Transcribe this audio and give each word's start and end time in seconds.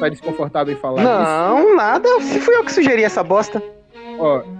tá 0.00 0.08
desconfortável 0.08 0.74
em 0.74 0.76
falar 0.76 1.02
Não, 1.02 1.64
isso? 1.66 1.76
nada. 1.76 2.08
Se 2.20 2.40
fui 2.40 2.54
eu 2.56 2.64
que 2.64 2.72
sugeri 2.72 3.04
essa 3.04 3.22
bosta. 3.22 3.62
Ó. 4.18 4.42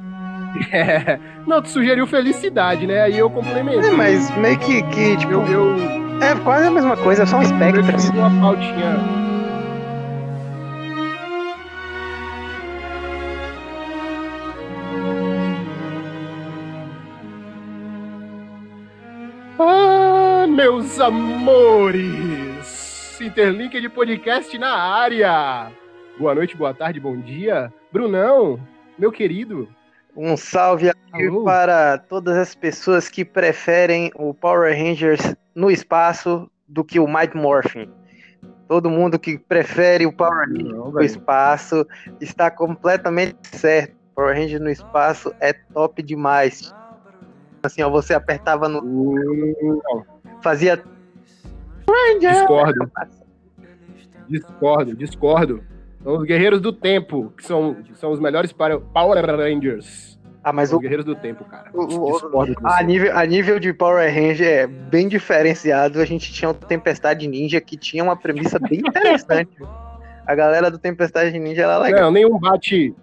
É, 0.71 1.19
não, 1.49 1.61
tu 1.61 1.69
sugeriu 1.69 2.07
felicidade, 2.07 2.87
né? 2.87 3.03
Aí 3.03 3.19
eu 3.19 3.29
complementei. 3.29 3.91
É, 3.91 3.93
mas 3.93 4.31
meio 4.37 4.57
que, 4.57 4.85
que 4.85 5.17
tipo, 5.17 5.33
eu, 5.33 5.45
eu, 5.49 5.75
é 6.23 6.33
quase 6.45 6.69
a 6.69 6.71
mesma 6.71 6.97
coisa, 6.97 7.27
são 7.27 7.41
eu 7.41 7.47
espectros. 7.47 7.87
fiz 7.91 8.11
uma 8.11 8.31
pautinha. 8.41 9.25
Ah, 19.59 20.47
meus 20.49 20.99
amores! 21.01 22.34
Interlink 23.25 23.81
de 23.81 23.89
podcast 23.89 24.59
na 24.59 24.77
área! 24.77 25.73
Boa 26.19 26.35
noite, 26.35 26.55
boa 26.55 26.75
tarde, 26.75 27.01
bom 27.01 27.17
dia. 27.17 27.73
Brunão, 27.91 28.61
meu 28.99 29.11
querido. 29.11 29.67
Um 30.15 30.37
salve 30.37 30.91
aqui 30.91 31.27
Alô? 31.27 31.43
para 31.43 31.97
todas 31.97 32.37
as 32.37 32.55
pessoas 32.55 33.09
que 33.09 33.25
preferem 33.25 34.13
o 34.15 34.35
Power 34.35 34.77
Rangers 34.77 35.35
no 35.55 35.71
espaço 35.71 36.51
do 36.69 36.85
que 36.85 37.01
o 37.01 37.09
Might 37.09 37.35
Morphin. 37.35 37.91
Todo 38.69 38.91
mundo 38.91 39.19
que 39.19 39.39
prefere 39.39 40.05
o 40.05 40.13
Power 40.13 40.47
Rangers 40.47 40.69
Não, 40.69 40.91
no 40.91 41.01
espaço 41.01 41.87
está 42.21 42.51
completamente 42.51 43.39
certo. 43.57 43.97
Power 44.15 44.37
Rangers 44.37 44.61
no 44.61 44.71
espaço 44.71 45.35
é 45.41 45.55
top 45.55 46.03
demais. 46.03 46.75
Assim, 47.63 47.83
ó, 47.83 47.89
você 47.89 48.13
apertava 48.13 48.69
no. 48.69 48.83
Não, 48.83 50.05
Fazia. 50.43 50.85
discordo. 52.21 52.91
Discordo, 54.29 54.95
discordo. 54.97 55.63
São 56.03 56.17
os 56.19 56.25
guerreiros 56.25 56.61
do 56.61 56.73
tempo, 56.73 57.33
que 57.37 57.45
são, 57.47 57.75
que 57.75 57.95
são 57.97 58.13
os 58.13 58.21
melhores 58.21 58.53
para 58.53 58.79
Power 58.79 59.25
Rangers. 59.25 60.19
Ah, 60.43 60.53
mas 60.53 60.69
São 60.69 60.77
o, 60.77 60.79
os 60.79 60.83
guerreiros 60.83 61.07
do 61.07 61.15
tempo, 61.15 61.45
cara. 61.47 61.71
o- 61.73 61.81
o- 61.83 62.43
a, 62.65 62.83
nível, 62.83 63.17
a 63.17 63.25
nível 63.25 63.59
de 63.59 63.73
Power 63.73 64.07
Ranger 64.13 64.47
é 64.47 64.67
bem 64.67 65.09
diferenciado. 65.09 65.99
A 66.01 66.05
gente 66.05 66.31
tinha 66.33 66.51
o 66.51 66.55
Tempestade 66.55 67.27
Ninja 67.27 67.61
que 67.63 67.77
tinha 67.79 68.05
uma 68.05 68.15
premissa 68.17 68.59
bem 68.59 68.81
interessante. 68.87 69.57
A 70.27 70.35
galera 70.35 70.71
do 70.71 70.79
Tempestade 70.79 71.39
Ninja 71.39 71.63
ela 71.63 71.77
é 71.77 71.79
legal. 71.91 72.01
Não, 72.03 72.11
nenhum 72.11 72.39
bate 72.39 72.95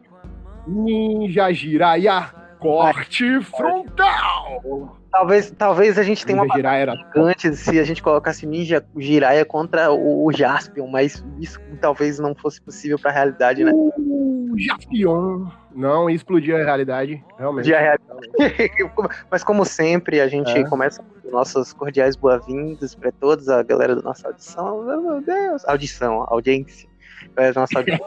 Ninja 0.67 1.51
Jiraiya 1.51 2.29
corte 2.59 3.41
frontal. 3.41 4.97
Talvez, 5.11 5.51
talvez 5.51 5.97
a 5.99 6.03
gente 6.03 6.25
tenha 6.25 6.41
uma 6.41 6.55
Jiraiya 6.55 6.81
era 6.81 6.95
gigante 6.95 7.53
se 7.55 7.77
a 7.77 7.83
gente 7.83 8.01
colocasse 8.01 8.45
Ninja 8.45 8.83
Jiraiya 8.97 9.43
contra 9.43 9.91
o, 9.91 10.25
o 10.25 10.31
Jaspion, 10.31 10.87
mas 10.87 11.23
isso 11.39 11.59
talvez 11.81 12.17
não 12.17 12.33
fosse 12.33 12.61
possível 12.61 12.97
pra 12.97 13.11
realidade, 13.11 13.63
né? 13.63 13.71
o 13.73 14.55
Jaspion. 14.57 15.47
Não, 15.73 16.09
explodir 16.09 16.55
a 16.55 16.63
realidade, 16.63 17.23
realmente. 17.37 17.65
De 17.65 17.71
realidade. 17.71 18.29
mas 19.29 19.43
como 19.43 19.65
sempre, 19.65 20.19
a 20.19 20.27
gente 20.27 20.51
É. 20.51 20.63
começa 20.65 21.01
com 21.01 21.29
nossos 21.31 21.71
cordiais 21.73 22.15
boas-vindas 22.15 22.93
para 22.95 23.11
todos, 23.11 23.47
a 23.49 23.63
galera 23.63 23.95
da 23.95 24.01
nossa 24.01 24.27
audição. 24.27 24.83
Meu 24.83 25.21
Deus! 25.21 25.63
Audição, 25.65 26.25
audiência. 26.27 26.90
É, 27.37 27.53
nossa 27.53 27.77
audiência. 27.79 28.05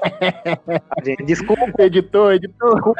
Desculpa, 1.24 1.82
Editor, 1.82 2.34
editor. 2.34 2.94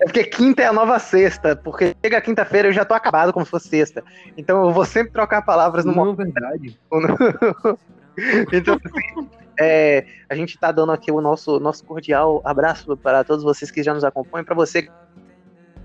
é 0.00 0.04
porque 0.04 0.24
quinta 0.24 0.62
é 0.62 0.66
a 0.66 0.72
nova 0.72 0.98
sexta, 0.98 1.56
porque 1.56 1.94
chega 2.04 2.20
quinta-feira 2.20 2.68
eu 2.68 2.72
já 2.72 2.84
tô 2.84 2.94
acabado 2.94 3.32
como 3.32 3.44
se 3.44 3.50
fosse 3.50 3.68
sexta. 3.68 4.04
Então 4.36 4.64
eu 4.64 4.72
vou 4.72 4.84
sempre 4.84 5.12
trocar 5.12 5.42
palavras 5.42 5.84
no 5.84 5.94
momento. 5.94 6.18
Não, 6.18 6.24
verdade. 6.24 6.78
Então, 8.50 8.78
assim, 8.82 9.28
é, 9.60 10.06
a 10.28 10.34
gente 10.34 10.58
tá 10.58 10.72
dando 10.72 10.90
aqui 10.90 11.12
o 11.12 11.20
nosso, 11.20 11.60
nosso 11.60 11.84
cordial 11.84 12.40
abraço 12.44 12.96
para 12.96 13.22
todos 13.24 13.44
vocês 13.44 13.70
que 13.70 13.82
já 13.82 13.92
nos 13.92 14.04
acompanham. 14.04 14.44
Para 14.44 14.54
você, 14.54 14.88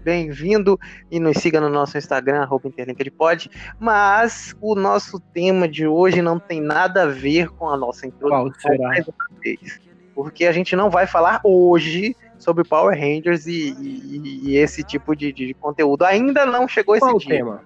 bem-vindo 0.04 0.80
e 1.10 1.20
nos 1.20 1.38
siga 1.38 1.60
no 1.62 1.70
nosso 1.70 1.98
Instagram, 1.98 2.42
arroba 2.42 2.68
interlinkadpod. 2.68 3.50
Mas 3.80 4.56
o 4.62 4.76
nosso 4.76 5.20
tema 5.20 5.68
de 5.68 5.88
hoje 5.88 6.22
não 6.22 6.40
tem 6.40 6.60
nada 6.62 7.04
a 7.04 7.08
ver 7.08 7.50
com 7.50 7.70
a 7.70 7.78
nossa 7.78 8.06
introdução. 8.08 8.78
Mais 8.80 9.08
uma 9.08 9.40
vez, 9.44 9.80
Porque 10.14 10.46
a 10.46 10.52
gente 10.52 10.76
não 10.76 10.90
vai 10.90 11.08
falar 11.08 11.40
hoje 11.44 12.16
sobre 12.38 12.64
Power 12.64 12.98
Rangers 13.00 13.46
e, 13.48 13.74
e- 13.80 14.42
e 14.50 14.58
esse 14.58 14.84
tipo 14.84 15.16
de, 15.16 15.32
de 15.32 15.54
conteúdo. 15.54 16.04
Ainda 16.04 16.46
não 16.46 16.68
chegou 16.68 16.96
esse 16.96 17.06
Qual 17.06 17.18
dia. 17.18 17.38
tema? 17.38 17.62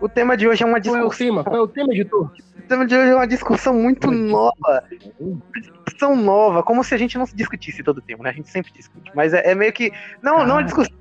O 0.00 0.08
tema 0.08 0.36
de 0.36 0.46
hoje 0.46 0.62
é 0.62 0.66
uma 0.66 0.80
Qual 0.80 0.96
é 0.96 0.98
o 0.98 1.08
discussão. 1.08 1.26
tema? 1.26 1.44
Qual 1.44 1.56
é 1.56 1.60
o 1.60 1.68
tema, 1.68 1.94
editor? 1.94 2.30
O 2.58 2.62
tema 2.68 2.84
de 2.86 2.94
hoje 2.96 3.10
é 3.10 3.14
uma 3.14 3.26
discussão 3.26 3.72
muito 3.74 4.10
nova. 4.10 4.84
Discussão 5.86 6.14
nova, 6.16 6.62
como 6.62 6.82
se 6.84 6.94
a 6.94 6.98
gente 6.98 7.16
não 7.16 7.24
se 7.24 7.34
discutisse 7.34 7.82
todo 7.82 7.98
o 7.98 8.02
tempo, 8.02 8.22
né? 8.22 8.30
A 8.30 8.32
gente 8.32 8.50
sempre 8.50 8.72
discute. 8.72 9.10
Mas 9.14 9.32
é, 9.32 9.50
é 9.52 9.54
meio 9.54 9.72
que. 9.72 9.90
Não, 10.20 10.44
não 10.46 10.58
é 10.58 10.62
Ah. 10.62 10.64
discussão. 10.64 10.94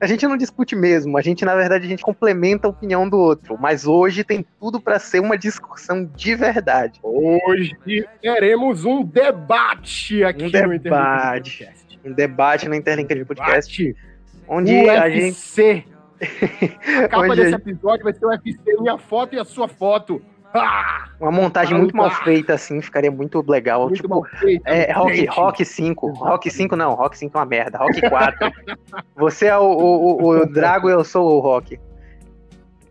A 0.00 0.06
gente 0.06 0.26
não 0.26 0.36
discute 0.36 0.76
mesmo. 0.76 1.18
A 1.18 1.22
gente, 1.22 1.44
na 1.44 1.54
verdade, 1.56 1.84
a 1.84 1.88
gente 1.88 2.02
complementa 2.02 2.68
a 2.68 2.70
opinião 2.70 3.08
do 3.08 3.16
outro. 3.18 3.58
Mas 3.58 3.86
hoje 3.86 4.22
tem 4.22 4.44
tudo 4.60 4.80
pra 4.80 4.98
ser 4.98 5.20
uma 5.20 5.36
discussão 5.36 6.04
de 6.04 6.34
verdade. 6.36 7.00
Hoje 7.02 7.76
teremos 8.22 8.84
um 8.84 9.02
debate 9.04 10.22
aqui 10.22 10.44
Um 10.44 10.46
no 10.46 10.78
debate. 10.78 10.78
Interlink 10.78 10.88
Podcast. 10.88 12.00
Um 12.04 12.12
debate 12.12 12.68
na 12.68 12.76
Interlink 12.76 13.14
de 13.14 13.24
Podcast, 13.24 13.84
Debate. 13.84 14.06
onde 14.48 14.88
a 14.88 15.10
gente. 15.10 15.24
UFC. 15.24 15.84
A 17.04 17.08
capa 17.08 17.22
Onde 17.24 17.36
desse 17.36 17.54
episódio 17.54 18.04
vai 18.04 18.12
ser 18.12 18.24
o 18.26 18.28
UFC, 18.28 18.76
minha 18.80 18.98
foto 18.98 19.34
e 19.34 19.38
a 19.38 19.44
sua 19.44 19.68
foto. 19.68 20.20
Ah, 20.54 21.08
Uma 21.20 21.30
montagem 21.30 21.76
muito 21.76 21.94
mal 21.96 22.10
feita, 22.10 22.54
assim, 22.54 22.80
ficaria 22.80 23.10
muito 23.10 23.44
legal. 23.50 23.82
muito 23.88 24.00
tipo, 24.02 24.24
feito. 24.38 24.62
É, 24.66 24.90
Rock, 24.92 25.14
gente. 25.16 25.28
Rock 25.30 25.64
5. 25.64 26.10
Rock 26.12 26.50
5 26.50 26.74
não, 26.76 26.94
Rock 26.94 27.18
5 27.18 27.36
é 27.36 27.40
uma 27.40 27.46
merda. 27.46 27.78
Rock 27.78 28.00
4. 28.08 28.50
Você 29.16 29.46
é 29.46 29.56
o, 29.58 29.62
o, 29.62 30.22
o, 30.22 30.28
o 30.40 30.46
Drago 30.52 30.88
e 30.88 30.92
eu 30.92 31.04
sou 31.04 31.36
o 31.36 31.40
Rock. 31.40 31.78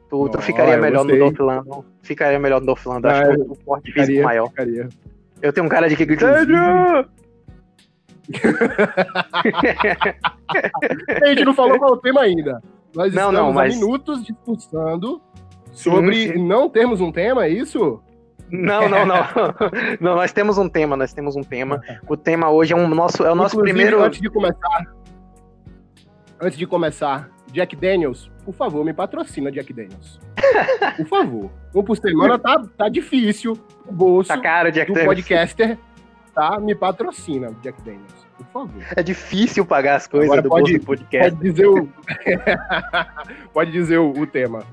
Tu, 0.10 0.30
tu 0.30 0.42
ficaria 0.42 0.78
melhor 0.78 1.04
no 1.04 1.18
Dolph. 1.34 1.86
Ficaria 2.02 2.40
melhor 2.40 2.60
no 2.62 2.68
Dolph 2.68 2.86
Lundgren. 2.86 3.12
Ah, 3.14 3.28
Acho 3.28 3.36
que 3.36 3.42
o 3.52 3.56
porte 3.58 3.84
físico 3.92 4.02
Ficaria, 4.06 4.24
maior. 4.24 4.48
ficaria. 4.50 4.90
Eu 5.42 5.52
tenho 5.52 5.66
um 5.66 5.70
cara 5.70 5.90
de 5.90 5.96
que 5.96 6.06
grita. 6.06 6.28
A 11.22 11.28
gente 11.28 11.46
não 11.46 11.54
falou 11.54 11.78
qual 11.78 11.92
é 11.92 11.94
o 11.94 11.98
tema 11.98 12.22
ainda. 12.22 12.62
Nós 12.96 13.14
Não, 13.14 13.30
estamos 13.30 13.34
não, 13.34 13.54
mas- 13.54 13.76
há 13.76 13.80
minutos 13.80 14.24
discussando 14.24 15.22
sobre 15.74 16.34
Sim, 16.34 16.48
não 16.48 16.70
termos 16.70 17.02
um 17.02 17.12
tema, 17.12 17.46
é 17.46 17.50
isso? 17.50 18.02
Não, 18.50 18.88
não, 18.88 19.06
não. 19.06 19.18
Não, 20.00 20.16
nós 20.16 20.32
temos 20.32 20.58
um 20.58 20.70
tema, 20.70 20.96
nós 20.96 21.12
temos 21.12 21.36
um 21.36 21.42
tema. 21.44 21.82
O 22.08 22.16
tema 22.16 22.50
hoje 22.50 22.72
é, 22.72 22.76
um 22.78 22.88
nosso, 22.88 23.26
é 23.26 23.32
o 23.32 23.36
nosso 23.36 23.56
Inclusive, 23.56 23.74
primeiro. 23.76 24.02
Antes 24.02 24.22
de 24.22 24.30
começar, 24.30 24.86
antes 26.40 26.58
de 26.58 26.66
começar, 26.66 27.30
Jack 27.52 27.76
Daniels, 27.76 28.32
por 28.46 28.54
favor, 28.54 28.86
me 28.86 28.94
patrocina, 28.94 29.52
Jack 29.52 29.74
Daniels. 29.74 30.20
Por 30.96 31.08
favor. 31.08 31.50
Um 31.76 31.84
por 31.84 31.98
semana 31.98 32.40
tá, 32.40 32.64
tá 32.78 32.88
difícil. 32.88 33.58
O 33.86 33.92
bolso 33.92 34.30
Tá 34.30 34.40
caro, 34.40 34.72
Jack 34.72 34.92
do 34.92 34.96
Daniels. 34.96 35.16
podcaster, 35.16 35.78
tá? 36.34 36.60
Me 36.60 36.74
patrocina, 36.76 37.52
Jack 37.62 37.82
Daniels. 37.82 38.27
Por 38.38 38.46
favor. 38.68 38.84
É 38.96 39.02
difícil 39.04 39.66
pagar 39.66 39.96
as 39.96 40.08
coisas 40.08 40.28
Agora 40.30 40.42
do 40.42 40.50
pode- 40.50 40.80
podcast. 40.80 41.32
Pode 41.36 41.50
dizer 41.52 41.66
o. 41.68 41.90
pode 43.54 43.72
dizer 43.72 43.98
o, 43.98 44.12
o 44.12 44.28
tema. 44.28 44.64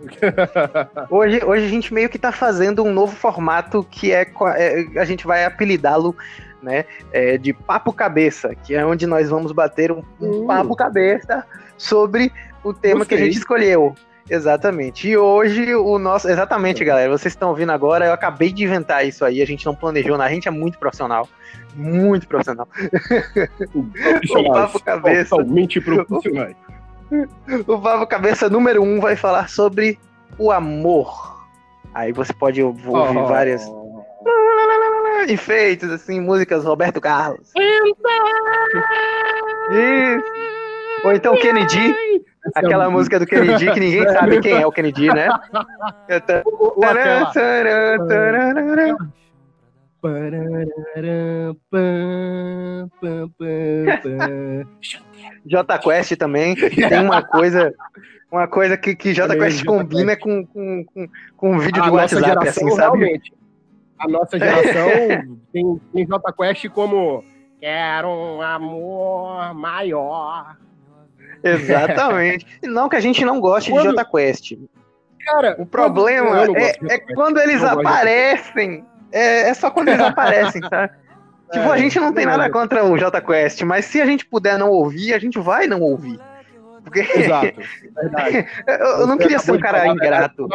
Hoje, 1.11 1.43
hoje 1.45 1.65
a 1.65 1.69
gente 1.69 1.93
meio 1.93 2.09
que 2.09 2.19
tá 2.19 2.31
fazendo 2.33 2.83
um 2.85 2.93
novo 2.93 3.15
formato 3.15 3.85
que 3.91 4.13
é, 4.13 4.27
é- 4.57 4.87
a 5.01 5.05
gente 5.05 5.27
vai 5.27 5.45
apelidá-lo, 5.45 6.15
né, 6.63 6.85
é, 7.13 7.37
de 7.39 7.53
papo 7.53 7.93
cabeça, 7.93 8.55
que 8.55 8.75
é 8.75 8.85
onde 8.85 9.07
nós 9.07 9.29
vamos 9.31 9.53
bater 9.53 9.91
um, 9.93 10.03
um 10.21 10.43
Hum. 10.43 10.47
papo 10.47 10.75
cabeça 10.77 11.45
sobre 11.77 12.33
o 12.63 12.73
tema 12.73 13.05
que 13.05 13.15
a 13.15 13.17
Gostei. 13.19 13.27
gente 13.33 13.39
escolheu. 13.39 13.95
Exatamente. 14.29 15.09
E 15.09 15.17
hoje 15.17 15.75
o 15.75 15.99
nosso, 15.99 16.29
exatamente, 16.29 16.85
galera, 16.85 17.11
vocês 17.11 17.33
estão 17.33 17.51
ouvindo 17.51 17.73
agora, 17.73 18.07
eu 18.07 18.13
acabei 18.13 18.53
de 18.53 18.65
inventar 18.65 19.07
isso 19.07 19.25
aí, 19.25 19.43
a 19.43 19.47
gente 19.47 19.67
não 19.67 19.75
planejou, 19.75 20.17
nada, 20.17 20.31
a 20.31 20.33
gente 20.33 20.49
é 20.49 20.51
muito 20.51 20.79
profissional. 20.79 21.29
Muito 21.75 22.27
profissional. 22.27 22.67
Profissionais. 23.93 24.53
papo 24.53 24.83
cabeça. 24.83 25.37
Totalmente 25.37 25.81
profissionais. 25.81 26.57
O 27.69 27.79
papo 27.79 28.07
cabeça 28.07 28.49
número 28.49 28.83
um 28.83 28.99
vai 28.99 29.15
falar 29.15 29.49
sobre 29.49 29.99
o 30.39 30.51
amor. 30.51 31.39
Aí 31.93 32.13
você 32.13 32.33
pode 32.33 32.61
ouvir 32.63 32.89
Oh. 32.89 33.27
várias 33.27 33.63
efeitos, 35.29 35.91
assim, 35.91 36.19
músicas 36.21 36.65
Roberto 36.65 37.01
Carlos. 37.01 37.53
Isso. 39.71 40.25
Ou 41.05 41.13
então 41.13 41.37
Kennedy, 41.37 41.95
aquela 42.55 42.91
música 42.91 43.19
do 43.19 43.27
Kennedy 43.27 43.71
que 43.73 43.81
ninguém 43.81 44.09
sabe 44.09 44.41
quem 44.41 44.61
é 44.61 44.67
o 44.67 44.73
Kennedy, 44.73 45.09
né? 45.09 45.29
Ou 46.45 46.85
aquela. 46.85 47.33
J 55.47 55.79
Quest 55.79 56.17
também 56.17 56.55
tem 56.55 57.01
uma 57.01 57.23
coisa, 57.23 57.75
uma 58.31 58.47
coisa 58.47 58.77
que, 58.77 58.95
que 58.95 59.15
J 59.15 59.35
Quest 59.35 59.59
Jota 59.59 59.71
combina 59.71 60.17
com, 60.17 60.47
com, 60.47 60.85
com, 60.85 61.09
com 61.37 61.53
um 61.53 61.59
vídeo 61.59 61.83
A 61.83 61.87
de 61.87 61.91
WhatsApp, 61.91 62.27
geração, 62.27 62.67
assim, 62.67 62.77
sabe? 62.77 62.99
realmente. 62.99 63.33
a 63.99 64.09
nossa 64.09 64.39
geração 64.39 64.89
tem, 65.53 65.81
tem 65.93 66.07
J 66.07 66.33
Quest 66.33 66.69
como 66.69 67.25
Quero 67.65 68.11
um 68.11 68.43
amor 68.43 69.55
maior. 69.55 70.55
Exatamente. 71.45 72.47
não 72.65 72.89
que 72.89 72.97
a 72.97 73.01
gente 73.01 73.25
não 73.25 73.39
goste 73.41 73.71
quando... 73.71 73.83
de 73.83 73.89
Jota 73.91 74.05
Quest. 74.05 74.55
Cara, 75.25 75.57
o 75.59 75.67
problema 75.67 76.45
é, 76.59 76.95
é 76.95 76.99
quando 77.15 77.39
eles 77.39 77.63
aparecem. 77.63 78.85
É, 79.13 79.49
é, 79.49 79.55
só 79.55 79.71
quando 79.71 79.89
eles 79.89 80.01
aparecem, 80.05 80.61
tá? 80.61 80.91
Tipo, 81.53 81.71
a 81.71 81.77
é, 81.77 81.79
gente 81.79 82.01
não 82.01 82.13
tem 82.13 82.27
nada 82.27 82.51
contra 82.51 82.85
o 82.85 82.99
Jota 82.99 83.21
Quest, 83.21 83.63
mas 83.63 83.85
se 83.85 84.01
a 84.01 84.07
gente 84.07 84.27
puder 84.27 84.59
não 84.59 84.71
ouvir, 84.71 85.15
a 85.15 85.19
gente 85.19 85.39
vai 85.39 85.67
não 85.67 85.81
ouvir. 85.81 86.19
Porque... 86.83 87.01
Exato. 87.17 87.61
eu, 88.67 88.87
eu 89.01 89.07
não 89.07 89.17
queria 89.17 89.39
ser 89.39 89.53
um 89.53 89.59
cara 89.59 89.87
ingrato. 89.87 90.49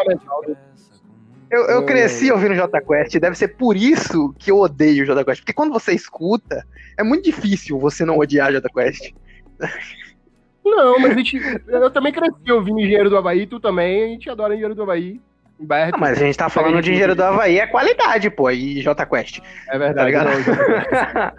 Eu, 1.49 1.63
eu 1.65 1.85
cresci 1.85 2.31
ouvindo 2.31 2.53
Jota 2.53 2.79
Quest, 2.79 3.17
deve 3.17 3.35
ser 3.35 3.49
por 3.49 3.75
isso 3.75 4.35
que 4.37 4.51
eu 4.51 4.59
odeio 4.59 5.05
Jota 5.05 5.25
Quest. 5.25 5.41
Porque 5.41 5.53
quando 5.53 5.73
você 5.73 5.93
escuta, 5.93 6.63
é 6.95 7.01
muito 7.01 7.23
difícil 7.23 7.79
você 7.79 8.05
não 8.05 8.19
odiar 8.19 8.51
Jota 8.51 8.69
Quest. 8.69 9.13
Não, 10.69 10.99
mas 10.99 11.11
a 11.11 11.15
gente. 11.15 11.37
Eu 11.67 11.89
também 11.89 12.11
cresci 12.11 12.51
ouvindo 12.51 12.79
Engenheiro 12.79 13.09
do 13.09 13.17
Havaí, 13.17 13.45
tu 13.47 13.59
também, 13.59 14.03
a 14.03 14.07
gente 14.07 14.29
adora 14.29 14.53
Engenheiro 14.53 14.75
do 14.75 14.83
Havaí. 14.83 15.21
Humberto, 15.59 15.91
não, 15.91 15.99
mas 15.99 16.17
a 16.17 16.25
gente 16.25 16.37
tá 16.37 16.49
falando 16.49 16.81
de 16.81 16.91
Engenheiro 16.91 17.15
do 17.15 17.23
Havaí, 17.23 17.59
é 17.59 17.67
qualidade, 17.67 18.29
pô, 18.29 18.49
e 18.49 18.81
J 18.81 19.05
Quest. 19.05 19.39
É 19.67 19.77
verdade. 19.77 20.13
Tá 20.13 21.33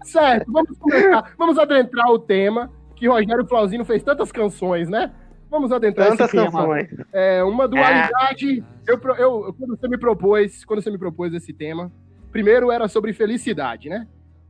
certo, 0.04 0.52
vamos 0.52 0.78
começar. 0.78 1.34
Vamos 1.36 1.58
adentrar 1.58 2.08
o 2.10 2.18
tema 2.18 2.70
que 2.94 3.08
Rogério 3.08 3.46
Flauzino 3.46 3.84
fez 3.84 4.02
tantas 4.02 4.30
canções, 4.30 4.88
né? 4.88 5.10
Vamos 5.50 5.70
adentrar 5.70 6.08
Tantas 6.08 6.34
esse 6.34 6.36
canções. 6.36 6.88
tema. 6.88 7.06
É, 7.12 7.42
uma 7.44 7.68
dualidade. 7.68 8.64
É. 8.88 8.92
Eu, 8.92 9.00
eu, 9.16 9.54
quando 9.56 9.76
você 9.76 9.86
me 9.88 9.96
propôs, 9.96 10.64
quando 10.64 10.82
você 10.82 10.90
me 10.90 10.98
propôs 10.98 11.32
esse 11.32 11.52
tema, 11.52 11.92
primeiro 12.32 12.72
era 12.72 12.88
sobre 12.88 13.12
felicidade, 13.12 13.88
né? 13.88 14.06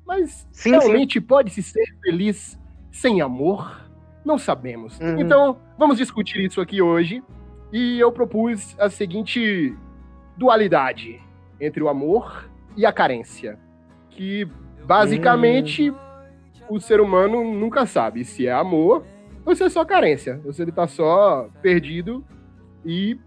Mas 0.06 0.46
sim, 0.50 0.70
realmente 0.70 1.20
pode-se 1.20 1.62
ser 1.62 1.84
feliz 2.02 2.58
sem 2.94 3.20
amor? 3.20 3.82
Não 4.24 4.38
sabemos. 4.38 4.98
Uhum. 5.00 5.18
Então, 5.18 5.58
vamos 5.76 5.98
discutir 5.98 6.44
isso 6.44 6.60
aqui 6.60 6.80
hoje. 6.80 7.22
E 7.72 7.98
eu 7.98 8.12
propus 8.12 8.74
a 8.78 8.88
seguinte 8.88 9.76
dualidade 10.36 11.20
entre 11.60 11.82
o 11.82 11.88
amor 11.88 12.48
e 12.76 12.86
a 12.86 12.92
carência. 12.92 13.58
Que 14.08 14.48
basicamente 14.86 15.90
uhum. 15.90 15.96
o 16.70 16.80
ser 16.80 17.00
humano 17.00 17.42
nunca 17.42 17.84
sabe 17.84 18.24
se 18.24 18.46
é 18.46 18.52
amor 18.52 19.04
ou 19.44 19.54
se 19.56 19.64
é 19.64 19.68
só 19.68 19.84
carência. 19.84 20.40
Ou 20.44 20.52
se 20.52 20.62
ele 20.62 20.72
tá 20.72 20.86
só 20.86 21.48
perdido 21.60 22.24
e. 22.86 23.18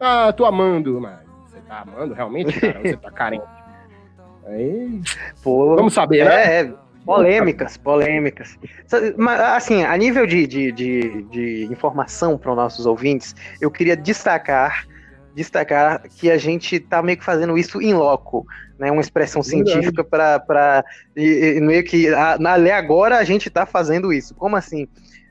Ah, 0.00 0.32
tô 0.32 0.44
amando, 0.44 1.00
mas 1.00 1.20
você 1.46 1.60
tá 1.60 1.82
amando 1.82 2.12
realmente, 2.12 2.58
cara? 2.60 2.80
você 2.80 2.96
tá 2.96 3.10
carente? 3.10 3.44
Aí. 4.46 5.00
Pô, 5.44 5.76
vamos 5.76 5.92
saber, 5.92 6.24
né? 6.24 6.62
É, 6.62 6.74
polêmicas, 7.04 7.76
polêmicas. 7.76 8.58
Mas, 9.16 9.40
assim, 9.40 9.82
a 9.82 9.96
nível 9.96 10.26
de, 10.26 10.46
de, 10.46 10.72
de, 10.72 11.22
de 11.22 11.68
informação 11.70 12.38
para 12.38 12.50
os 12.50 12.56
nossos 12.56 12.86
ouvintes, 12.86 13.34
eu 13.60 13.70
queria 13.70 13.96
destacar 13.96 14.86
destacar 15.34 16.02
que 16.08 16.30
a 16.30 16.36
gente 16.36 16.76
está 16.76 17.02
meio 17.02 17.16
que 17.16 17.24
fazendo 17.24 17.56
isso 17.56 17.80
em 17.80 17.94
loco, 17.94 18.44
né? 18.78 18.90
Uma 18.90 19.00
expressão 19.00 19.42
científica 19.42 20.02
para 20.04 20.84
meio 21.14 21.84
que 21.84 22.08
na 22.38 22.54
lei 22.56 22.72
agora 22.72 23.18
a 23.18 23.24
gente 23.24 23.48
está 23.48 23.64
fazendo 23.64 24.12
isso. 24.12 24.34
Como 24.34 24.56
assim? 24.56 24.88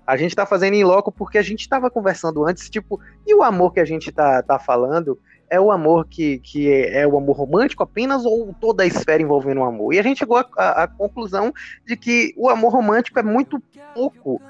A 0.07 0.17
gente 0.17 0.31
está 0.31 0.45
fazendo 0.45 0.73
em 0.73 0.83
loco 0.83 1.11
porque 1.11 1.37
a 1.37 1.41
gente 1.41 1.61
estava 1.61 1.89
conversando 1.89 2.45
antes, 2.45 2.69
tipo, 2.69 2.99
e 3.27 3.35
o 3.35 3.43
amor 3.43 3.73
que 3.73 3.79
a 3.79 3.85
gente 3.85 4.09
está 4.09 4.41
tá 4.41 4.57
falando 4.57 5.19
é 5.49 5.59
o 5.59 5.71
amor 5.71 6.05
que, 6.07 6.39
que 6.39 6.71
é, 6.71 7.01
é, 7.01 7.07
o 7.07 7.17
amor 7.17 7.35
romântico 7.35 7.83
apenas 7.83 8.25
ou 8.25 8.53
toda 8.59 8.83
a 8.83 8.85
esfera 8.85 9.21
envolvendo 9.21 9.61
o 9.61 9.63
amor? 9.63 9.93
E 9.93 9.99
a 9.99 10.03
gente 10.03 10.19
chegou 10.19 10.37
à 10.37 10.87
conclusão 10.87 11.53
de 11.85 11.95
que 11.97 12.33
o 12.37 12.49
amor 12.49 12.71
romântico 12.71 13.19
é 13.19 13.23
muito 13.23 13.61
pouco 13.93 14.41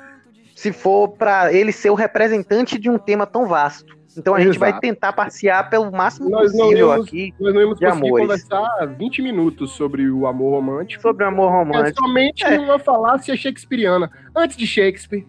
se 0.55 0.73
for 0.73 1.09
para 1.09 1.53
ele 1.53 1.71
ser 1.71 1.89
o 1.89 1.95
representante 1.95 2.77
de 2.77 2.89
um 2.89 2.97
tema 2.97 3.25
tão 3.25 3.47
vasto. 3.47 3.97
Então 4.17 4.33
a 4.33 4.39
Exato. 4.39 4.53
gente 4.53 4.59
vai 4.59 4.77
tentar 4.79 5.13
passear 5.13 5.69
pelo 5.69 5.89
máximo 5.91 6.29
nós 6.29 6.51
possível 6.51 6.89
íamos, 6.89 7.07
aqui. 7.07 7.33
Nós 7.39 7.53
não 7.53 7.61
íamos 7.61 7.79
conseguir 7.79 8.09
conversar 8.09 8.85
20 8.97 9.21
minutos 9.21 9.71
sobre 9.71 10.09
o 10.09 10.27
amor 10.27 10.51
romântico. 10.51 11.01
Sobre 11.01 11.23
o 11.23 11.27
amor 11.27 11.51
romântico. 11.51 11.87
É 11.87 12.07
somente 12.07 12.43
é. 12.43 12.59
uma 12.59 12.77
falácia 12.77 13.35
shakespeariana. 13.37 14.11
Antes 14.35 14.57
de 14.57 14.67
Shakespeare, 14.67 15.25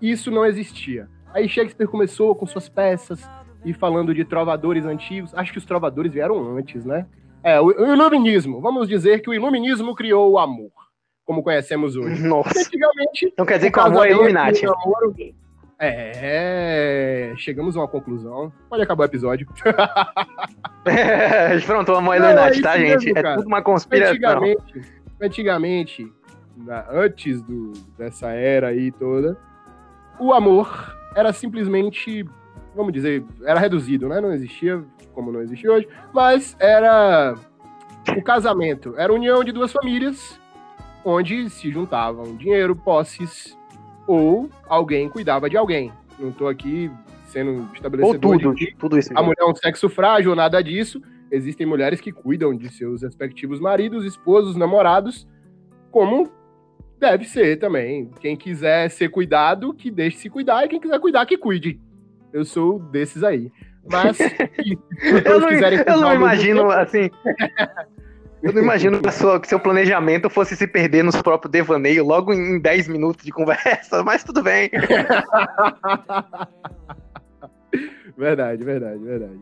isso 0.00 0.30
não 0.30 0.44
existia. 0.44 1.08
Aí 1.32 1.48
Shakespeare 1.48 1.86
começou 1.86 2.34
com 2.34 2.46
suas 2.46 2.68
peças, 2.68 3.22
e 3.66 3.74
falando 3.74 4.14
de 4.14 4.24
trovadores 4.24 4.86
antigos, 4.86 5.34
acho 5.34 5.50
que 5.50 5.58
os 5.58 5.64
trovadores 5.64 6.12
vieram 6.12 6.56
antes, 6.56 6.84
né? 6.84 7.04
É, 7.42 7.60
o, 7.60 7.66
o 7.66 7.92
iluminismo. 7.92 8.60
Vamos 8.60 8.88
dizer 8.88 9.20
que 9.20 9.28
o 9.28 9.34
iluminismo 9.34 9.92
criou 9.92 10.30
o 10.30 10.38
amor, 10.38 10.70
como 11.24 11.42
conhecemos 11.42 11.96
hoje. 11.96 12.22
Nossa. 12.26 12.60
antigamente. 12.60 13.26
Então 13.26 13.44
quer 13.44 13.56
dizer 13.56 13.72
que 13.72 13.78
o 13.78 13.82
amor 13.82 14.06
é 14.06 14.12
Illuminati. 14.12 14.64
Amor, 14.64 15.14
é, 15.78 17.34
chegamos 17.36 17.76
a 17.76 17.80
uma 17.80 17.88
conclusão. 17.88 18.52
Pode 18.70 18.82
acabar 18.82 19.02
o 19.02 19.06
episódio. 19.06 19.48
é, 20.86 21.58
pronto, 21.66 21.90
o 21.90 21.96
amor 21.96 22.14
é 22.14 22.18
Illuminati, 22.18 22.60
é 22.60 22.62
tá, 22.62 22.78
gente? 22.78 23.18
É 23.18 23.34
tudo 23.34 23.48
uma 23.48 23.62
conspiração. 23.62 24.14
Antigamente, 24.14 24.82
antigamente 25.20 26.12
antes 26.90 27.42
do, 27.42 27.72
dessa 27.98 28.30
era 28.30 28.68
aí 28.68 28.92
toda, 28.92 29.36
o 30.20 30.32
amor 30.32 30.96
era 31.14 31.32
simplesmente 31.32 32.24
vamos 32.76 32.92
dizer, 32.92 33.24
era 33.44 33.58
reduzido, 33.58 34.08
né? 34.08 34.20
Não 34.20 34.32
existia 34.32 34.84
como 35.12 35.32
não 35.32 35.40
existe 35.40 35.66
hoje, 35.66 35.88
mas 36.12 36.54
era 36.60 37.34
o 38.16 38.22
casamento, 38.22 38.94
era 38.98 39.10
a 39.12 39.16
união 39.16 39.42
de 39.42 39.50
duas 39.50 39.72
famílias 39.72 40.38
onde 41.04 41.48
se 41.48 41.70
juntavam 41.70 42.36
dinheiro, 42.36 42.76
posses 42.76 43.56
ou 44.06 44.50
alguém 44.68 45.08
cuidava 45.08 45.48
de 45.48 45.56
alguém. 45.56 45.92
Não 46.18 46.28
estou 46.28 46.48
aqui 46.48 46.90
sendo 47.26 47.68
estabelecedor 47.74 48.32
ou 48.32 48.38
tudo, 48.38 48.54
de 48.54 48.74
tudo 48.78 48.98
isso. 48.98 49.10
A 49.14 49.22
mulher 49.22 49.40
é 49.40 49.44
um 49.46 49.54
sexo 49.54 49.88
frágil, 49.88 50.34
nada 50.34 50.62
disso. 50.62 51.00
Existem 51.30 51.66
mulheres 51.66 52.00
que 52.00 52.12
cuidam 52.12 52.56
de 52.56 52.68
seus 52.70 53.02
respectivos 53.02 53.58
maridos, 53.58 54.04
esposos, 54.04 54.54
namorados, 54.54 55.26
como 55.90 56.30
deve 56.98 57.24
ser 57.24 57.58
também. 57.58 58.10
Quem 58.20 58.36
quiser 58.36 58.90
ser 58.90 59.08
cuidado, 59.08 59.74
que 59.74 59.90
deixe 59.90 60.18
se 60.18 60.30
cuidar, 60.30 60.64
e 60.64 60.68
quem 60.68 60.80
quiser 60.80 60.98
cuidar, 61.00 61.26
que 61.26 61.36
cuide. 61.36 61.80
Eu 62.36 62.44
sou 62.44 62.78
desses 62.78 63.24
aí. 63.24 63.50
Mas, 63.90 64.18
se 64.20 64.36
eu 65.24 65.40
não, 65.40 65.50
eu 65.50 66.00
não 66.00 66.14
imagino, 66.14 66.70
assim. 66.70 67.10
Eu 68.42 68.52
não 68.52 68.62
imagino 68.62 69.00
que, 69.00 69.10
sua, 69.10 69.40
que, 69.40 69.48
seu 69.48 69.58
planejamento 69.58 70.28
fosse 70.28 70.54
se 70.54 70.68
perder 70.68 71.02
nos 71.02 71.20
próprios 71.20 71.50
devaneios 71.50 72.06
logo 72.06 72.34
em 72.34 72.60
10 72.60 72.86
minutos 72.86 73.24
de 73.24 73.32
conversa, 73.32 74.04
mas 74.04 74.22
tudo 74.22 74.42
bem. 74.42 74.70
verdade, 78.16 78.62
verdade, 78.62 78.98
verdade. 79.02 79.40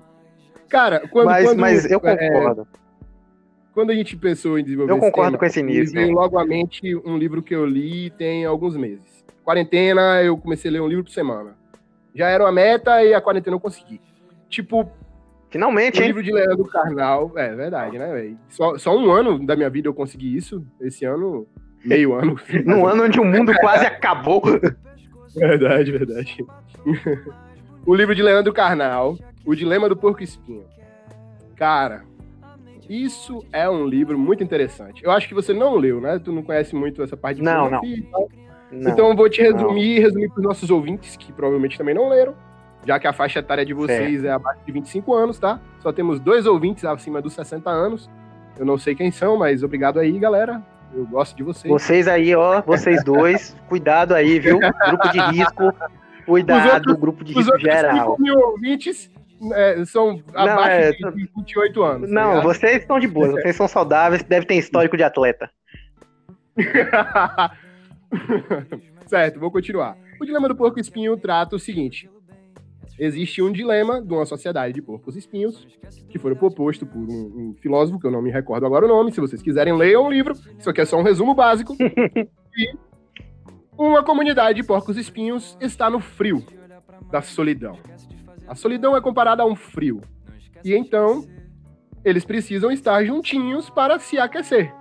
Cara, 0.70 1.06
quando. 1.08 1.26
Mas, 1.26 1.44
quando, 1.44 1.58
mas 1.58 1.90
eu 1.90 2.00
é, 2.04 2.16
concordo. 2.16 2.62
É, 2.62 2.66
quando 3.74 3.90
a 3.90 3.94
gente 3.94 4.16
pensou 4.16 4.58
em 4.58 4.64
desenvolver 4.64 4.92
Eu 4.92 4.98
concordo 4.98 5.32
tema, 5.32 5.38
com 5.38 5.44
esse 5.44 5.60
início. 5.60 6.12
Logo 6.12 6.38
à 6.38 6.46
mente 6.46 6.96
um 7.04 7.18
livro 7.18 7.42
que 7.42 7.54
eu 7.54 7.66
li 7.66 8.10
tem 8.10 8.46
alguns 8.46 8.76
meses. 8.76 9.24
Quarentena, 9.44 10.22
eu 10.22 10.38
comecei 10.38 10.70
a 10.70 10.74
ler 10.74 10.80
um 10.80 10.88
livro 10.88 11.04
por 11.04 11.10
semana. 11.10 11.63
Já 12.14 12.28
era 12.28 12.44
uma 12.44 12.52
meta 12.52 13.02
e 13.02 13.12
a 13.12 13.20
quarentena 13.20 13.56
eu 13.56 13.60
consegui. 13.60 14.00
Tipo. 14.48 14.90
Finalmente, 15.50 16.00
o 16.00 16.04
livro 16.04 16.22
de 16.22 16.32
Leandro 16.32 16.64
Carnal. 16.64 17.32
É 17.36 17.54
verdade, 17.54 17.96
né, 17.96 18.12
velho? 18.12 18.38
Só, 18.48 18.76
só 18.76 18.96
um 18.96 19.12
ano 19.12 19.44
da 19.44 19.54
minha 19.54 19.70
vida 19.70 19.88
eu 19.88 19.94
consegui 19.94 20.36
isso. 20.36 20.66
Esse 20.80 21.04
ano, 21.04 21.46
meio 21.84 22.12
ano. 22.14 22.36
Num 22.64 22.86
ano 22.88 23.04
onde 23.04 23.20
o 23.20 23.24
mundo 23.24 23.52
quase 23.60 23.86
acabou. 23.86 24.42
Verdade, 25.34 25.92
verdade. 25.92 26.44
o 27.86 27.94
livro 27.94 28.14
de 28.14 28.22
Leandro 28.22 28.52
Carnal, 28.52 29.16
O 29.44 29.54
Dilema 29.54 29.88
do 29.88 29.96
Porco 29.96 30.22
Espinho. 30.22 30.64
Cara, 31.54 32.02
isso 32.88 33.44
é 33.52 33.68
um 33.68 33.86
livro 33.86 34.18
muito 34.18 34.42
interessante. 34.42 35.04
Eu 35.04 35.10
acho 35.10 35.28
que 35.28 35.34
você 35.34 35.52
não 35.52 35.76
leu, 35.76 36.00
né? 36.00 36.18
Tu 36.18 36.32
não 36.32 36.42
conhece 36.42 36.74
muito 36.74 37.02
essa 37.02 37.16
parte 37.16 37.36
de 37.36 37.42
Não, 37.42 37.70
não. 37.70 37.80
Não, 38.74 38.90
então 38.90 39.08
eu 39.08 39.16
vou 39.16 39.28
te 39.28 39.42
resumir, 39.42 39.96
não. 39.96 40.02
resumir 40.02 40.28
para 40.28 40.38
os 40.38 40.44
nossos 40.44 40.70
ouvintes, 40.70 41.16
que 41.16 41.32
provavelmente 41.32 41.78
também 41.78 41.94
não 41.94 42.08
leram, 42.08 42.34
já 42.86 42.98
que 42.98 43.06
a 43.06 43.12
faixa 43.12 43.38
etária 43.38 43.64
de 43.64 43.72
vocês 43.72 44.20
certo. 44.20 44.26
é 44.26 44.30
abaixo 44.30 44.60
de 44.66 44.72
25 44.72 45.14
anos, 45.14 45.38
tá? 45.38 45.60
Só 45.80 45.92
temos 45.92 46.20
dois 46.20 46.46
ouvintes 46.46 46.84
acima 46.84 47.20
dos 47.22 47.32
60 47.34 47.70
anos. 47.70 48.10
Eu 48.58 48.64
não 48.64 48.78
sei 48.78 48.94
quem 48.94 49.10
são, 49.10 49.36
mas 49.36 49.62
obrigado 49.62 49.98
aí, 49.98 50.18
galera. 50.18 50.62
Eu 50.94 51.06
gosto 51.06 51.36
de 51.36 51.42
vocês. 51.42 51.72
Vocês 51.72 52.06
aí, 52.06 52.34
ó, 52.34 52.62
vocês 52.62 53.02
dois, 53.02 53.56
cuidado 53.68 54.14
aí, 54.14 54.38
viu? 54.38 54.58
Grupo 54.58 55.08
de 55.10 55.20
risco, 55.20 55.74
cuidado, 56.24 56.74
outros, 56.74 56.96
grupo 56.96 57.24
de 57.24 57.32
risco 57.32 57.58
geral. 57.58 58.12
Os 58.12 58.18
mil 58.18 58.38
ouvintes 58.38 59.10
é, 59.52 59.84
são 59.84 60.22
abaixo 60.34 60.70
é, 60.70 60.92
de 60.92 61.30
28 61.36 61.82
anos. 61.82 62.08
Tá 62.08 62.14
não, 62.14 62.34
tá 62.34 62.40
vocês 62.40 62.76
estão 62.82 63.00
de 63.00 63.08
boa, 63.08 63.32
vocês 63.32 63.56
são 63.56 63.66
saudáveis, 63.66 64.22
devem 64.22 64.46
ter 64.46 64.54
histórico 64.54 64.96
de 64.96 65.02
atleta. 65.02 65.50
certo, 69.06 69.40
vou 69.40 69.50
continuar. 69.50 69.96
O 70.20 70.24
Dilema 70.24 70.48
do 70.48 70.56
Porco 70.56 70.80
Espinho 70.80 71.16
trata 71.16 71.56
o 71.56 71.58
seguinte: 71.58 72.08
existe 72.98 73.42
um 73.42 73.50
dilema 73.50 74.00
de 74.00 74.12
uma 74.12 74.24
sociedade 74.24 74.74
de 74.74 74.82
porcos 74.82 75.16
espinhos, 75.16 75.66
que 76.08 76.18
foi 76.18 76.34
proposto 76.34 76.86
por 76.86 76.98
um, 76.98 77.50
um, 77.50 77.54
filósofo, 77.60 77.98
que 77.98 78.06
eu 78.06 78.10
não 78.10 78.22
me 78.22 78.30
recordo 78.30 78.66
agora 78.66 78.84
o 78.84 78.88
nome, 78.88 79.12
se 79.12 79.20
vocês 79.20 79.42
quiserem, 79.42 79.76
leiam 79.76 80.04
o 80.04 80.10
livro, 80.10 80.34
isso 80.58 80.70
aqui 80.70 80.80
é 80.80 80.84
só 80.84 80.98
um 80.98 81.02
resumo 81.02 81.34
básico. 81.34 81.76
e 82.56 82.76
uma 83.76 84.04
comunidade 84.04 84.60
de 84.60 84.66
porcos 84.66 84.96
espinhos 84.96 85.56
está 85.60 85.90
no 85.90 86.00
frio 86.00 86.44
da 87.10 87.20
solidão. 87.20 87.78
A 88.46 88.54
solidão 88.54 88.96
é 88.96 89.00
comparada 89.00 89.42
a 89.42 89.46
um 89.46 89.56
frio. 89.56 90.00
E 90.64 90.74
então, 90.74 91.26
eles 92.04 92.24
precisam 92.24 92.70
estar 92.70 93.04
juntinhos 93.04 93.68
para 93.68 93.98
se 93.98 94.18
aquecer. 94.18 94.72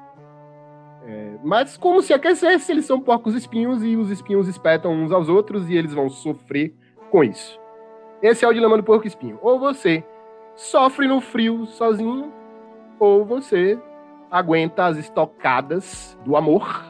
É, 1.05 1.37
mas 1.43 1.75
como 1.75 2.01
se 2.01 2.13
aquecer 2.13 2.59
se 2.59 2.71
eles 2.71 2.85
são 2.85 3.01
porcos 3.01 3.35
espinhos 3.35 3.83
e 3.83 3.97
os 3.97 4.09
espinhos 4.09 4.47
espetam 4.47 4.93
uns 4.93 5.11
aos 5.11 5.27
outros 5.27 5.69
e 5.69 5.75
eles 5.75 5.93
vão 5.93 6.09
sofrer 6.09 6.73
com 7.11 7.23
isso? 7.23 7.59
Esse 8.21 8.45
é 8.45 8.47
o 8.47 8.53
dilema 8.53 8.77
do 8.77 8.83
porco 8.83 9.05
espinho. 9.05 9.37
Ou 9.41 9.59
você 9.59 10.03
sofre 10.55 11.07
no 11.07 11.19
frio 11.19 11.65
sozinho, 11.65 12.31
ou 12.99 13.25
você 13.25 13.77
aguenta 14.31 14.85
as 14.85 14.97
estocadas 14.97 16.17
do 16.23 16.37
amor, 16.37 16.83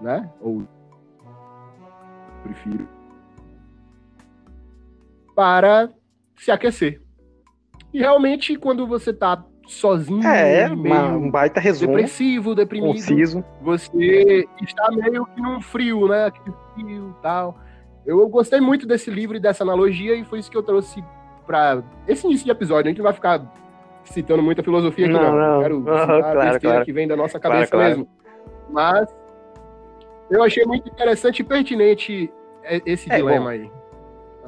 né? 0.00 0.30
Ou 0.40 0.66
prefiro 2.42 2.88
para 5.34 5.90
se 6.36 6.50
aquecer. 6.50 7.00
E 7.92 7.98
realmente, 7.98 8.56
quando 8.56 8.86
você 8.86 9.12
tá 9.12 9.44
sozinho, 9.66 10.26
é, 10.26 10.68
uma, 10.68 11.08
um 11.08 11.30
baita 11.30 11.60
resumo, 11.60 11.94
depressivo, 11.94 12.54
deprimido, 12.54 12.94
conciso. 12.94 13.44
você 13.60 14.46
está 14.60 14.90
meio 14.90 15.24
que 15.26 15.40
num 15.40 15.60
frio, 15.60 16.08
né? 16.08 16.26
Aquele 16.26 16.54
frio 16.74 17.16
tal. 17.22 17.56
Eu 18.04 18.28
gostei 18.28 18.60
muito 18.60 18.86
desse 18.86 19.10
livro 19.10 19.36
e 19.36 19.40
dessa 19.40 19.62
analogia, 19.62 20.14
e 20.14 20.24
foi 20.24 20.40
isso 20.40 20.50
que 20.50 20.56
eu 20.56 20.62
trouxe 20.62 21.02
para 21.46 21.82
esse 22.08 22.26
início 22.26 22.44
de 22.44 22.50
episódio. 22.50 22.86
A 22.86 22.88
gente 22.88 22.98
não 22.98 23.04
vai 23.04 23.12
ficar 23.12 23.40
citando 24.04 24.42
muita 24.42 24.62
filosofia 24.62 25.06
aqui, 25.06 25.14
não. 25.14 25.22
não. 25.22 25.36
não. 25.36 25.54
Eu 25.54 25.62
quero 25.62 25.78
citar 25.84 26.06
claro, 26.06 26.40
a 26.40 26.44
besteira 26.44 26.58
claro. 26.60 26.84
que 26.84 26.92
vem 26.92 27.08
da 27.08 27.16
nossa 27.16 27.38
cabeça 27.38 27.70
claro, 27.70 27.88
mesmo. 27.88 28.08
Mas 28.70 29.08
eu 30.30 30.42
achei 30.42 30.64
muito 30.64 30.88
interessante 30.88 31.40
e 31.40 31.44
pertinente 31.44 32.32
esse 32.86 33.10
é, 33.12 33.16
dilema 33.16 33.44
bom. 33.44 33.48
aí. 33.48 33.70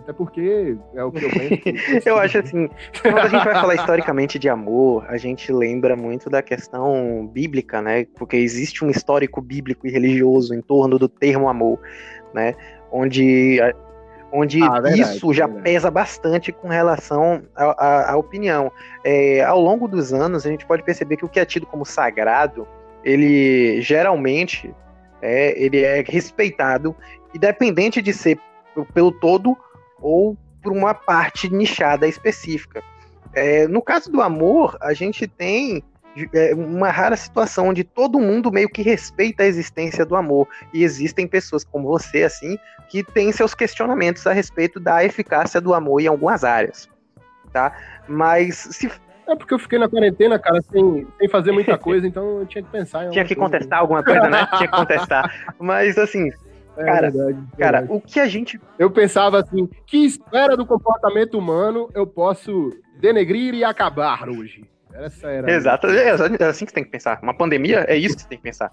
Até 0.05 0.13
porque 0.13 0.77
é 0.95 1.03
o 1.03 1.11
que 1.11 1.25
eu 1.25 1.31
penso. 1.31 2.05
eu 2.09 2.19
acho 2.19 2.39
assim, 2.39 2.69
quando 3.03 3.19
a 3.19 3.29
gente 3.29 3.45
vai 3.45 3.55
falar 3.55 3.75
historicamente 3.77 4.39
de 4.39 4.49
amor, 4.49 5.05
a 5.09 5.17
gente 5.17 5.53
lembra 5.53 5.97
muito 5.97 6.31
da 6.31 6.43
questão 6.43 7.27
bíblica, 7.27 7.83
né? 7.83 8.07
Porque 8.15 8.37
existe 8.37 8.85
um 8.85 8.91
histórico 8.91 9.41
bíblico 9.41 9.87
e 9.87 9.91
religioso 9.91 10.55
em 10.55 10.61
torno 10.61 10.99
do 10.99 11.09
termo 11.09 11.49
amor, 11.49 11.81
né? 12.33 12.55
onde, 12.95 13.59
onde 14.33 14.63
ah, 14.63 14.81
verdade, 14.81 15.01
isso 15.01 15.33
já 15.33 15.47
verdade. 15.47 15.65
pesa 15.65 15.91
bastante 15.91 16.53
com 16.53 16.69
relação 16.69 17.43
à 17.57 18.17
opinião. 18.17 18.71
É, 19.05 19.43
ao 19.43 19.61
longo 19.61 19.89
dos 19.89 20.13
anos, 20.13 20.47
a 20.47 20.49
gente 20.49 20.65
pode 20.65 20.85
perceber 20.85 21.17
que 21.17 21.25
o 21.25 21.29
que 21.29 21.41
é 21.41 21.45
tido 21.45 21.67
como 21.67 21.85
sagrado, 21.85 22.67
ele 23.03 23.83
geralmente 23.83 24.73
é, 25.21 25.61
ele 25.61 25.83
é 25.83 26.05
respeitado, 26.07 26.95
independente 27.35 28.01
de 28.01 28.13
ser 28.13 28.39
pelo 28.93 29.11
todo 29.11 29.57
ou 30.05 30.37
por 30.63 30.73
uma 30.73 30.95
parte 30.95 31.53
nichada 31.53 32.07
específica. 32.07 32.83
É, 33.35 33.67
no 33.67 33.83
caso 33.83 34.13
do 34.13 34.21
amor, 34.21 34.77
a 34.81 34.93
gente 34.93 35.27
tem 35.27 35.83
é 36.33 36.55
uma 36.55 36.91
rara 36.91 37.17
situação 37.17 37.69
onde 37.71 37.83
todo 37.83 38.21
mundo 38.21 38.53
meio 38.53 38.69
que 38.69 38.83
respeita 38.83 39.43
a 39.43 39.47
existência 39.47 40.07
do 40.07 40.15
amor. 40.15 40.47
E 40.73 40.85
existem 40.85 41.27
pessoas 41.27 41.65
como 41.65 41.89
você, 41.89 42.23
assim, 42.23 42.57
que 42.89 43.03
têm 43.03 43.33
seus 43.33 43.53
questionamentos 43.53 44.25
a 44.27 44.33
respeito 44.33 44.79
da 44.79 45.05
eficácia 45.05 45.61
do 45.61 45.75
amor 45.75 46.01
em 46.01 46.07
algumas 46.07 46.45
áreas. 46.45 46.89
Tá? 47.53 47.77
Mas 48.07 48.57
se. 48.57 48.89
É 49.27 49.35
porque 49.35 49.55
eu 49.55 49.59
fiquei 49.59 49.79
na 49.79 49.89
quarentena, 49.89 50.39
cara, 50.39 50.61
sem, 50.71 51.07
sem 51.19 51.29
fazer 51.29 51.51
muita 51.51 51.77
coisa, 51.79 52.07
então 52.07 52.41
eu 52.41 52.47
tinha 52.47 52.63
que 52.63 52.71
pensar 52.71 53.07
em 53.07 53.11
Tinha 53.11 53.25
que 53.25 53.35
coisa. 53.35 53.51
contestar 53.51 53.81
alguma 53.81 54.05
coisa, 54.05 54.29
né? 54.29 54.47
tinha 54.57 54.69
que 54.69 54.77
contestar. 54.77 55.55
Mas 55.59 55.99
assim, 55.99 56.31
é, 56.77 56.85
cara, 56.85 57.11
verdade, 57.11 57.39
cara, 57.59 57.81
verdade. 57.81 57.87
o 57.89 58.01
que 58.01 58.21
a 58.21 58.27
gente. 58.27 58.61
Eu 58.79 58.91
pensava 58.91 59.41
assim, 59.41 59.69
que 59.87 59.99
espera 60.05 60.57
do 60.57 60.67
comportamento 60.67 61.39
humano 61.39 61.91
eu 61.95 62.07
posso 62.07 62.73
denegrir 63.01 63.55
e 63.55 63.65
acabar 63.65 64.29
hoje? 64.29 64.65
Essa 64.95 65.29
era. 65.29 65.51
Exato, 65.51 65.89
é, 65.89 66.09
é 66.09 66.11
assim 66.11 66.65
que 66.65 66.71
você 66.71 66.75
tem 66.75 66.85
que 66.85 66.91
pensar. 66.91 67.19
Uma 67.23 67.35
pandemia 67.35 67.85
é 67.89 67.97
isso 67.97 68.15
que 68.15 68.23
você 68.23 68.29
tem 68.29 68.39
que 68.39 68.45
pensar. 68.45 68.71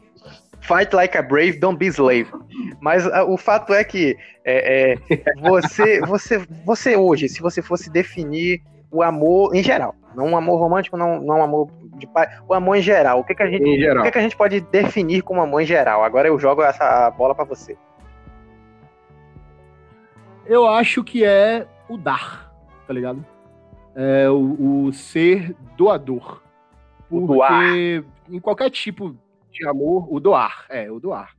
Fight 0.62 0.96
like 0.96 1.18
a 1.18 1.22
brave, 1.24 1.54
don't 1.54 1.78
be 1.78 1.88
slave. 1.88 2.28
Mas 2.80 3.06
uh, 3.06 3.26
o 3.28 3.38
fato 3.38 3.74
é 3.74 3.84
que 3.84 4.16
é, 4.46 4.94
é, 4.94 4.96
você, 5.42 6.00
você, 6.06 6.38
você 6.64 6.96
hoje, 6.96 7.28
se 7.28 7.42
você 7.42 7.62
fosse 7.62 7.90
definir 7.90 8.62
o 8.92 9.02
amor 9.02 9.56
em 9.56 9.64
geral, 9.64 9.96
não 10.16 10.28
um 10.28 10.38
amor 10.38 10.60
romântico, 10.60 10.98
não, 10.98 11.20
não 11.22 11.40
um 11.40 11.44
amor 11.44 11.72
de 11.98 12.06
pai, 12.06 12.28
o 12.48 12.54
amor 12.54 12.76
em 12.76 12.82
geral, 12.82 13.20
o 13.20 13.24
que, 13.24 13.34
que 13.34 13.42
a 13.42 13.50
gente, 13.50 13.64
o 13.64 14.04
que, 14.04 14.12
que 14.12 14.18
a 14.18 14.22
gente 14.22 14.36
pode 14.36 14.60
definir 14.60 15.24
como 15.24 15.42
amor 15.42 15.62
em 15.62 15.66
geral? 15.66 16.04
Agora 16.04 16.28
eu 16.28 16.38
jogo 16.38 16.62
essa 16.62 17.10
bola 17.12 17.34
para 17.34 17.46
você. 17.46 17.76
Eu 20.46 20.68
acho 20.68 21.04
que 21.04 21.24
é 21.24 21.68
o 21.88 21.98
dar, 21.98 22.52
tá 22.88 22.94
ligado? 22.94 23.26
é, 23.96 24.30
o, 24.30 24.86
o, 24.86 24.94
ser 24.94 25.56
doador. 25.78 26.42
Porque 27.10 27.28
doar. 27.28 27.76
em 28.30 28.40
qualquer 28.40 28.70
tipo 28.70 29.16
de 29.52 29.68
amor, 29.68 30.08
o 30.12 30.20
doar, 30.20 30.66
é, 30.70 30.90
o 30.90 31.00
doar. 31.00 31.36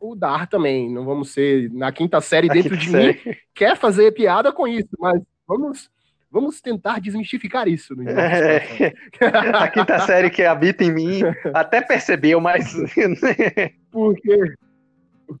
O 0.00 0.16
dar 0.16 0.48
também, 0.48 0.90
não 0.90 1.04
vamos 1.04 1.30
ser 1.30 1.70
na 1.72 1.92
quinta 1.92 2.20
série 2.20 2.48
dentro 2.48 2.76
quinta 2.76 2.84
de 2.84 2.90
série. 2.90 3.20
mim, 3.24 3.36
quer 3.54 3.76
fazer 3.76 4.10
piada 4.12 4.52
com 4.52 4.66
isso, 4.66 4.88
mas 4.98 5.22
vamos 5.46 5.90
vamos 6.28 6.60
tentar 6.60 6.98
desmistificar 6.98 7.68
isso. 7.68 7.94
No 7.94 8.08
é, 8.08 8.92
a 9.54 9.68
quinta 9.68 10.00
série 10.00 10.28
que 10.28 10.42
habita 10.42 10.82
em 10.82 10.92
mim 10.92 11.20
até 11.54 11.80
percebeu, 11.80 12.40
mas. 12.40 12.74
Porque 13.92 14.54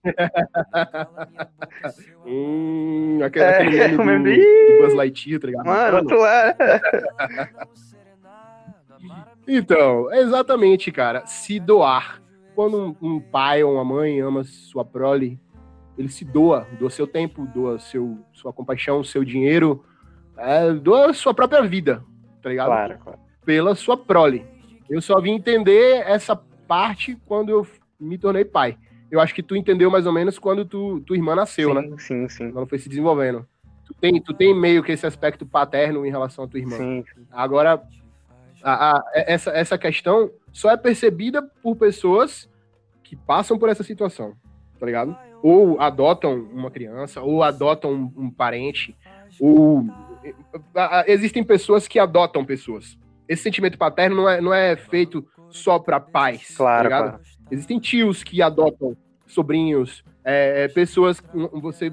hum, 2.26 3.20
aquele, 3.22 3.44
é, 3.44 3.58
aquele 3.58 3.96
meme 4.04 4.36
do, 4.36 4.42
do 4.42 4.82
Buzz 4.82 4.94
Lightyear, 4.94 5.40
tá 5.40 5.46
ligado? 5.46 5.66
Mano, 5.66 6.04
tu 6.06 6.26
é. 6.26 6.56
então, 9.46 10.12
exatamente, 10.12 10.92
cara. 10.92 11.24
Se 11.26 11.60
doar. 11.60 12.20
Quando 12.54 12.96
um, 13.00 13.14
um, 13.14 13.20
pai 13.20 13.62
ou 13.62 13.74
uma 13.74 13.84
mãe 13.84 14.20
ama 14.20 14.44
sua 14.44 14.84
prole, 14.84 15.40
ele 15.96 16.08
se 16.08 16.24
doa, 16.24 16.66
doa 16.78 16.90
seu 16.90 17.06
tempo, 17.06 17.46
doa 17.46 17.78
seu, 17.78 18.18
sua 18.32 18.52
compaixão, 18.52 19.02
seu 19.02 19.24
dinheiro, 19.24 19.82
é, 20.36 20.70
doa 20.72 21.14
sua 21.14 21.32
própria 21.32 21.62
vida, 21.62 22.04
tá 22.42 22.50
ligado? 22.50 22.66
Claro, 22.66 22.98
claro. 23.02 23.18
Pela 23.44 23.74
sua 23.74 23.96
prole. 23.96 24.44
Eu 24.88 25.00
só 25.00 25.18
vim 25.18 25.32
entender 25.32 26.02
essa 26.06 26.36
parte 26.36 27.16
quando 27.24 27.48
eu 27.48 27.66
me 27.98 28.18
tornei 28.18 28.44
pai 28.44 28.76
eu 29.12 29.20
acho 29.20 29.34
que 29.34 29.42
tu 29.42 29.54
entendeu 29.54 29.90
mais 29.90 30.06
ou 30.06 30.12
menos 30.12 30.38
quando 30.38 30.64
tu, 30.64 30.98
tua 31.00 31.14
irmã 31.14 31.34
nasceu, 31.34 31.68
sim, 31.68 31.74
né? 31.74 31.96
Sim, 31.98 32.28
sim. 32.30 32.44
Ela 32.48 32.66
foi 32.66 32.78
se 32.78 32.88
desenvolvendo. 32.88 33.46
Tu 33.84 33.92
tem, 34.00 34.18
tu 34.18 34.32
tem 34.32 34.58
meio 34.58 34.82
que 34.82 34.90
esse 34.90 35.06
aspecto 35.06 35.44
paterno 35.44 36.06
em 36.06 36.10
relação 36.10 36.44
à 36.44 36.48
tua 36.48 36.58
irmã. 36.58 36.78
Sim. 36.78 37.04
Agora, 37.30 37.82
a, 38.62 38.96
a, 38.96 39.04
essa, 39.14 39.50
essa 39.50 39.76
questão 39.76 40.30
só 40.50 40.70
é 40.70 40.78
percebida 40.78 41.42
por 41.62 41.76
pessoas 41.76 42.48
que 43.04 43.14
passam 43.14 43.58
por 43.58 43.68
essa 43.68 43.84
situação, 43.84 44.32
tá 44.80 44.86
ligado? 44.86 45.14
Ou 45.42 45.78
adotam 45.78 46.48
uma 46.50 46.70
criança, 46.70 47.20
ou 47.20 47.42
adotam 47.42 47.92
um, 47.92 48.12
um 48.16 48.30
parente, 48.30 48.96
ou 49.38 49.84
a, 50.74 51.04
existem 51.06 51.44
pessoas 51.44 51.86
que 51.86 51.98
adotam 51.98 52.46
pessoas. 52.46 52.96
Esse 53.28 53.42
sentimento 53.42 53.76
paterno 53.76 54.16
não 54.16 54.28
é, 54.28 54.40
não 54.40 54.54
é 54.54 54.74
feito 54.74 55.26
só 55.50 55.78
para 55.78 56.00
pais, 56.00 56.48
tá 56.48 56.54
claro, 56.56 56.88
tá 56.88 57.02
claro. 57.02 57.20
Existem 57.52 57.78
tios 57.78 58.24
que 58.24 58.40
adotam 58.40 58.96
sobrinhos, 59.26 60.02
é, 60.24 60.64
é 60.64 60.68
pessoas 60.68 61.22
você 61.52 61.92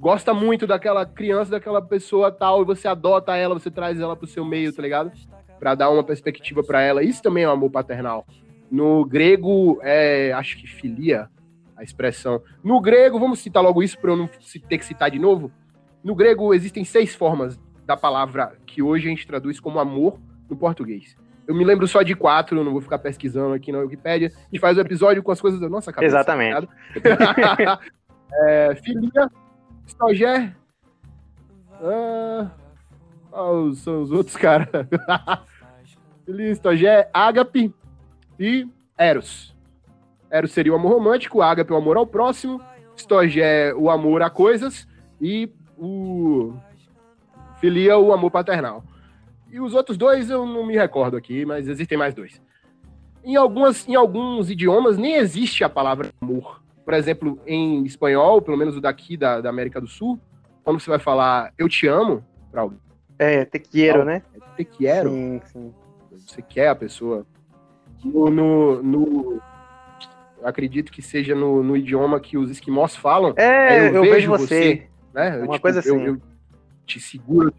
gosta 0.00 0.34
muito 0.34 0.66
daquela 0.66 1.06
criança, 1.06 1.52
daquela 1.52 1.80
pessoa 1.80 2.32
tal, 2.32 2.62
e 2.62 2.64
você 2.64 2.88
adota 2.88 3.36
ela, 3.36 3.54
você 3.54 3.70
traz 3.70 4.00
ela 4.00 4.16
pro 4.16 4.26
seu 4.26 4.44
meio, 4.44 4.72
tá 4.72 4.82
ligado? 4.82 5.12
Pra 5.60 5.76
dar 5.76 5.90
uma 5.90 6.02
perspectiva 6.02 6.64
para 6.64 6.82
ela. 6.82 7.04
Isso 7.04 7.22
também 7.22 7.44
é 7.44 7.48
um 7.48 7.52
amor 7.52 7.70
paternal. 7.70 8.26
No 8.68 9.04
grego, 9.04 9.78
é, 9.82 10.32
acho 10.32 10.56
que 10.56 10.66
filia, 10.66 11.28
a 11.76 11.84
expressão. 11.84 12.42
No 12.64 12.80
grego, 12.80 13.18
vamos 13.18 13.38
citar 13.38 13.62
logo 13.62 13.84
isso 13.84 13.96
para 13.96 14.10
eu 14.10 14.16
não 14.16 14.28
ter 14.68 14.78
que 14.78 14.84
citar 14.84 15.08
de 15.08 15.20
novo. 15.20 15.52
No 16.02 16.16
grego 16.16 16.52
existem 16.52 16.84
seis 16.84 17.14
formas 17.14 17.60
da 17.86 17.96
palavra 17.96 18.56
que 18.66 18.82
hoje 18.82 19.06
a 19.06 19.10
gente 19.10 19.26
traduz 19.26 19.60
como 19.60 19.78
amor 19.78 20.18
no 20.48 20.56
português. 20.56 21.16
Eu 21.50 21.56
me 21.56 21.64
lembro 21.64 21.88
só 21.88 22.02
de 22.02 22.14
quatro, 22.14 22.62
não 22.62 22.70
vou 22.70 22.80
ficar 22.80 23.00
pesquisando 23.00 23.54
aqui 23.54 23.72
na 23.72 23.80
Wikipedia. 23.80 24.28
A 24.28 24.40
gente 24.40 24.60
faz 24.60 24.78
o 24.78 24.80
episódio 24.80 25.20
com 25.20 25.32
as 25.32 25.40
coisas 25.40 25.58
da 25.58 25.68
nossa 25.68 25.92
cabeça. 25.92 26.14
Exatamente. 26.14 26.68
é, 28.32 28.76
filia, 28.76 29.28
Stogé. 29.84 30.54
Ah, 31.82 32.52
oh, 33.32 33.72
são 33.72 34.00
os 34.00 34.12
outros 34.12 34.36
caras. 34.36 34.68
filia, 36.24 36.52
Stogé, 36.52 37.10
Ágape 37.12 37.74
e 38.38 38.68
Eros. 38.96 39.52
Eros 40.30 40.52
seria 40.52 40.72
o 40.72 40.76
amor 40.76 40.92
romântico, 40.92 41.42
Ágape 41.42 41.72
o 41.72 41.76
amor 41.76 41.96
ao 41.96 42.06
próximo, 42.06 42.60
Stogé 42.96 43.74
o 43.74 43.90
amor 43.90 44.22
a 44.22 44.30
coisas 44.30 44.86
e 45.20 45.52
o 45.76 46.54
Filia, 47.60 47.98
o 47.98 48.12
amor 48.12 48.30
paternal. 48.30 48.84
E 49.50 49.60
os 49.60 49.74
outros 49.74 49.96
dois 49.96 50.30
eu 50.30 50.46
não 50.46 50.64
me 50.64 50.76
recordo 50.76 51.16
aqui, 51.16 51.44
mas 51.44 51.66
existem 51.66 51.98
mais 51.98 52.14
dois. 52.14 52.40
Em, 53.24 53.36
algumas, 53.36 53.86
em 53.88 53.94
alguns 53.94 54.50
idiomas 54.50 54.96
nem 54.96 55.14
existe 55.14 55.64
a 55.64 55.68
palavra 55.68 56.08
amor. 56.20 56.62
Por 56.84 56.94
exemplo, 56.94 57.38
em 57.46 57.84
espanhol, 57.84 58.40
pelo 58.40 58.56
menos 58.56 58.76
o 58.76 58.80
daqui 58.80 59.16
da, 59.16 59.40
da 59.40 59.50
América 59.50 59.80
do 59.80 59.86
Sul, 59.86 60.18
quando 60.62 60.80
você 60.80 60.90
vai 60.90 60.98
falar 60.98 61.52
eu 61.58 61.68
te 61.68 61.86
amo 61.86 62.24
para 62.50 62.62
alguém. 62.62 62.78
É, 63.18 63.44
te 63.44 63.58
quiero, 63.58 64.04
né? 64.04 64.22
É 64.34 64.56
te 64.56 64.64
quiero. 64.64 65.10
Sim, 65.10 65.40
sim. 65.44 65.74
Você 66.10 66.40
quer 66.40 66.68
a 66.68 66.74
pessoa. 66.74 67.26
No, 68.02 68.30
no, 68.30 68.82
no 68.82 69.42
acredito 70.42 70.90
que 70.90 71.02
seja 71.02 71.34
no, 71.34 71.62
no, 71.62 71.76
idioma 71.76 72.18
que 72.18 72.38
os 72.38 72.50
esquimós 72.50 72.96
falam. 72.96 73.34
É, 73.36 73.76
é 73.76 73.88
eu, 73.88 73.94
eu, 73.96 74.02
vejo, 74.02 74.14
vejo 74.14 74.30
você. 74.30 74.46
você 74.46 74.86
né? 75.12 75.36
Uma 75.36 75.48
tipo, 75.48 75.60
coisa 75.60 75.80
assim. 75.80 75.90
Eu, 75.90 76.14
eu 76.14 76.22
te 76.86 76.98
seguro, 76.98 77.52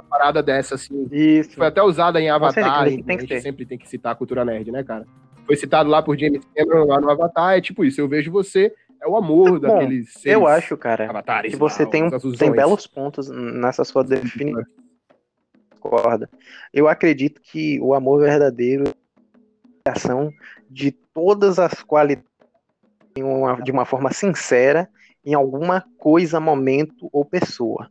uma 0.00 0.02
parada 0.02 0.42
dessa, 0.42 0.74
assim. 0.74 1.06
Isso. 1.10 1.56
Foi 1.56 1.66
até 1.66 1.82
usada 1.82 2.20
em 2.20 2.30
Avatar. 2.30 2.84
Tem 2.84 3.16
a 3.16 3.20
gente 3.20 3.40
sempre 3.40 3.66
tem 3.66 3.78
que 3.78 3.88
citar 3.88 4.12
a 4.12 4.14
cultura 4.14 4.44
nerd, 4.44 4.70
né, 4.72 4.82
cara? 4.82 5.06
Foi 5.46 5.56
citado 5.56 5.88
lá 5.88 6.02
por 6.02 6.18
James 6.18 6.42
Cameron 6.54 6.86
lá 6.86 7.00
no 7.00 7.10
Avatar, 7.10 7.56
é 7.56 7.60
tipo 7.60 7.84
isso, 7.84 8.00
eu 8.00 8.08
vejo 8.08 8.30
você, 8.30 8.72
é 9.02 9.08
o 9.08 9.16
amor 9.16 9.58
Bom, 9.58 9.58
daqueles 9.58 10.12
seres 10.12 10.26
Eu 10.26 10.46
acho, 10.46 10.76
cara, 10.76 11.08
avatares, 11.08 11.52
que 11.52 11.58
você 11.58 11.84
lá, 11.84 11.90
tem, 11.90 12.08
tem 12.38 12.52
belos 12.52 12.86
pontos 12.86 13.28
nessa 13.28 13.84
sua 13.84 14.04
definição. 14.04 14.62
Concorda. 15.80 16.28
Eu 16.72 16.86
acredito 16.86 17.40
que 17.40 17.80
o 17.80 17.94
amor 17.94 18.20
verdadeiro 18.20 18.84
é 19.84 19.90
a 19.90 19.92
ação 19.92 20.30
de 20.68 20.92
todas 20.92 21.58
as 21.58 21.82
qualidades 21.82 22.30
de 23.64 23.72
uma 23.72 23.84
forma 23.84 24.12
sincera 24.12 24.88
em 25.24 25.34
alguma 25.34 25.84
coisa, 25.98 26.38
momento 26.38 27.08
ou 27.12 27.24
pessoa. 27.24 27.90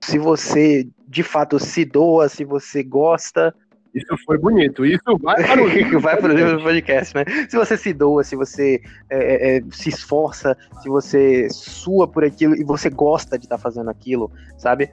Se 0.00 0.18
você 0.18 0.88
de 1.08 1.22
fato 1.22 1.58
se 1.58 1.84
doa, 1.84 2.28
se 2.28 2.44
você 2.44 2.82
gosta, 2.82 3.54
isso 3.94 4.16
foi 4.24 4.38
bonito. 4.38 4.84
Isso 4.84 5.18
vai 5.20 5.42
para 5.44 5.62
o 5.62 5.66
livro. 5.66 6.00
vai 6.00 6.16
para 6.16 6.30
o 6.30 6.34
livro 6.34 6.58
do 6.58 6.62
podcast, 6.62 7.14
né? 7.14 7.24
Se 7.48 7.56
você 7.56 7.76
se 7.76 7.92
doa, 7.92 8.22
se 8.22 8.36
você 8.36 8.80
é, 9.10 9.18
é, 9.18 9.56
é, 9.56 9.62
se 9.70 9.88
esforça, 9.88 10.56
se 10.82 10.88
você 10.88 11.48
sua 11.50 12.06
por 12.06 12.24
aquilo 12.24 12.54
e 12.54 12.62
você 12.62 12.90
gosta 12.90 13.38
de 13.38 13.46
estar 13.46 13.56
tá 13.56 13.62
fazendo 13.62 13.90
aquilo, 13.90 14.30
sabe? 14.56 14.90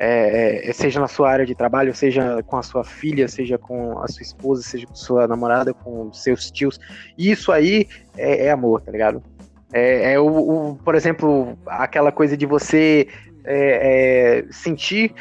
É, 0.00 0.70
é, 0.70 0.72
seja 0.72 1.00
na 1.00 1.08
sua 1.08 1.28
área 1.28 1.44
de 1.44 1.54
trabalho, 1.54 1.94
seja 1.94 2.42
com 2.44 2.56
a 2.56 2.62
sua 2.62 2.84
filha, 2.84 3.26
seja 3.26 3.58
com 3.58 3.98
a 3.98 4.06
sua 4.06 4.22
esposa, 4.22 4.62
seja 4.62 4.86
com 4.86 4.94
sua 4.94 5.26
namorada, 5.26 5.74
com 5.74 6.12
seus 6.12 6.50
tios. 6.50 6.78
Isso 7.18 7.50
aí 7.50 7.86
é, 8.16 8.46
é 8.46 8.50
amor, 8.50 8.80
tá 8.80 8.92
ligado? 8.92 9.22
É, 9.72 10.12
é 10.12 10.20
o, 10.20 10.26
o, 10.26 10.76
por 10.76 10.94
exemplo, 10.94 11.58
aquela 11.66 12.12
coisa 12.12 12.36
de 12.36 12.46
você 12.46 13.08
é, 13.44 14.38
é, 14.40 14.52
sentir 14.52 15.14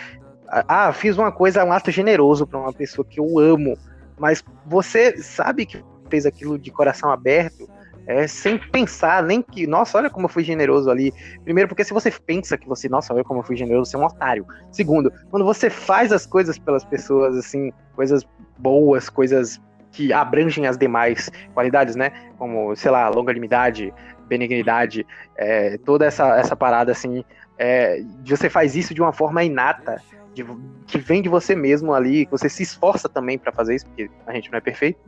ah, 0.50 0.92
fiz 0.94 1.18
uma 1.18 1.32
coisa, 1.32 1.63
um 1.63 1.72
ato 1.72 1.92
generoso 1.92 2.46
para 2.48 2.60
uma 2.60 2.74
pessoa 2.74 3.06
que 3.06 3.20
eu 3.20 3.39
amo, 3.39 3.77
mas 4.18 4.44
você 4.66 5.18
sabe 5.22 5.66
que 5.66 5.84
fez 6.10 6.25
aquilo 6.25 6.58
de 6.58 6.72
coração 6.72 7.12
aberto, 7.12 7.70
é, 8.08 8.25
sem 8.25 8.58
pensar 8.58 9.22
nem 9.22 9.42
que, 9.42 9.68
nossa, 9.68 9.98
olha 9.98 10.10
como 10.10 10.25
eu 10.25 10.30
fui 10.30 10.44
generoso 10.44 10.89
ali. 10.89 11.13
Primeiro, 11.44 11.68
porque 11.68 11.84
se 11.84 11.94
você 11.94 12.10
pensa 12.10 12.58
que 12.58 12.68
você, 12.68 12.88
nossa, 12.88 13.13
olha 13.13 13.24
como 13.24 13.42
eu 13.42 13.44
fui 13.44 13.58
generoso, 13.58 13.92
você 13.92 13.98
é 13.98 14.00
um 14.00 14.06
otário. 14.06 14.46
Segundo, 14.72 15.12
quando 15.30 15.46
você 15.46 15.70
faz 15.70 16.13
as 16.13 16.25
coisas 16.25 16.58
pelas 16.58 16.86
pessoas, 16.86 17.36
assim, 17.36 17.72
coisas 17.96 18.25
boas, 18.58 19.10
coisas 19.10 19.62
que 19.92 20.13
abrangem 20.13 20.68
as 20.68 20.77
demais 20.77 21.30
qualidades, 21.54 21.96
né? 21.96 22.12
Como, 22.38 22.74
sei 22.77 22.92
lá, 22.92 23.10
longanimidade, 23.10 23.94
benignidade, 24.27 25.05
é, 25.36 25.77
toda 25.79 26.05
essa, 26.05 26.38
essa 26.38 26.55
parada, 26.55 26.91
assim, 26.91 27.24
é, 27.57 28.01
você 28.25 28.50
faz 28.50 28.75
isso 28.75 28.93
de 28.93 29.01
uma 29.01 29.13
forma 29.13 29.43
inata, 29.43 30.01
de, 30.34 30.46
que 30.85 30.98
vem 30.98 31.22
de 31.22 31.29
você 31.29 31.55
mesmo 31.55 31.94
ali, 31.94 32.25
que 32.25 32.31
você 32.31 32.50
se 32.50 32.63
esforça 32.63 33.09
também 33.09 33.37
para 33.37 33.51
fazer 33.51 33.75
isso, 33.75 33.85
porque 33.87 34.09
a 34.25 34.33
gente 34.33 34.51
não 34.51 34.57
é 34.57 34.61
perfeito. 34.61 35.00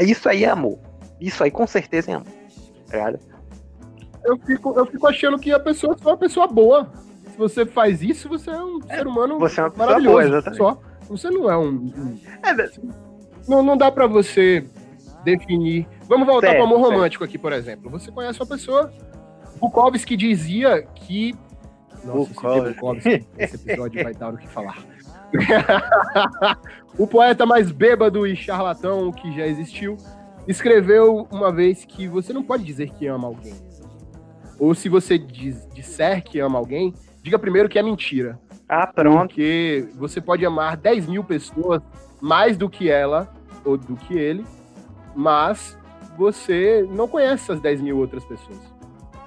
Isso 0.00 0.28
aí 0.28 0.44
é 0.44 0.48
amor. 0.48 0.78
Isso 1.20 1.42
aí 1.42 1.50
com 1.50 1.66
certeza 1.66 2.12
é 2.12 2.14
amor. 2.14 2.28
Tá 2.90 3.12
eu 4.24 4.38
fico, 4.38 4.78
eu 4.78 4.86
fico 4.86 5.06
achando 5.06 5.38
que 5.38 5.52
a 5.52 5.60
pessoa 5.60 5.96
é 5.98 6.08
uma 6.08 6.16
pessoa 6.16 6.46
boa. 6.46 6.90
Se 7.30 7.36
você 7.36 7.64
faz 7.64 8.02
isso, 8.02 8.28
você 8.28 8.50
é 8.50 8.62
um 8.62 8.78
é, 8.88 8.96
ser 8.96 9.06
humano 9.06 9.38
você 9.38 9.60
é 9.60 9.64
uma 9.64 9.72
maravilhoso. 9.76 10.10
Boa, 10.10 10.24
exatamente. 10.24 10.58
Só. 10.58 10.80
Você 11.08 11.30
não 11.30 11.50
é 11.50 11.56
um. 11.56 11.68
um 11.68 12.20
é, 12.44 12.70
não, 13.48 13.62
não 13.62 13.76
dá 13.76 13.90
para 13.90 14.06
você 14.06 14.64
definir. 15.24 15.86
Vamos 16.10 16.26
voltar 16.26 16.50
para 16.50 16.60
o 16.62 16.64
amor 16.64 16.80
romântico 16.80 17.22
aqui, 17.22 17.38
por 17.38 17.52
exemplo. 17.52 17.88
Você 17.88 18.10
conhece 18.10 18.40
uma 18.40 18.46
pessoa. 18.48 18.92
Bukowski 19.60 20.16
dizia 20.16 20.82
que 20.82 21.36
nossa, 22.04 22.62
Bukowski. 22.62 23.24
esse 23.38 23.54
episódio 23.54 24.02
vai 24.02 24.12
dar 24.12 24.34
o 24.34 24.36
que 24.36 24.48
falar. 24.48 24.78
o 26.98 27.06
poeta 27.06 27.46
mais 27.46 27.70
bêbado 27.70 28.26
e 28.26 28.34
charlatão 28.34 29.12
que 29.12 29.32
já 29.36 29.46
existiu 29.46 29.96
escreveu 30.48 31.28
uma 31.30 31.52
vez 31.52 31.84
que 31.84 32.08
você 32.08 32.32
não 32.32 32.42
pode 32.42 32.64
dizer 32.64 32.90
que 32.90 33.06
ama 33.06 33.28
alguém. 33.28 33.54
Ou 34.58 34.74
se 34.74 34.88
você 34.88 35.16
diz, 35.16 35.64
disser 35.72 36.24
que 36.24 36.40
ama 36.40 36.58
alguém, 36.58 36.92
diga 37.22 37.38
primeiro 37.38 37.68
que 37.68 37.78
é 37.78 37.84
mentira. 37.84 38.36
Ah, 38.68 38.88
pronto. 38.88 39.28
Porque 39.28 39.86
você 39.94 40.20
pode 40.20 40.44
amar 40.44 40.76
10 40.76 41.06
mil 41.06 41.22
pessoas 41.22 41.80
mais 42.20 42.56
do 42.56 42.68
que 42.68 42.90
ela 42.90 43.32
ou 43.64 43.76
do 43.76 43.94
que 43.94 44.18
ele, 44.18 44.44
mas 45.14 45.78
você 46.20 46.86
não 46.90 47.08
conhece 47.08 47.44
essas 47.44 47.60
10 47.62 47.80
mil 47.80 47.96
outras 47.96 48.22
pessoas. 48.24 48.58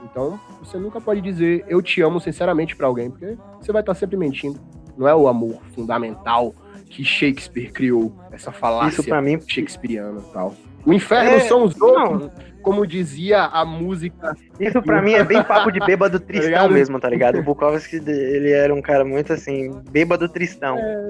Então, 0.04 0.40
você 0.60 0.78
nunca 0.78 1.02
pode 1.02 1.22
dizer 1.22 1.66
eu 1.68 1.82
te 1.82 2.02
amo 2.02 2.20
sinceramente 2.20 2.76
para 2.76 2.86
alguém, 2.86 3.10
porque 3.10 3.36
você 3.60 3.72
vai 3.72 3.82
estar 3.82 3.96
sempre 3.96 4.16
mentindo. 4.16 4.60
Não 4.96 5.08
é 5.08 5.16
o 5.16 5.28
amor 5.28 5.60
fundamental 5.74 6.54
que 6.86 7.04
Shakespeare 7.04 7.72
criou, 7.72 8.14
essa 8.32 8.52
falácia 8.52 9.02
Isso 9.02 9.10
pra 9.10 9.20
mim... 9.24 9.40
shakespeariana 9.42 10.20
e 10.20 10.32
tal. 10.32 10.54
O 10.86 10.94
inferno 10.94 11.32
é... 11.32 11.40
são 11.40 11.64
os 11.64 11.82
outros, 11.82 12.22
não. 12.22 12.32
Como 12.63 12.88
dizia 12.88 13.43
a 13.43 13.63
música. 13.65 14.36
Isso 14.60 14.82
pra 14.82 15.02
mim 15.02 15.13
é 15.13 15.23
bem 15.23 15.43
papo 15.43 15.71
de 15.71 15.80
bêbado 15.80 16.19
tá 16.19 16.26
tristão 16.26 16.67
tá 16.67 16.69
mesmo, 16.69 16.99
tá 16.99 17.10
ligado? 17.10 17.38
O 17.38 17.43
Bukowski, 17.43 17.97
ele 17.97 18.52
era 18.52 18.73
um 18.73 18.82
cara 18.82 19.04
muito 19.04 19.34
assim, 19.34 19.71
bêbado 19.91 20.28
tristão. 20.30 20.78
É, 20.80 21.10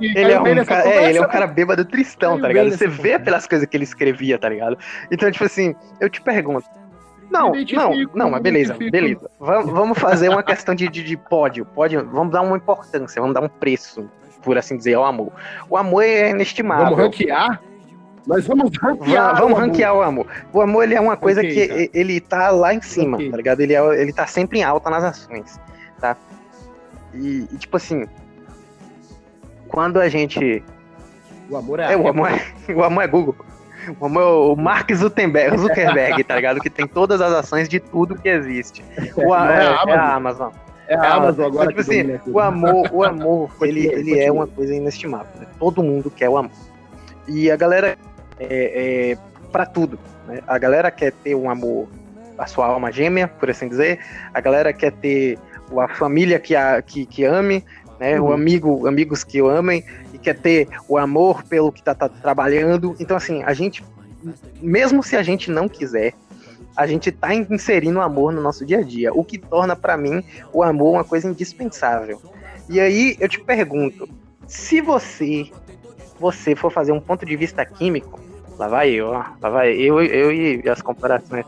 ele, 0.00 0.32
é 0.32 0.40
um 0.40 0.64
cara, 0.64 0.88
é, 0.88 1.08
ele 1.10 1.18
é 1.18 1.20
um 1.20 1.28
cara 1.28 1.46
bêbado 1.46 1.84
tristão, 1.84 2.40
tá 2.40 2.48
ligado? 2.48 2.70
Você 2.70 2.86
vê 2.86 3.18
pelas 3.18 3.46
coisas 3.46 3.66
que 3.66 3.76
ele 3.76 3.84
escrevia, 3.84 4.38
tá 4.38 4.48
ligado? 4.48 4.78
Então, 5.10 5.30
tipo 5.30 5.44
assim, 5.44 5.74
eu 6.00 6.08
te 6.08 6.22
pergunto, 6.22 6.64
não, 7.30 7.52
não, 7.72 8.10
não, 8.14 8.30
mas 8.30 8.40
beleza, 8.40 8.74
beleza. 8.74 9.28
Vamos, 9.40 9.72
vamos 9.72 9.98
fazer 9.98 10.28
uma 10.28 10.42
questão 10.42 10.74
de, 10.74 10.88
de, 10.88 11.02
de, 11.02 11.16
pódio, 11.16 11.64
pódio. 11.64 12.08
Vamos 12.12 12.32
dar 12.32 12.42
uma 12.42 12.56
importância, 12.56 13.20
vamos 13.20 13.34
dar 13.34 13.42
um 13.42 13.48
preço, 13.48 14.08
por 14.42 14.56
assim 14.56 14.76
dizer, 14.76 14.94
ao 14.94 15.04
amor. 15.04 15.32
O 15.68 15.76
amor 15.76 16.04
é 16.04 16.30
inestimável. 16.30 16.84
Vamos 16.84 17.00
ranquear? 17.00 17.60
Mas 18.26 18.46
vamos 18.46 18.70
ranquear. 18.78 19.36
Vamos 19.36 19.58
o 19.58 19.60
ranquear 19.60 19.90
amor. 19.90 20.00
o 20.00 20.08
amor. 20.08 20.26
O 20.52 20.60
amor 20.60 20.84
ele 20.84 20.94
é 20.94 21.00
uma 21.00 21.16
coisa 21.16 21.40
okay, 21.40 21.68
que 21.68 21.88
tá. 21.88 21.98
ele 21.98 22.20
tá 22.20 22.50
lá 22.50 22.72
em 22.72 22.80
cima, 22.80 23.16
okay. 23.16 23.30
tá 23.30 23.36
ligado? 23.36 23.60
Ele, 23.60 23.74
é, 23.74 24.00
ele 24.00 24.12
tá 24.12 24.26
sempre 24.26 24.60
em 24.60 24.62
alta 24.62 24.88
nas 24.88 25.04
ações, 25.04 25.60
tá? 26.00 26.16
E, 27.12 27.46
e 27.52 27.56
tipo 27.56 27.76
assim, 27.76 28.06
quando 29.68 30.00
a 30.00 30.08
gente. 30.08 30.62
O 31.50 31.56
amor 31.56 31.80
é, 31.80 31.92
é 31.92 31.96
o 31.96 32.08
amor 32.08 32.30
é, 32.30 32.40
o 32.72 32.82
amor 32.82 33.02
é 33.02 33.06
Google. 33.06 33.36
O 34.00 34.56
Mark 34.56 34.90
Zuckerberg, 34.94 35.58
Zuckerberg, 35.58 36.24
tá 36.24 36.36
ligado? 36.36 36.58
Que 36.58 36.70
tem 36.70 36.86
todas 36.86 37.20
as 37.20 37.32
ações 37.34 37.68
de 37.68 37.78
tudo 37.78 38.14
que 38.14 38.28
existe. 38.30 38.82
O, 39.14 39.34
é, 39.34 39.58
é, 39.58 39.90
é, 39.90 39.94
a 39.94 40.14
Amazon. 40.14 40.52
É 40.88 40.94
a 40.94 41.14
Amazon 41.14 41.44
agora. 41.44 41.68
Tipo 41.68 41.82
assim, 41.82 42.18
o 42.26 42.40
amor, 42.40 42.88
o 42.90 43.04
amor, 43.04 43.50
ele, 43.60 43.86
ele 43.88 44.18
é 44.18 44.32
uma 44.32 44.46
coisa 44.46 44.74
inestimável. 44.74 45.28
Né? 45.38 45.46
Todo 45.58 45.82
mundo 45.82 46.10
quer 46.10 46.30
o 46.30 46.38
amor. 46.38 46.52
E 47.28 47.50
a 47.50 47.56
galera 47.56 47.98
é, 48.38 49.12
é 49.12 49.18
para 49.50 49.66
tudo. 49.66 49.98
Né? 50.26 50.40
A 50.46 50.58
galera 50.58 50.90
quer 50.90 51.12
ter 51.12 51.34
um 51.34 51.48
amor, 51.48 51.88
a 52.38 52.46
sua 52.46 52.66
alma 52.66 52.90
gêmea, 52.90 53.28
por 53.28 53.50
assim 53.50 53.68
dizer. 53.68 54.00
A 54.32 54.40
galera 54.40 54.72
quer 54.72 54.92
ter 54.92 55.38
a 55.78 55.88
família 55.88 56.38
que, 56.38 56.54
a, 56.54 56.80
que, 56.82 57.06
que 57.06 57.24
ame, 57.24 57.64
né? 57.98 58.20
Uhum. 58.20 58.28
O 58.28 58.32
amigo, 58.32 58.86
amigos 58.86 59.24
que 59.24 59.40
o 59.40 59.48
amem 59.48 59.84
e 60.12 60.18
quer 60.18 60.38
ter 60.38 60.68
o 60.88 60.98
amor 60.98 61.42
pelo 61.44 61.72
que 61.72 61.82
tá, 61.82 61.94
tá 61.94 62.08
trabalhando. 62.08 62.94
Então, 62.98 63.16
assim, 63.16 63.42
a 63.42 63.52
gente, 63.52 63.84
mesmo 64.60 65.02
se 65.02 65.16
a 65.16 65.22
gente 65.22 65.50
não 65.50 65.68
quiser, 65.68 66.14
a 66.76 66.86
gente 66.86 67.12
tá 67.12 67.34
inserindo 67.34 67.98
o 67.98 68.02
amor 68.02 68.32
no 68.32 68.42
nosso 68.42 68.66
dia 68.66 68.78
a 68.78 68.82
dia, 68.82 69.12
o 69.12 69.24
que 69.24 69.38
torna 69.38 69.76
para 69.76 69.96
mim 69.96 70.24
o 70.52 70.62
amor 70.62 70.94
uma 70.94 71.04
coisa 71.04 71.28
indispensável. 71.28 72.20
E 72.68 72.80
aí 72.80 73.16
eu 73.20 73.28
te 73.28 73.40
pergunto, 73.40 74.08
se 74.46 74.80
você 74.80 75.50
você 76.24 76.56
for 76.56 76.70
fazer 76.70 76.90
um 76.90 77.00
ponto 77.00 77.26
de 77.26 77.36
vista 77.36 77.62
químico, 77.66 78.18
lá 78.58 78.66
vai 78.66 78.90
eu, 78.90 79.08
ó, 79.08 79.24
lá 79.42 79.50
vai 79.50 79.74
eu, 79.74 80.02
eu 80.02 80.32
e 80.32 80.66
as 80.68 80.80
comparações. 80.80 81.44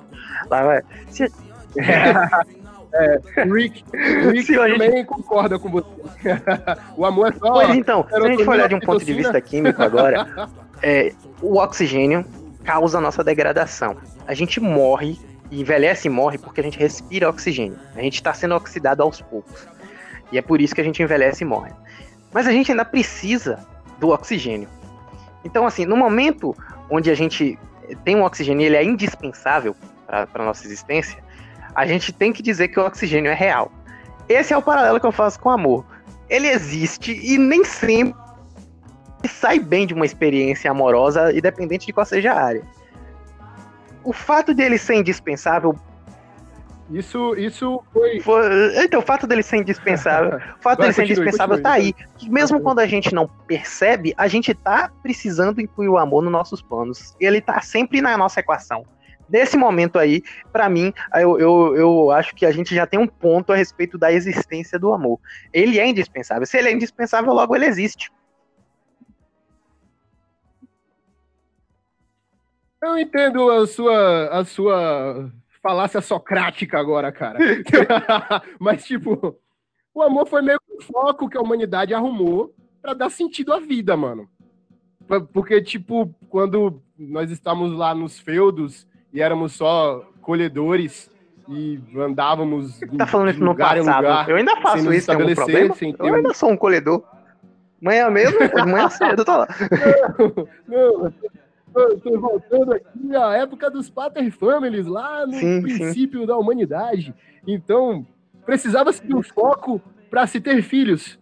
Lá 0.50 0.62
vai. 0.62 0.82
Se... 1.10 1.32
É, 2.98 3.20
Rick, 3.44 3.84
Rick 4.32 4.54
também 4.54 4.90
gente... 4.90 5.04
concorda 5.04 5.58
com 5.58 5.68
você. 5.68 5.86
o 6.96 7.04
amor 7.04 7.28
é 7.28 7.32
só. 7.32 7.52
Pois 7.52 7.76
então, 7.76 8.06
se 8.08 8.14
a 8.14 8.26
gente 8.26 8.42
for 8.42 8.52
olhar 8.52 8.68
de 8.68 8.74
um 8.74 8.80
ponto 8.80 9.04
de 9.04 9.12
vista 9.12 9.38
químico 9.38 9.82
agora, 9.82 10.48
é, 10.82 11.12
o 11.42 11.58
oxigênio 11.58 12.24
causa 12.64 12.96
a 12.96 13.00
nossa 13.00 13.22
degradação. 13.22 13.98
A 14.26 14.32
gente 14.32 14.60
morre, 14.60 15.20
envelhece 15.52 16.08
e 16.08 16.10
morre 16.10 16.38
porque 16.38 16.60
a 16.60 16.64
gente 16.64 16.78
respira 16.78 17.28
oxigênio. 17.28 17.78
A 17.94 18.00
gente 18.00 18.14
está 18.14 18.32
sendo 18.32 18.54
oxidado 18.54 19.02
aos 19.02 19.20
poucos. 19.20 19.66
E 20.32 20.38
é 20.38 20.42
por 20.42 20.58
isso 20.58 20.74
que 20.74 20.80
a 20.80 20.84
gente 20.84 21.02
envelhece 21.02 21.44
e 21.44 21.46
morre. 21.46 21.72
Mas 22.32 22.46
a 22.46 22.52
gente 22.52 22.70
ainda 22.70 22.84
precisa 22.84 23.58
do 23.98 24.10
oxigênio. 24.10 24.68
Então, 25.44 25.66
assim, 25.66 25.84
no 25.84 25.96
momento 25.96 26.56
onde 26.90 27.10
a 27.10 27.14
gente 27.14 27.58
tem 28.04 28.16
um 28.16 28.24
oxigênio 28.24 28.62
e 28.62 28.66
ele 28.66 28.76
é 28.76 28.84
indispensável 28.84 29.74
para 30.06 30.28
a 30.34 30.44
nossa 30.44 30.66
existência, 30.66 31.22
a 31.74 31.86
gente 31.86 32.12
tem 32.12 32.32
que 32.32 32.42
dizer 32.42 32.68
que 32.68 32.80
o 32.80 32.84
oxigênio 32.84 33.30
é 33.30 33.34
real. 33.34 33.70
Esse 34.28 34.52
é 34.52 34.56
o 34.56 34.62
paralelo 34.62 34.98
que 34.98 35.06
eu 35.06 35.12
faço 35.12 35.38
com 35.38 35.48
o 35.48 35.52
amor. 35.52 35.84
Ele 36.28 36.48
existe 36.48 37.12
e 37.12 37.38
nem 37.38 37.64
sempre 37.64 38.18
sai 39.28 39.58
bem 39.58 39.86
de 39.86 39.94
uma 39.94 40.04
experiência 40.04 40.70
amorosa, 40.70 41.36
independente 41.36 41.86
de 41.86 41.92
qual 41.92 42.06
seja 42.06 42.32
a 42.32 42.42
área. 42.42 42.62
O 44.02 44.12
fato 44.12 44.54
dele 44.54 44.78
ser 44.78 44.94
indispensável 44.94 45.76
isso, 46.90 47.34
isso 47.36 47.82
foi... 47.92 48.20
foi... 48.20 48.84
Então, 48.84 49.00
o 49.00 49.02
fato 49.02 49.26
dele 49.26 49.42
ser 49.42 49.56
indispensável, 49.56 50.38
o 50.58 50.62
fato 50.62 50.80
dele 50.80 50.92
ser 50.92 51.04
indispensável 51.04 51.60
tá 51.60 51.72
aí. 51.72 51.92
Que 52.16 52.30
mesmo 52.30 52.60
quando 52.60 52.78
a 52.78 52.86
gente 52.86 53.14
não 53.14 53.26
percebe, 53.26 54.14
a 54.16 54.28
gente 54.28 54.54
tá 54.54 54.90
precisando 55.02 55.60
incluir 55.60 55.88
o 55.88 55.98
amor 55.98 56.22
nos 56.22 56.32
nossos 56.32 56.62
planos. 56.62 57.16
E 57.20 57.26
ele 57.26 57.40
tá 57.40 57.60
sempre 57.60 58.00
na 58.00 58.16
nossa 58.16 58.40
equação. 58.40 58.84
Nesse 59.28 59.56
momento 59.56 59.98
aí, 59.98 60.22
para 60.52 60.68
mim, 60.68 60.92
eu, 61.14 61.38
eu, 61.40 61.76
eu 61.76 62.10
acho 62.12 62.32
que 62.34 62.46
a 62.46 62.52
gente 62.52 62.72
já 62.72 62.86
tem 62.86 63.00
um 63.00 63.08
ponto 63.08 63.52
a 63.52 63.56
respeito 63.56 63.98
da 63.98 64.12
existência 64.12 64.78
do 64.78 64.92
amor. 64.92 65.18
Ele 65.52 65.80
é 65.80 65.86
indispensável. 65.86 66.46
Se 66.46 66.56
ele 66.56 66.68
é 66.68 66.72
indispensável, 66.72 67.32
logo 67.32 67.56
ele 67.56 67.66
existe. 67.66 68.12
Eu 72.80 72.96
entendo 72.96 73.50
a 73.50 73.66
sua, 73.66 74.28
a 74.28 74.44
sua 74.44 75.32
falácia 75.62 76.00
socrática 76.00 76.78
agora, 76.78 77.10
cara. 77.12 77.38
Mas, 78.58 78.84
tipo, 78.84 79.36
o 79.94 80.02
amor 80.02 80.26
foi 80.26 80.42
meio 80.42 80.58
que 80.60 80.76
o 80.76 80.82
foco 80.82 81.28
que 81.28 81.38
a 81.38 81.40
humanidade 81.40 81.94
arrumou 81.94 82.54
para 82.82 82.94
dar 82.94 83.10
sentido 83.10 83.52
à 83.52 83.58
vida, 83.58 83.96
mano. 83.96 84.28
Porque, 85.32 85.62
tipo, 85.62 86.14
quando 86.28 86.82
nós 86.98 87.30
estávamos 87.30 87.72
lá 87.72 87.94
nos 87.94 88.18
feudos 88.18 88.86
e 89.12 89.20
éramos 89.20 89.52
só 89.52 90.04
colhedores 90.20 91.10
e 91.48 91.80
andávamos 91.96 92.78
Você 92.78 92.86
tá 92.86 93.06
falando 93.06 93.30
isso 93.30 93.44
no 93.44 93.56
passado. 93.56 93.84
Lugar, 93.84 94.28
eu 94.28 94.36
ainda 94.36 94.56
faço 94.60 94.92
isso, 94.92 95.06
tem 95.06 95.14
algum 95.14 95.34
problema? 95.34 95.74
Eu 96.00 96.14
ainda 96.14 96.34
sou 96.34 96.50
um 96.50 96.56
colhedor. 96.56 97.02
Manhã 97.80 98.10
mesmo, 98.10 98.38
manhã 98.66 98.88
cedo, 98.88 99.24
tá 99.24 99.36
lá. 99.36 99.48
Não, 100.66 100.98
não, 100.98 101.14
Estou 101.76 102.18
voltando 102.18 102.72
aqui 102.72 103.14
à 103.14 103.36
época 103.36 103.70
dos 103.70 103.90
Pater 103.90 104.30
Families, 104.32 104.86
lá 104.86 105.26
no 105.26 105.34
sim, 105.34 105.60
princípio 105.60 106.20
sim. 106.20 106.26
da 106.26 106.36
humanidade. 106.36 107.14
Então, 107.46 108.06
precisava-se 108.46 109.06
de 109.06 109.14
um 109.14 109.22
foco 109.22 109.80
para 110.08 110.26
se 110.26 110.40
ter 110.40 110.62
filhos. 110.62 111.18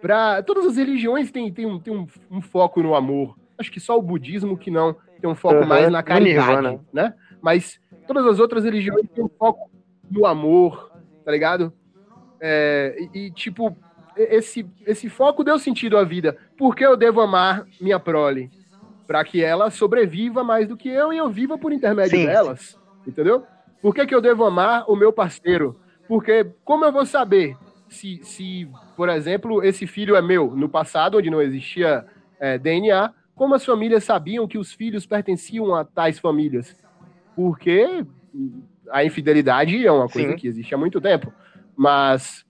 Pra... 0.00 0.42
Todas 0.42 0.66
as 0.66 0.76
religiões 0.76 1.32
têm, 1.32 1.52
têm, 1.52 1.66
um, 1.66 1.80
têm 1.80 1.96
um, 1.96 2.06
um, 2.30 2.40
foco 2.40 2.80
no 2.80 2.94
amor. 2.94 3.36
Acho 3.58 3.72
que 3.72 3.80
só 3.80 3.98
o 3.98 4.02
budismo 4.02 4.56
que 4.56 4.70
não 4.70 4.94
tem 5.20 5.28
um 5.28 5.34
foco 5.34 5.60
uhum, 5.60 5.66
mais 5.66 5.90
na 5.90 6.02
caridade, 6.02 6.80
né? 6.92 7.14
Mas 7.40 7.80
todas 8.06 8.24
as 8.26 8.38
outras 8.38 8.64
religiões 8.64 9.08
têm 9.12 9.24
um 9.24 9.28
foco 9.28 9.68
no 10.08 10.26
amor, 10.26 10.92
tá 11.24 11.32
ligado? 11.32 11.72
É, 12.40 12.96
e, 13.14 13.26
e, 13.26 13.30
tipo, 13.32 13.76
esse, 14.16 14.64
esse 14.86 15.08
foco 15.08 15.42
deu 15.42 15.58
sentido 15.58 15.96
à 15.96 16.04
vida. 16.04 16.36
Por 16.56 16.76
que 16.76 16.84
eu 16.84 16.96
devo 16.96 17.20
amar 17.20 17.66
minha 17.80 17.98
prole? 17.98 18.50
Para 19.06 19.24
que 19.24 19.42
ela 19.42 19.70
sobreviva 19.70 20.42
mais 20.44 20.68
do 20.68 20.76
que 20.76 20.88
eu 20.88 21.12
e 21.12 21.18
eu 21.18 21.28
viva 21.28 21.58
por 21.58 21.72
intermédio 21.72 22.18
sim, 22.18 22.26
delas, 22.26 22.60
sim. 22.60 23.10
entendeu? 23.10 23.44
Por 23.80 23.94
que, 23.94 24.06
que 24.06 24.14
eu 24.14 24.20
devo 24.20 24.44
amar 24.44 24.84
o 24.88 24.94
meu 24.94 25.12
parceiro? 25.12 25.78
Porque 26.06 26.46
como 26.64 26.84
eu 26.84 26.92
vou 26.92 27.04
saber 27.04 27.56
se, 27.88 28.20
se, 28.22 28.68
por 28.96 29.08
exemplo, 29.08 29.62
esse 29.62 29.86
filho 29.86 30.16
é 30.16 30.22
meu 30.22 30.54
no 30.54 30.68
passado, 30.68 31.18
onde 31.18 31.30
não 31.30 31.42
existia 31.42 32.06
é, 32.38 32.58
DNA, 32.58 33.12
como 33.34 33.54
as 33.54 33.64
famílias 33.64 34.04
sabiam 34.04 34.46
que 34.46 34.58
os 34.58 34.72
filhos 34.72 35.04
pertenciam 35.04 35.74
a 35.74 35.84
tais 35.84 36.18
famílias? 36.18 36.76
Porque 37.34 38.04
a 38.90 39.04
infidelidade 39.04 39.84
é 39.84 39.90
uma 39.90 40.08
coisa 40.08 40.30
sim. 40.30 40.36
que 40.36 40.46
existe 40.46 40.74
há 40.74 40.78
muito 40.78 41.00
tempo, 41.00 41.32
mas 41.76 42.44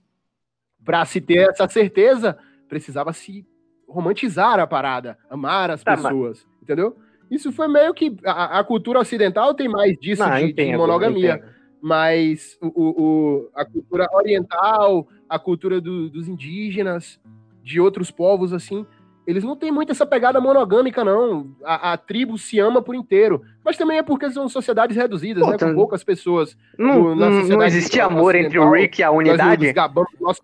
para 0.83 1.03
se 1.05 1.21
ter 1.21 1.49
essa 1.49 1.67
certeza, 1.67 2.37
precisava 2.67 3.13
se 3.13 3.45
romantizar 3.93 4.59
a 4.59 4.67
parada, 4.67 5.17
amar 5.29 5.71
as 5.71 5.83
tá, 5.83 5.95
pessoas 5.95 6.45
entendeu? 6.63 6.95
Isso 7.29 7.51
foi 7.51 7.67
meio 7.67 7.93
que. 7.93 8.15
A, 8.25 8.59
a 8.59 8.63
cultura 8.63 8.99
ocidental 8.99 9.53
tem 9.53 9.67
mais 9.67 9.97
disso 9.99 10.23
Não, 10.23 10.35
de, 10.35 10.45
entendo, 10.45 10.71
de, 10.71 10.77
monogamia. 10.77 11.43
Mas 11.81 12.57
o, 12.61 12.67
o, 12.67 13.49
a 13.53 13.65
cultura 13.65 14.07
oriental, 14.13 15.07
a 15.27 15.37
cultura 15.37 15.81
do, 15.81 16.09
dos 16.09 16.29
indígenas, 16.29 17.19
de 17.61 17.79
outros 17.79 18.09
povos, 18.09 18.53
assim, 18.53 18.85
eles 19.27 19.43
não 19.43 19.53
têm 19.57 19.69
muito 19.69 19.91
essa 19.91 20.05
pegada 20.05 20.39
monogâmica, 20.39 21.03
não. 21.03 21.53
A, 21.61 21.91
a, 21.91 21.97
tribo 21.97 22.37
se 22.37 22.57
ama 22.57 22.81
por 22.81 22.95
inteiro. 22.95 23.41
Mas 23.65 23.75
também 23.75 23.97
é 23.97 24.03
porque 24.03 24.31
são 24.31 24.47
sociedades 24.47 24.95
reduzidas, 24.95 25.43
Pô, 25.43 25.51
né? 25.51 25.57
Com 25.57 25.75
poucas 25.75 26.05
pessoas. 26.05 26.55
Não, 26.77 27.13
no, 27.13 27.47
não 27.47 27.63
existia 27.63 28.05
amor 28.05 28.33
entre 28.35 28.57
o 28.57 28.71
Rick 28.71 29.01
e 29.01 29.03
a 29.03 29.11
unidade? 29.11 29.73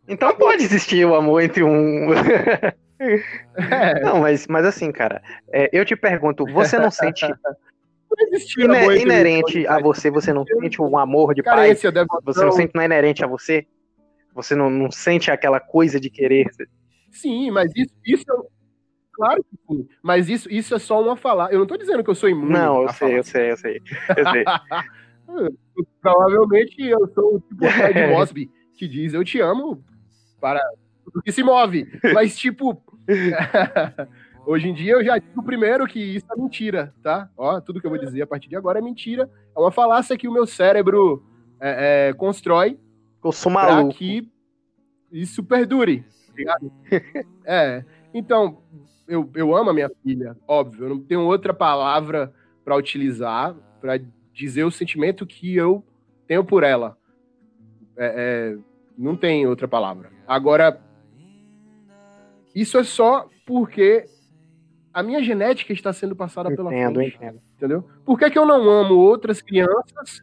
Então 0.08 0.36
pode 0.36 0.64
existir 0.64 1.06
o 1.06 1.16
amor 1.16 1.42
entre 1.42 1.64
um. 1.64 2.10
É. 3.00 4.02
Não, 4.02 4.20
mas, 4.20 4.46
mas 4.48 4.66
assim, 4.66 4.92
cara, 4.92 5.22
é, 5.52 5.70
eu 5.72 5.86
te 5.86 5.96
pergunto, 5.96 6.46
você 6.46 6.78
não 6.78 6.92
sente 6.92 7.26
não 8.58 8.92
inerente 8.96 9.66
a 9.68 9.80
você, 9.80 10.12
você 10.12 10.34
não 10.34 10.46
sente 10.46 10.82
um 10.82 10.98
amor 10.98 11.34
de 11.34 11.42
pai? 11.42 11.76
Você 11.76 12.44
não 12.44 12.52
sente, 12.52 12.76
não 12.76 12.82
é 12.82 12.86
inerente 12.86 13.24
a 13.24 13.28
você? 13.28 13.66
Você 14.34 14.56
não, 14.56 14.70
não 14.70 14.92
sente 14.92 15.32
aquela 15.32 15.60
coisa 15.60 16.00
de 16.00 16.10
querer? 16.10 16.48
Sim, 17.12 17.52
mas 17.52 17.72
isso, 17.76 17.94
isso 18.06 18.26
claro 19.14 19.44
que 19.44 19.58
sim. 19.68 19.88
Mas 20.02 20.30
isso, 20.30 20.52
isso 20.52 20.76
é 20.76 20.80
só 20.80 21.02
uma 21.02 21.16
falar. 21.16 21.52
Eu 21.52 21.60
não 21.60 21.68
tô 21.68 21.78
dizendo 21.78 22.04
que 22.04 22.10
eu 22.10 22.16
sou 22.16 22.30
imune. 22.30 22.52
Não, 22.52 22.84
eu 22.84 22.90
sei, 22.90 23.18
eu 23.18 23.24
sei, 23.24 23.52
eu 23.52 23.58
sei, 23.58 23.82
eu 24.18 24.26
sei. 24.32 24.44
Provavelmente 26.02 26.82
eu 26.82 27.08
sou 27.14 27.36
o 27.36 27.40
tipo 27.40 27.66
de 27.94 28.08
Mosby 28.12 28.50
que 28.76 28.88
diz 28.88 29.14
eu 29.14 29.24
te 29.24 29.40
amo 29.40 29.84
para 30.40 30.62
tudo 31.10 31.24
que 31.24 31.32
se 31.32 31.44
move. 31.44 31.88
Mas, 32.14 32.38
tipo, 32.38 32.82
Hoje 34.46 34.68
em 34.68 34.74
dia 34.74 34.94
eu 34.94 35.04
já 35.04 35.18
digo 35.18 35.44
primeiro 35.44 35.86
que 35.86 36.00
isso 36.00 36.26
é 36.32 36.36
mentira, 36.36 36.92
tá? 37.04 37.30
Ó, 37.38 37.62
tudo 37.62 37.80
que 37.80 37.86
eu 37.86 37.92
vou 37.92 38.00
dizer 38.00 38.24
a 38.24 38.28
partir 38.28 38.50
de 38.50 38.56
agora 38.56 38.80
é 38.80 38.82
mentira. 38.82 39.30
É 39.56 39.60
uma 39.60 39.72
falácia 39.72 40.18
que 40.18 40.28
o 40.28 40.32
meu 40.32 40.48
cérebro 40.48 41.24
é, 41.60 42.10
é, 42.10 42.14
constrói 42.14 42.80
eu 43.24 43.32
sou 43.32 43.52
maluco. 43.52 43.94
que 43.94 44.28
isso 45.12 45.44
perdure. 45.44 46.04
É. 47.46 47.84
Então, 48.14 48.64
eu, 49.08 49.30
eu 49.36 49.56
amo 49.56 49.72
a 49.72 49.74
minha 49.74 49.92
filha, 50.04 50.38
óbvio. 50.48 50.86
Eu 50.86 50.90
não 50.90 51.00
tenho 51.02 51.22
outra 51.22 51.54
palavra 51.54 52.34
para 52.64 52.76
utilizar 52.76 53.54
para 53.82 54.00
dizer 54.34 54.64
o 54.64 54.72
sentimento 54.72 55.26
que 55.28 55.56
eu 55.56 55.84
tenho 56.28 56.44
por 56.44 56.64
ela. 56.64 56.98
É, 57.98 58.56
é, 58.56 58.58
não 58.98 59.16
tem 59.16 59.46
outra 59.46 59.68
palavra. 59.68 60.12
Agora, 60.28 60.80
isso 62.60 62.78
é 62.78 62.84
só 62.84 63.28
porque 63.46 64.06
a 64.94 65.04
minha 65.04 65.22
genética 65.24 65.72
está 65.72 65.94
sendo 65.94 66.16
passada 66.16 66.50
entendo, 66.52 66.70
pela 66.70 66.92
frente. 66.92 67.16
Entendo. 67.16 67.42
Entendeu? 67.58 67.90
Por 68.06 68.18
que, 68.18 68.30
que 68.30 68.40
eu 68.40 68.46
não 68.46 68.70
amo 68.70 68.96
outras 68.96 69.42
crianças 69.42 70.22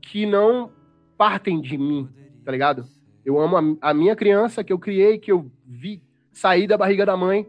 que 0.00 0.26
não 0.26 0.70
partem 1.16 1.60
de 1.60 1.76
mim, 1.76 2.08
tá 2.44 2.52
ligado? 2.52 2.84
Eu 3.24 3.40
amo 3.40 3.56
a, 3.56 3.90
a 3.90 3.94
minha 3.94 4.14
criança 4.14 4.62
que 4.62 4.72
eu 4.72 4.78
criei, 4.78 5.18
que 5.18 5.32
eu 5.32 5.50
vi 5.66 6.02
sair 6.32 6.66
da 6.66 6.76
barriga 6.76 7.06
da 7.06 7.16
mãe, 7.16 7.46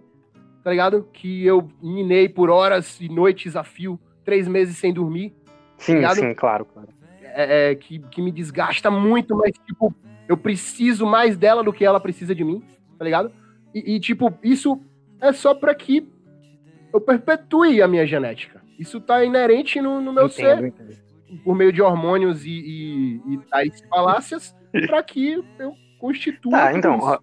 tá 0.63 0.71
ligado? 0.71 1.07
Que 1.11 1.45
eu 1.45 1.69
minei 1.81 2.29
por 2.29 2.49
horas 2.49 2.99
e 3.01 3.09
noites 3.09 3.55
a 3.55 3.63
fio, 3.63 3.99
três 4.23 4.47
meses 4.47 4.77
sem 4.77 4.93
dormir. 4.93 5.31
Tá 5.31 5.53
sim, 5.77 6.01
tá 6.01 6.15
sim, 6.15 6.33
claro, 6.33 6.65
claro. 6.65 6.89
É, 7.21 7.71
é, 7.71 7.75
que, 7.75 7.99
que 7.99 8.21
me 8.21 8.31
desgasta 8.31 8.89
muito, 8.89 9.35
mas, 9.35 9.51
tipo, 9.65 9.93
eu 10.27 10.37
preciso 10.37 11.05
mais 11.05 11.35
dela 11.37 11.61
do 11.61 11.73
que 11.73 11.83
ela 11.83 11.99
precisa 11.99 12.33
de 12.33 12.43
mim, 12.43 12.63
tá 12.97 13.03
ligado? 13.03 13.31
E, 13.75 13.95
e, 13.95 13.99
tipo, 13.99 14.33
isso 14.41 14.81
é 15.19 15.33
só 15.33 15.53
para 15.53 15.75
que 15.75 16.07
eu 16.93 17.01
perpetue 17.01 17.81
a 17.81 17.87
minha 17.89 18.07
genética. 18.07 18.61
Isso 18.79 19.01
tá 19.01 19.21
inerente 19.25 19.81
no, 19.81 19.99
no 19.99 20.13
meu 20.13 20.27
entendo, 20.27 20.59
ser, 20.59 20.67
entendo. 20.67 20.97
por 21.43 21.53
meio 21.53 21.73
de 21.73 21.81
hormônios 21.81 22.45
e, 22.45 22.51
e, 22.51 23.33
e 23.33 23.37
tais 23.49 23.81
falácias, 23.89 24.55
para 24.87 25.03
que 25.03 25.43
eu 25.59 25.73
constitua. 25.99 26.51
Tá, 26.51 26.73
então. 26.73 26.97
Isso. 26.97 27.19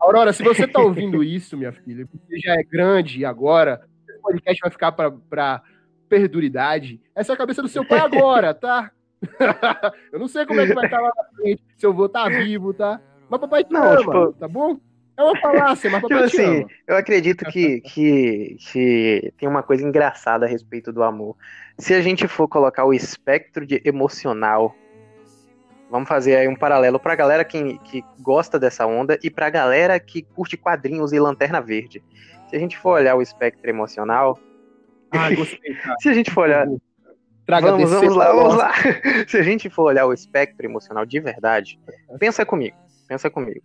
Aurora, 0.00 0.32
se 0.32 0.42
você 0.42 0.66
tá 0.66 0.80
ouvindo 0.80 1.22
isso, 1.22 1.58
minha 1.58 1.72
filha, 1.72 2.08
você 2.10 2.38
já 2.38 2.54
é 2.54 2.62
grande 2.62 3.24
agora, 3.24 3.82
esse 4.08 4.18
podcast 4.20 4.60
vai 4.62 4.70
ficar 4.70 4.92
para 4.92 5.62
perduridade. 6.08 7.00
Essa 7.14 7.32
é 7.32 7.34
a 7.34 7.38
cabeça 7.38 7.60
do 7.60 7.68
seu 7.68 7.84
pai 7.84 7.98
agora, 7.98 8.54
tá? 8.54 8.90
eu 10.12 10.18
não 10.18 10.28
sei 10.28 10.46
como 10.46 10.60
é 10.60 10.66
que 10.66 10.74
vai 10.74 10.86
estar 10.86 11.00
lá 11.00 11.10
na 11.16 11.24
frente, 11.36 11.62
se 11.76 11.84
eu 11.84 11.92
vou 11.92 12.06
estar 12.06 12.30
tá 12.30 12.38
vivo, 12.38 12.72
tá? 12.72 13.00
Mas 13.28 13.40
papai 13.40 13.64
te 13.64 13.72
não, 13.72 13.82
ama, 13.82 13.98
tipo... 13.98 14.32
tá 14.34 14.46
bom? 14.46 14.78
É 15.18 15.22
uma 15.22 15.40
falácia, 15.40 15.90
mas 15.90 16.02
tipo 16.02 16.14
assim, 16.14 16.66
eu 16.86 16.96
acredito 16.96 17.44
que, 17.46 17.80
que, 17.80 18.56
que 18.58 19.32
tem 19.38 19.48
uma 19.48 19.62
coisa 19.62 19.86
engraçada 19.86 20.44
a 20.44 20.48
respeito 20.48 20.92
do 20.92 21.02
amor. 21.02 21.36
Se 21.78 21.94
a 21.94 22.02
gente 22.02 22.28
for 22.28 22.46
colocar 22.46 22.84
o 22.84 22.92
espectro 22.92 23.66
de 23.66 23.80
emocional 23.84 24.74
Vamos 25.90 26.08
fazer 26.08 26.36
aí 26.36 26.48
um 26.48 26.56
paralelo 26.56 26.98
pra 26.98 27.14
galera 27.14 27.44
que, 27.44 27.78
que 27.78 28.04
gosta 28.20 28.58
dessa 28.58 28.86
onda 28.86 29.18
e 29.22 29.30
pra 29.30 29.48
galera 29.48 29.98
que 30.00 30.22
curte 30.22 30.56
quadrinhos 30.56 31.12
e 31.12 31.20
lanterna 31.20 31.60
verde. 31.60 32.02
Se 32.48 32.56
a 32.56 32.58
gente 32.58 32.76
for 32.76 32.98
olhar 32.98 33.14
o 33.14 33.22
espectro 33.22 33.68
emocional. 33.70 34.38
Ah, 35.12 35.30
gostei, 35.34 35.74
cara. 35.74 35.96
se 36.00 36.08
a 36.08 36.12
gente 36.12 36.30
for 36.30 36.42
olhar. 36.42 36.66
Traga 37.46 37.70
vamos, 37.70 37.88
vamos 37.88 38.16
lá, 38.16 38.32
vamos 38.32 38.56
lá. 38.56 38.72
Se 39.28 39.36
a 39.36 39.42
gente 39.42 39.70
for 39.70 39.84
olhar 39.84 40.04
o 40.04 40.12
espectro 40.12 40.66
emocional 40.66 41.06
de 41.06 41.20
verdade, 41.20 41.78
pensa 42.18 42.44
comigo, 42.44 42.76
pensa 43.06 43.30
comigo. 43.30 43.62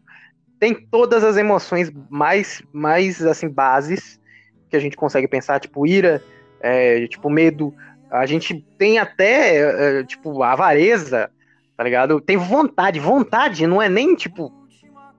Tem 0.62 0.76
todas 0.76 1.24
as 1.24 1.38
emoções 1.38 1.91
mais, 2.08 2.62
mais 2.71 3.26
assim, 3.26 3.50
bases 3.50 4.21
que 4.69 4.76
a 4.78 4.80
gente 4.80 4.95
consegue 4.95 5.28
pensar, 5.28 5.60
tipo 5.60 5.88
ira, 5.88 6.24
é, 6.62 7.08
tipo 7.08 7.30
medo. 7.30 7.74
A 8.12 8.26
gente 8.28 8.63
tem 8.78 9.00
até, 9.00 9.58
é, 10.00 10.04
tipo, 10.04 10.43
avareza, 10.43 11.32
tá 11.76 11.84
ligado? 11.84 12.21
Tem 12.21 12.38
vontade. 12.38 13.00
Vontade 13.00 13.65
não 13.65 13.82
é 13.82 13.89
nem, 13.89 14.13
tipo, 14.13 14.54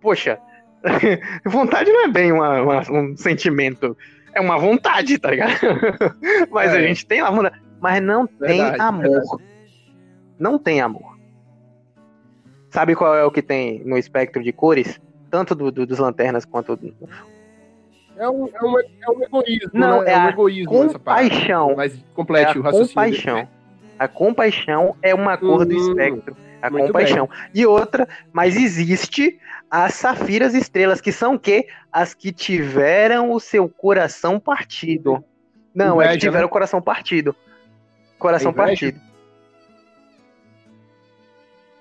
poxa, 0.01 0.39
vontade 1.45 1.91
não 1.91 2.05
é 2.05 2.09
bem 2.09 2.31
uma, 2.31 2.63
uma, 2.63 2.93
um 2.93 3.17
sentimento. 3.17 3.97
É 4.33 4.41
uma 4.41 4.57
vontade, 4.57 5.19
tá 5.19 5.33
ligado? 5.33 5.59
Mas 6.51 6.73
é. 6.73 6.79
a 6.79 6.83
gente 6.83 7.05
tem 7.05 7.21
lá 7.21 7.31
vontade 7.31 7.61
mas 7.83 8.01
não 8.01 8.29
verdade, 8.39 8.77
tem 8.77 8.81
amor. 8.81 9.03
Verdade. 9.03 9.45
Não 10.39 10.59
tem 10.59 10.81
amor. 10.81 11.19
Sabe 12.71 12.95
qual 12.95 13.17
é 13.17 13.25
o 13.25 13.31
que 13.31 13.43
tem 13.43 13.83
no 13.85 13.99
espectro 13.99 14.41
de 14.41 14.53
cores? 14.53 15.01
Tanto 15.33 15.55
do, 15.55 15.73
do 15.73 15.87
dos 15.87 15.99
lanternas 15.99 16.45
quanto. 16.45 16.77
Do... 16.77 16.95
É, 18.19 18.29
um, 18.29 18.47
é, 18.49 18.63
um, 18.63 18.79
é 18.79 19.11
um 19.11 19.23
egoísmo. 19.23 19.71
Não, 19.73 20.03
né? 20.03 20.11
é, 20.11 20.15
é 20.15 20.19
um 20.19 20.29
egoísmo. 20.29 20.71
Compaixão. 20.71 21.75
Mas 21.75 22.05
complete 22.13 22.55
é 22.55 22.61
o 22.61 22.63
raciocínio. 22.63 22.89
Compaixão. 22.89 23.35
Dele. 23.37 23.49
A 23.99 24.09
compaixão 24.09 24.97
é 25.01 25.15
uma 25.15 25.39
cor 25.39 25.63
hum, 25.63 25.65
do 25.65 25.73
espectro. 25.73 26.37
A 26.61 26.71
compaixão. 26.71 27.27
Bem. 27.27 27.63
E 27.63 27.67
outra, 27.67 28.07
mas 28.31 28.57
existe 28.57 29.41
as 29.71 29.95
safiras 29.95 30.53
estrelas, 30.53 31.01
que 31.01 31.11
são 31.11 31.37
o 31.37 31.39
quê? 31.39 31.67
As 31.91 32.13
que 32.13 32.31
tiveram 32.31 33.33
o 33.33 33.41
seu 33.41 33.67
coração 33.71 34.39
partido. 34.39 35.25
Não, 35.75 35.97
Inveja, 35.97 36.11
é 36.11 36.13
que 36.13 36.21
tiveram 36.21 36.41
né? 36.41 36.47
o 36.47 36.51
coração 36.51 36.83
partido. 36.83 37.35
Coração 38.19 38.53
partido. 38.53 39.01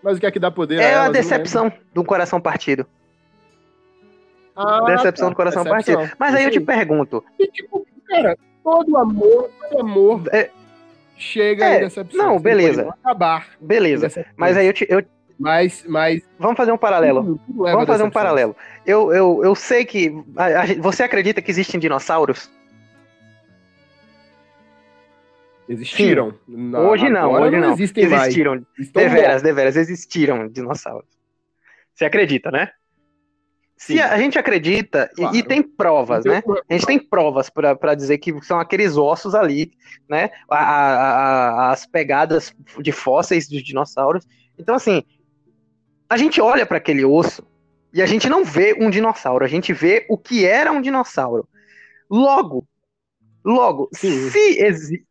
Mas 0.01 0.15
o 0.15 0.21
que 0.21 0.25
é 0.25 0.31
que 0.31 0.39
dá 0.39 0.49
poder? 0.49 0.79
É 0.79 0.93
a, 0.93 1.03
a 1.03 1.09
decepção 1.09 1.69
de 1.69 1.99
um 1.99 2.05
coração 2.05 2.39
partido. 2.39 2.87
Ah, 4.67 4.81
decepção 4.85 5.27
tá. 5.27 5.29
do 5.29 5.35
coração 5.35 5.63
decepção. 5.63 5.95
partido. 5.95 6.17
Mas 6.19 6.35
aí 6.35 6.43
eu 6.43 6.51
te 6.51 6.59
pergunto. 6.59 7.23
E, 7.39 7.47
tipo, 7.47 7.85
cara, 8.07 8.37
todo 8.63 8.97
amor, 8.97 9.49
todo 9.69 9.79
amor 9.79 10.23
é, 10.31 10.49
chega 11.17 11.65
é, 11.65 11.77
em 11.77 11.79
decepção. 11.81 12.25
Não, 12.25 12.39
beleza. 12.39 12.93
Acabar. 13.03 13.47
Beleza. 13.59 14.25
Mas 14.35 14.57
aí 14.57 14.67
eu 14.67 14.73
te. 14.73 14.85
Eu... 14.89 15.03
Mas, 15.39 15.83
mas. 15.87 16.21
Vamos 16.37 16.57
fazer 16.57 16.71
um 16.71 16.77
paralelo. 16.77 17.23
Tudo, 17.23 17.41
tudo 17.47 17.63
Vamos 17.63 17.87
fazer 17.87 18.03
um 18.03 18.11
paralelo. 18.11 18.55
Eu, 18.85 19.13
eu, 19.13 19.41
eu 19.43 19.55
sei 19.55 19.85
que. 19.85 20.13
A, 20.35 20.61
a, 20.61 20.65
você 20.79 21.03
acredita 21.03 21.41
que 21.41 21.49
existem 21.49 21.79
dinossauros? 21.79 22.49
Existiram. 25.67 26.33
Na, 26.47 26.79
hoje 26.81 27.09
não, 27.09 27.31
hoje 27.31 27.57
não. 27.57 27.73
Existem 27.73 28.03
existiram. 28.03 28.51
Mais. 28.77 28.91
Deveras, 28.91 29.41
deveras, 29.41 29.75
existiram 29.77 30.47
dinossauros. 30.47 31.09
Você 31.93 32.05
acredita, 32.05 32.51
né? 32.51 32.71
Sim. 33.81 33.95
Se 33.95 33.99
a 33.99 34.15
gente 34.15 34.37
acredita, 34.37 35.09
claro. 35.15 35.35
e, 35.35 35.39
e, 35.39 35.43
tem 35.43 35.63
provas, 35.63 36.23
né? 36.23 36.43
A 36.69 36.73
gente 36.73 36.85
tem 36.85 36.99
provas 36.99 37.49
para 37.49 37.95
dizer 37.95 38.19
que 38.19 38.39
são 38.43 38.59
aqueles 38.59 38.95
ossos 38.95 39.33
ali, 39.33 39.71
né? 40.07 40.29
A, 40.47 40.57
a, 40.57 40.99
a, 40.99 41.71
as 41.71 41.87
pegadas 41.87 42.55
de 42.79 42.91
fósseis 42.91 43.49
dos 43.49 43.63
dinossauros. 43.63 44.27
Então, 44.55 44.75
assim, 44.75 45.01
a 46.07 46.15
gente 46.15 46.39
olha 46.39 46.63
para 46.63 46.77
aquele 46.77 47.03
osso 47.03 47.43
e 47.91 48.03
a 48.03 48.05
gente 48.05 48.29
não 48.29 48.45
vê 48.45 48.77
um 48.79 48.87
dinossauro, 48.87 49.43
a 49.43 49.47
gente 49.47 49.73
vê 49.73 50.05
o 50.07 50.15
que 50.15 50.45
era 50.45 50.71
um 50.71 50.79
dinossauro. 50.79 51.49
Logo, 52.07 52.67
logo, 53.43 53.89
Sim. 53.95 54.29
se, 54.29 55.03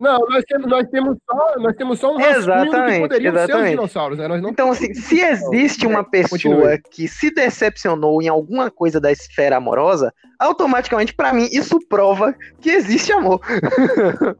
não, 0.00 0.18
nós 0.28 0.44
temos, 0.44 0.66
nós 0.70 0.88
temos 0.88 1.18
só, 1.28 1.58
nós 1.58 1.74
temos 1.76 1.98
só 1.98 2.14
um 2.14 2.20
exatamente, 2.20 2.92
que 2.92 3.00
poderiam 3.00 3.34
exatamente. 3.34 3.52
ser 3.52 3.64
os 3.64 3.70
dinossauros, 3.70 4.18
né? 4.18 4.28
então, 4.48 4.70
assim, 4.70 4.94
se 4.94 5.20
existe 5.20 5.86
uma 5.86 6.04
pessoa 6.04 6.38
Continue. 6.38 6.82
que 6.90 7.08
se 7.08 7.32
decepcionou 7.34 8.22
em 8.22 8.28
alguma 8.28 8.70
coisa 8.70 9.00
da 9.00 9.10
esfera 9.10 9.56
amorosa, 9.56 10.14
automaticamente, 10.38 11.12
para 11.12 11.32
mim, 11.32 11.48
isso 11.50 11.80
prova 11.88 12.32
que 12.60 12.70
existe 12.70 13.12
amor. 13.12 13.40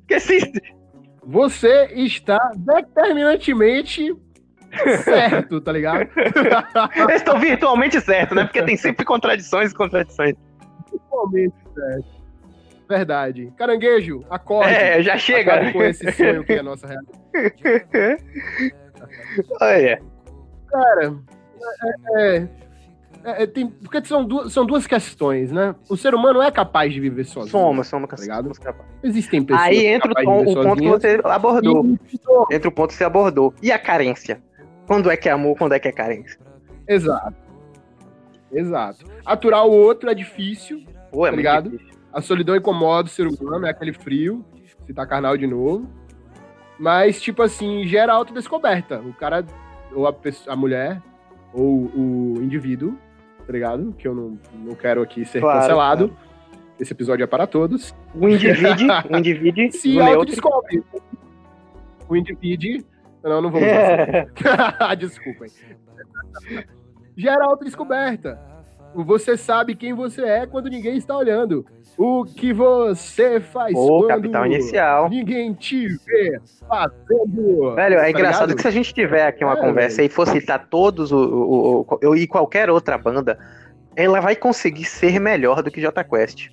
Porque 0.00 0.18
se... 0.18 0.52
Você 1.22 1.90
está 1.92 2.38
determinantemente 2.56 4.16
certo, 5.04 5.60
tá 5.60 5.70
ligado? 5.70 6.08
Eu 6.96 7.10
estou 7.14 7.38
virtualmente 7.38 8.00
certo, 8.00 8.34
né? 8.34 8.44
Porque 8.44 8.62
tem 8.62 8.76
sempre 8.76 9.04
contradições 9.04 9.70
e 9.70 9.74
contradições. 9.74 10.34
Virtualmente 10.90 11.54
certo. 11.74 12.17
Verdade. 12.88 13.52
Caranguejo, 13.56 14.24
acorde. 14.30 14.72
É, 14.72 15.02
já 15.02 15.18
chega. 15.18 15.72
com 15.72 15.82
esse 15.82 16.10
sonho 16.12 16.42
que 16.44 16.54
é 16.54 16.60
a 16.60 16.62
nossa 16.62 16.86
realidade. 16.86 17.18
Olha. 19.60 20.02
Cara, 20.68 21.14
é, 22.16 22.48
é, 23.24 23.42
é, 23.42 23.46
tem, 23.46 23.66
porque 23.66 24.04
são 24.04 24.24
duas, 24.24 24.52
são 24.52 24.64
duas 24.64 24.86
questões, 24.86 25.50
né? 25.52 25.74
O 25.88 25.96
ser 25.96 26.14
humano 26.14 26.40
é 26.40 26.50
capaz 26.50 26.92
de 26.92 27.00
viver 27.00 27.24
sozinho. 27.24 27.50
Somos, 27.50 27.86
somos, 27.86 28.08
tá 28.08 28.16
somos 28.16 28.58
capazes. 28.58 28.92
Existem 29.02 29.44
pessoas 29.44 29.66
Aí 29.66 29.86
entra 29.86 30.10
o, 30.10 30.14
tom, 30.14 30.42
o 30.42 30.54
ponto 30.54 30.76
que 30.76 30.88
você 30.88 31.20
abordou. 31.24 31.84
E... 31.86 32.54
Entra 32.54 32.68
o 32.68 32.72
ponto 32.72 32.90
que 32.90 32.96
você 32.96 33.04
abordou. 33.04 33.54
E 33.62 33.70
a 33.72 33.78
carência? 33.78 34.40
Quando 34.86 35.10
é 35.10 35.16
que 35.16 35.28
é 35.28 35.32
amor, 35.32 35.56
quando 35.56 35.74
é 35.74 35.78
que 35.78 35.88
é 35.88 35.92
carência? 35.92 36.38
Exato. 36.86 37.36
Exato. 38.50 39.04
Aturar 39.26 39.66
o 39.66 39.70
outro 39.70 40.10
é 40.10 40.14
difícil, 40.14 40.84
Pô, 41.10 41.26
é 41.26 41.30
tá 41.30 41.36
ligado? 41.36 41.70
Difícil. 41.70 41.97
A 42.12 42.20
solidão 42.20 42.56
incomoda 42.56 43.08
o 43.08 43.10
ser 43.10 43.26
humano, 43.26 43.66
é 43.66 43.70
aquele 43.70 43.92
frio, 43.92 44.44
se 44.86 44.94
tá 44.94 45.06
carnal 45.06 45.36
de 45.36 45.46
novo. 45.46 45.88
Mas, 46.78 47.20
tipo 47.20 47.42
assim, 47.42 47.86
gera 47.86 48.12
autodescoberta. 48.12 49.00
O 49.00 49.12
cara, 49.12 49.44
ou 49.92 50.06
a, 50.06 50.12
pessoa, 50.12 50.54
a 50.54 50.56
mulher, 50.56 51.02
ou 51.52 51.90
o 51.94 52.38
indivíduo, 52.40 52.96
tá 53.46 53.52
ligado? 53.52 53.94
Que 53.98 54.06
eu 54.06 54.14
não, 54.14 54.38
não 54.54 54.74
quero 54.74 55.02
aqui 55.02 55.24
ser 55.24 55.40
claro, 55.40 55.60
cancelado. 55.60 56.08
Claro. 56.08 56.28
Esse 56.78 56.92
episódio 56.92 57.24
é 57.24 57.26
para 57.26 57.46
todos. 57.46 57.94
O 58.14 58.28
indivíduo, 58.28 58.86
o 59.10 59.16
indivíduo 59.16 59.72
se 59.72 60.00
autodescobre. 60.00 60.84
O 62.08 62.16
indivíduo. 62.16 62.84
Não, 63.22 63.42
não 63.42 63.50
vamos 63.50 63.66
é. 63.66 64.28
Desculpem. 64.96 65.50
Gera 67.16 67.44
autodescoberta. 67.44 68.40
Você 68.94 69.36
sabe 69.36 69.74
quem 69.74 69.92
você 69.92 70.22
é 70.22 70.46
quando 70.46 70.68
ninguém 70.68 70.96
está 70.96 71.16
olhando. 71.16 71.64
O 71.96 72.24
que 72.24 72.52
você 72.52 73.40
faz 73.40 73.72
Pô, 73.72 74.00
quando 74.00 74.08
capital 74.08 74.46
inicial. 74.46 75.08
ninguém 75.08 75.52
te 75.52 75.88
vê 75.88 76.40
fazendo. 76.68 77.74
Velho, 77.74 77.94
é 77.94 78.02
tá 78.02 78.10
engraçado 78.10 78.48
ligado? 78.48 78.56
que 78.56 78.62
se 78.62 78.68
a 78.68 78.70
gente 78.70 78.94
tiver 78.94 79.26
aqui 79.26 79.44
uma 79.44 79.54
é, 79.54 79.60
conversa 79.60 79.96
velho. 79.96 80.06
e 80.06 80.08
for 80.08 80.26
citar 80.26 80.66
todos 80.68 81.10
o, 81.12 81.18
o, 81.18 81.80
o, 81.80 82.08
o, 82.08 82.16
e 82.16 82.26
qualquer 82.26 82.70
outra 82.70 82.96
banda, 82.96 83.38
ela 83.96 84.20
vai 84.20 84.36
conseguir 84.36 84.84
ser 84.84 85.18
melhor 85.18 85.62
do 85.62 85.70
que 85.70 85.80
J 85.80 86.04
Quest. 86.04 86.50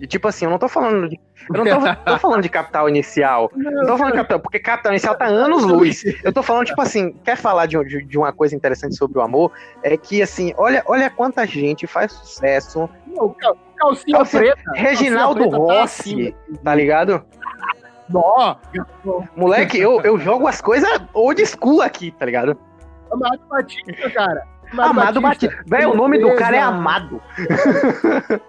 E 0.00 0.06
tipo 0.06 0.28
assim, 0.28 0.44
eu 0.44 0.50
não 0.50 0.58
tô 0.58 0.68
falando 0.68 1.08
de. 1.08 1.18
Eu 1.52 1.64
não 1.64 1.80
tô, 1.80 2.12
tô 2.12 2.18
falando 2.18 2.42
de 2.42 2.48
capital 2.48 2.88
inicial. 2.88 3.50
Não, 3.54 3.70
não 3.70 3.86
tô 3.86 3.98
falando 3.98 4.12
de 4.12 4.18
capital, 4.18 4.40
porque 4.40 4.58
capital 4.58 4.92
inicial 4.92 5.14
tá 5.16 5.26
anos 5.26 5.64
luz. 5.64 6.04
Eu 6.22 6.32
tô 6.32 6.42
falando, 6.42 6.66
tipo 6.66 6.80
assim, 6.80 7.12
quer 7.24 7.36
falar 7.36 7.66
de, 7.66 7.82
de, 7.84 8.04
de, 8.04 8.18
uma 8.18 8.32
coisa 8.32 8.54
interessante 8.54 8.96
sobre 8.96 9.18
o 9.18 9.22
amor? 9.22 9.52
É 9.82 9.96
que 9.96 10.22
assim, 10.22 10.54
olha, 10.56 10.82
olha 10.86 11.10
quanta 11.10 11.46
gente 11.46 11.86
faz 11.86 12.12
sucesso. 12.12 12.88
Não, 13.06 13.34
calcinha, 13.76 14.18
calcinha 14.18 14.24
preta. 14.24 14.70
Reginaldo 14.74 15.40
calcinha 15.40 15.58
preta 15.58 15.74
tá 15.74 15.80
Rossi, 15.80 16.32
tá, 16.32 16.60
tá 16.64 16.74
ligado? 16.74 17.24
Nó. 18.08 18.56
Moleque, 19.36 19.78
eu, 19.78 20.00
eu 20.02 20.18
jogo 20.18 20.46
as 20.46 20.60
coisas 20.60 20.88
old 21.12 21.44
school 21.44 21.82
aqui, 21.82 22.10
tá 22.12 22.24
ligado? 22.24 22.56
Amado 23.10 23.40
Batista, 23.48 24.10
cara. 24.10 24.42
Amado, 24.72 24.90
Amado 24.90 25.20
Batista. 25.20 25.46
Batista. 25.48 25.76
Velho, 25.76 25.92
o 25.92 25.96
nome 25.96 26.18
do 26.18 26.34
cara 26.36 26.56
é 26.56 26.60
Amado. 26.60 27.20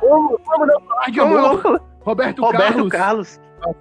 Como, 0.00 0.38
como 0.38 0.66
não 0.66 0.80
falar 0.80 1.10
de 1.10 1.20
amor? 1.20 1.82
Roberto, 2.00 2.42
Roberto 2.42 2.88
Carlos. 2.88 2.88
Carlos. 2.88 3.40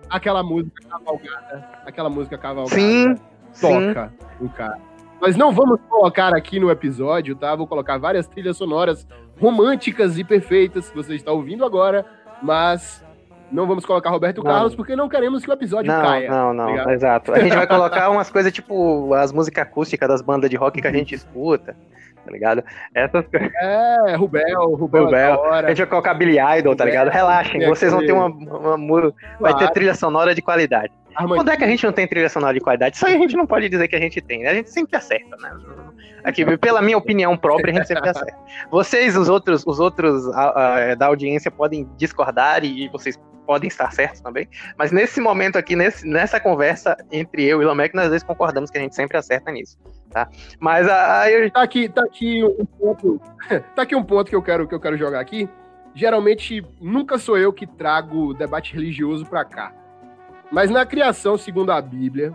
Aquela 0.10 0.44
música 0.44 0.90
cavalgada. 0.90 1.70
Aquela 1.86 2.10
música 2.10 2.38
cavalgada. 2.38 2.76
Sim. 2.76 3.16
Toca 3.60 4.12
sim. 4.40 4.46
o 4.46 4.50
cara. 4.50 4.80
Mas 5.20 5.36
não 5.36 5.52
vamos 5.52 5.80
colocar 5.90 6.36
aqui 6.36 6.60
no 6.60 6.70
episódio, 6.70 7.36
tá? 7.36 7.56
Vou 7.56 7.68
colocar 7.68 7.98
várias 7.98 8.28
trilhas 8.28 8.58
sonoras 8.58 9.08
românticas 9.40 10.18
e 10.18 10.24
perfeitas 10.24 10.90
que 10.90 10.96
você 10.96 11.16
está 11.16 11.32
ouvindo 11.32 11.66
agora, 11.66 12.06
mas 12.42 13.04
não 13.52 13.66
vamos 13.66 13.86
colocar 13.86 14.10
Roberto 14.10 14.44
não. 14.44 14.52
Carlos 14.52 14.76
porque 14.76 14.96
não 14.96 15.10
queremos 15.10 15.44
que 15.44 15.50
o 15.50 15.54
episódio 15.54 15.92
não, 15.92 16.02
caia. 16.02 16.30
Não, 16.30 16.54
não, 16.54 16.76
tá 16.76 16.94
exato. 16.94 17.34
A 17.34 17.40
gente 17.40 17.56
vai 17.56 17.68
colocar 17.68 18.10
umas 18.10 18.30
coisas 18.30 18.52
tipo 18.52 19.14
as 19.14 19.32
músicas 19.32 19.64
acústicas 19.64 20.08
das 20.08 20.22
bandas 20.22 20.50
de 20.50 20.56
rock 20.56 20.82
que 20.82 20.88
a 20.88 20.92
gente 20.92 21.16
escuta 21.16 21.76
tá 22.28 22.32
ligado? 22.32 22.64
Essas 22.94 23.26
coisas. 23.28 23.48
É, 23.60 24.16
Rubel, 24.16 24.76
Rubel. 24.76 25.06
Rubel. 25.06 25.54
A 25.54 25.70
gente 25.70 25.78
vai 25.78 25.88
colocar 25.88 26.14
Billy 26.14 26.38
Idol, 26.60 26.76
tá 26.76 26.86
ligado? 26.86 27.10
Relaxem, 27.10 27.66
vocês 27.66 27.92
vão 27.92 28.06
ter 28.06 28.12
uma, 28.12 28.28
uma, 28.28 28.76
uma 28.76 29.14
vai 29.40 29.56
ter 29.58 29.72
trilha 29.72 29.96
sonora 29.96 30.36
de 30.36 30.42
qualidade. 30.42 30.92
Quando 31.26 31.50
é 31.50 31.58
que 31.58 31.64
a 31.64 31.68
gente 31.68 31.84
não 31.84 31.92
tem 31.92 32.08
trilha 32.08 32.30
sonora 32.30 32.54
de 32.54 32.60
qualidade? 32.60 32.96
Isso 32.96 33.06
aí 33.06 33.16
a 33.16 33.18
gente 33.18 33.36
não 33.36 33.48
pode 33.48 33.68
dizer 33.68 33.88
que 33.88 33.96
a 33.96 34.00
gente 34.00 34.22
tem, 34.22 34.44
né? 34.44 34.50
A 34.50 34.54
gente 34.54 34.70
sempre 34.70 34.96
acerta, 34.96 35.36
né? 35.38 35.52
Aqui, 36.24 36.46
pela 36.58 36.82
minha 36.82 36.98
opinião 36.98 37.36
própria, 37.36 37.72
a 37.72 37.76
gente 37.76 37.88
sempre 37.88 38.10
acerta. 38.10 38.38
Vocês, 38.70 39.16
os 39.18 39.28
outros, 39.28 39.64
os 39.66 39.80
outros 39.80 40.28
a, 40.30 40.92
a, 40.92 40.96
da 40.96 41.08
audiência, 41.08 41.50
podem 41.50 41.90
discordar 41.98 42.64
e, 42.64 42.88
vocês 42.90 43.18
podem 43.48 43.68
estar 43.68 43.92
certos 43.92 44.22
também. 44.22 44.48
Mas 44.78 44.92
nesse 44.92 45.20
momento 45.20 45.58
aqui, 45.58 45.76
nesse, 45.76 46.06
nessa 46.06 46.40
conversa 46.40 46.96
entre 47.12 47.44
eu 47.44 47.62
e 47.62 47.66
o 47.66 47.68
Lamek, 47.68 47.96
nós 47.96 48.10
dois 48.10 48.22
concordamos 48.22 48.70
que 48.70 48.78
a 48.78 48.82
gente 48.82 48.94
sempre 48.94 49.18
acerta 49.18 49.52
nisso, 49.52 49.80
tá? 50.12 50.30
Mas 50.60 50.88
aí... 50.88 51.50
Tá 51.50 51.62
aqui, 51.64 51.90
tá 51.90 52.04
aqui 52.04 52.44
um 52.44 52.66
ponto... 52.66 53.22
tá 53.74 53.82
aqui 53.84 53.96
um 53.96 54.04
ponto 54.04 54.30
que 54.30 54.36
eu 54.36 54.44
quero, 54.44 54.68
que 54.68 54.76
eu 54.76 54.80
quero 54.80 54.98
jogar 54.98 55.22
aqui. 55.22 55.50
Geralmente, 55.96 56.64
nunca 56.80 57.18
sou 57.18 57.38
eu 57.38 57.52
que 57.52 57.66
trago 57.66 58.34
debate 58.34 58.74
religioso 58.74 59.26
para 59.26 59.44
cá 59.46 59.74
mas 60.52 60.70
na 60.70 60.86
criação, 60.86 61.38
segundo 61.38 61.72
a 61.72 61.82
Bíblia, 61.82 62.34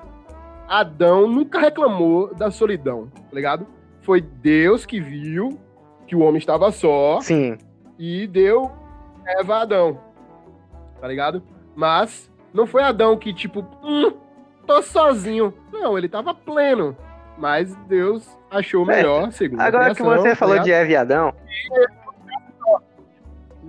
Adão 0.68 1.26
nunca 1.26 1.58
reclamou 1.58 2.34
da 2.34 2.50
solidão, 2.50 3.06
tá 3.06 3.34
ligado? 3.34 3.66
Foi 4.02 4.20
Deus 4.20 4.84
que 4.84 5.00
viu 5.00 5.58
que 6.06 6.14
o 6.14 6.20
homem 6.20 6.38
estava 6.38 6.70
só. 6.72 7.20
Sim. 7.20 7.56
E 7.98 8.26
deu 8.26 8.70
Eva 9.26 9.56
a 9.56 9.62
Adão. 9.62 10.00
Tá 11.02 11.08
ligado? 11.08 11.42
Mas 11.74 12.30
não 12.54 12.64
foi 12.64 12.80
Adão 12.80 13.16
que, 13.16 13.34
tipo, 13.34 13.66
hum, 13.82 14.12
tô 14.64 14.80
sozinho. 14.82 15.52
Não, 15.72 15.98
ele 15.98 16.08
tava 16.08 16.32
pleno. 16.32 16.96
Mas 17.36 17.74
Deus 17.88 18.24
achou 18.48 18.84
é, 18.84 18.96
melhor, 18.96 19.26
é, 19.26 19.30
segundo 19.32 19.60
Agora 19.60 19.86
criação, 19.86 20.06
que 20.06 20.16
você 20.16 20.28
tá 20.28 20.36
falou 20.36 20.60
de 20.60 20.70
Eva 20.70 20.92
e 20.92 20.94
Adão. 20.94 21.34
E 21.48 22.01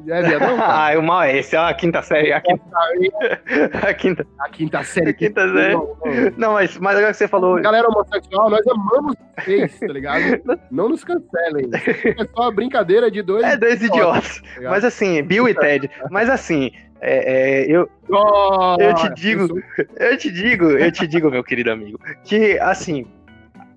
é 0.08 0.22
viadão? 0.22 0.58
ah, 0.62 0.92
o 0.98 1.04
mal 1.04 1.24
é 1.24 1.38
esse, 1.38 1.56
é 1.56 1.60
a 1.60 1.74
quinta 1.74 2.02
série. 2.02 2.34
A 2.34 2.42
quinta, 2.42 2.64
a 3.88 3.94
quinta, 3.94 4.28
a 4.40 4.50
quinta 4.50 4.84
série. 4.84 5.10
A 5.10 5.14
quinta 5.14 5.54
série. 5.54 5.74
Não, 5.74 5.98
não, 6.38 6.54
mas, 6.54 6.78
mas 6.78 6.98
agora 6.98 7.12
que 7.12 7.18
você 7.18 7.28
falou. 7.28 7.62
Galera 7.62 7.88
homossexual, 7.88 8.50
nós 8.50 8.66
amamos 8.68 9.16
vocês, 9.38 9.80
tá 9.80 9.88
ligado? 9.88 10.42
Não 10.72 10.90
nos 10.90 11.04
cancelem. 11.04 11.70
É 11.74 12.26
só 12.26 12.44
uma 12.44 12.52
brincadeira 12.52 13.10
de 13.10 13.22
dois. 13.22 13.44
É, 13.44 13.58
dois 13.58 13.82
idiotas. 13.82 14.42
Tá 14.56 14.70
mas 14.70 14.84
assim, 14.84 15.22
Bill 15.24 15.48
e 15.48 15.54
Ted. 15.54 15.90
Mas 16.10 16.30
assim, 16.30 16.72
é, 17.02 17.64
é, 17.64 17.72
eu, 17.72 17.90
oh, 18.10 18.78
eu 18.80 18.94
te 18.96 19.14
digo, 19.14 19.62
eu 19.98 20.18
te 20.18 20.32
digo, 20.32 20.66
eu 20.72 20.92
te 20.92 21.06
digo, 21.06 21.30
meu 21.30 21.44
querido 21.44 21.72
amigo, 21.72 22.00
que 22.24 22.58
assim, 22.60 23.06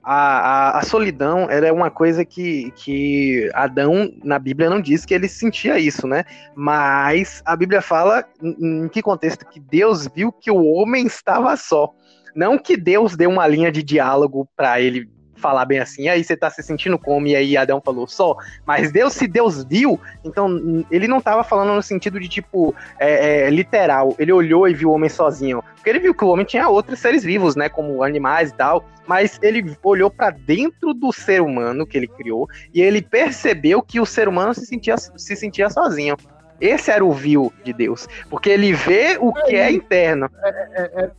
a, 0.08 0.14
a, 0.14 0.78
a, 0.78 0.82
solidão 0.82 1.50
era 1.50 1.66
é 1.66 1.72
uma 1.72 1.90
coisa 1.90 2.24
que, 2.24 2.70
que 2.76 3.50
Adão, 3.52 4.12
na 4.22 4.38
Bíblia, 4.38 4.70
não 4.70 4.80
diz 4.80 5.04
que 5.04 5.12
ele 5.12 5.26
sentia 5.26 5.80
isso, 5.80 6.06
né? 6.06 6.22
Mas 6.54 7.42
a 7.44 7.56
Bíblia 7.56 7.82
fala, 7.82 8.24
em, 8.40 8.84
em 8.84 8.88
que 8.88 9.02
contexto? 9.02 9.44
Que 9.44 9.58
Deus 9.58 10.06
viu 10.06 10.30
que 10.30 10.48
o 10.48 10.64
homem 10.64 11.06
estava 11.06 11.56
só. 11.56 11.92
Não 12.36 12.56
que 12.56 12.76
Deus 12.76 13.16
deu 13.16 13.28
uma 13.28 13.48
linha 13.48 13.72
de 13.72 13.82
diálogo 13.82 14.48
para 14.56 14.80
ele 14.80 15.10
falar 15.37 15.64
bem 15.64 15.79
assim, 15.79 16.03
e 16.03 16.09
aí 16.09 16.25
você 16.25 16.37
tá 16.37 16.51
se 16.51 16.62
sentindo 16.62 16.99
como? 16.99 17.27
E 17.27 17.37
aí 17.37 17.57
Adão 17.57 17.81
falou 17.85 18.07
só. 18.07 18.37
Mas 18.64 18.90
Deus, 18.90 19.12
se 19.12 19.27
Deus 19.27 19.64
viu, 19.64 20.01
então 20.25 20.85
ele 20.90 21.07
não 21.07 21.20
tava 21.20 21.44
falando 21.44 21.75
no 21.75 21.83
sentido 21.83 22.18
de 22.18 22.29
tipo 22.29 22.75
é, 22.99 23.46
é, 23.46 23.51
literal. 23.51 24.14
Ele 24.18 24.33
olhou 24.33 24.68
e 24.68 24.75
viu 24.75 24.90
o 24.90 24.92
homem 24.92 25.09
sozinho. 25.09 25.62
Porque 25.75 25.90
ele 25.90 26.01
viu 26.01 26.14
que 26.14 26.25
o 26.25 26.29
homem 26.29 26.44
tinha 26.44 26.68
outros 26.68 26.99
seres 26.99 27.22
vivos, 27.22 27.55
né? 27.57 27.68
Como 27.68 28.03
animais 28.03 28.51
e 28.51 28.55
tal. 28.55 28.85
Mas 29.07 29.38
ele 29.42 29.77
olhou 29.83 30.11
para 30.11 30.31
dentro 30.31 30.92
do 30.92 31.12
ser 31.12 31.40
humano 31.40 31.87
que 31.87 31.96
ele 31.96 32.09
criou 32.09 32.49
e 32.75 32.83
ele 32.83 33.01
percebeu 33.01 33.81
que 33.81 34.01
o 34.01 34.07
ser 34.07 34.29
humano 34.29 34.53
se 34.53 34.66
sentia, 34.66 34.96
se 34.96 35.37
sentia 35.37 35.70
sozinho. 35.70 36.16
Esse 36.61 36.90
era 36.90 37.05
o 37.05 37.12
viu 37.12 37.53
de 37.62 37.72
Deus. 37.72 38.09
Porque 38.31 38.51
ele 38.51 38.72
vê 38.72 39.16
o 39.20 39.33
que 39.33 39.55
é 39.57 39.70
interno. 39.70 40.29
É, 40.42 40.49
é, 40.49 41.05
é 41.05 41.11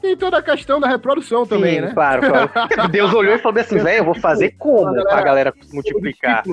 tem 0.00 0.16
toda 0.16 0.38
a 0.38 0.42
questão 0.42 0.80
da 0.80 0.88
reprodução 0.88 1.44
Sim, 1.44 1.50
também, 1.50 1.80
né? 1.80 1.92
Claro, 1.92 2.22
claro. 2.28 2.50
Deus 2.90 3.12
olhou 3.12 3.34
e 3.34 3.38
falou 3.38 3.60
assim, 3.60 3.78
velho, 3.78 3.98
eu 3.98 4.04
vou 4.04 4.14
fazer 4.14 4.52
como 4.58 4.84
galera, 4.84 5.08
pra 5.08 5.22
galera 5.22 5.54
multiplicar? 5.72 6.44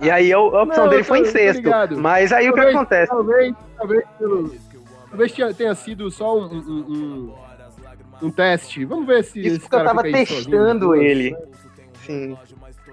e 0.00 0.10
aí 0.10 0.32
a 0.32 0.40
opção 0.40 0.84
Não, 0.84 0.88
dele 0.88 1.04
foi 1.04 1.20
incesto. 1.20 1.62
Mas 1.96 2.32
aí 2.32 2.46
talvez, 2.46 2.48
o 2.48 2.54
que 2.54 2.76
acontece? 2.76 3.10
Talvez, 3.10 3.54
talvez, 3.76 4.04
talvez 5.10 5.56
tenha 5.56 5.74
sido 5.74 6.10
só 6.10 6.36
um, 6.36 6.46
um, 6.46 7.34
um, 8.20 8.26
um 8.26 8.30
teste. 8.30 8.84
Vamos 8.84 9.06
ver 9.06 9.22
se. 9.24 9.40
Isso 9.40 9.60
porque 9.60 9.76
eu 9.76 9.84
tava 9.84 10.02
testando 10.02 10.86
sozinho, 10.86 10.94
ele. 11.02 11.36
Sim. 12.04 12.36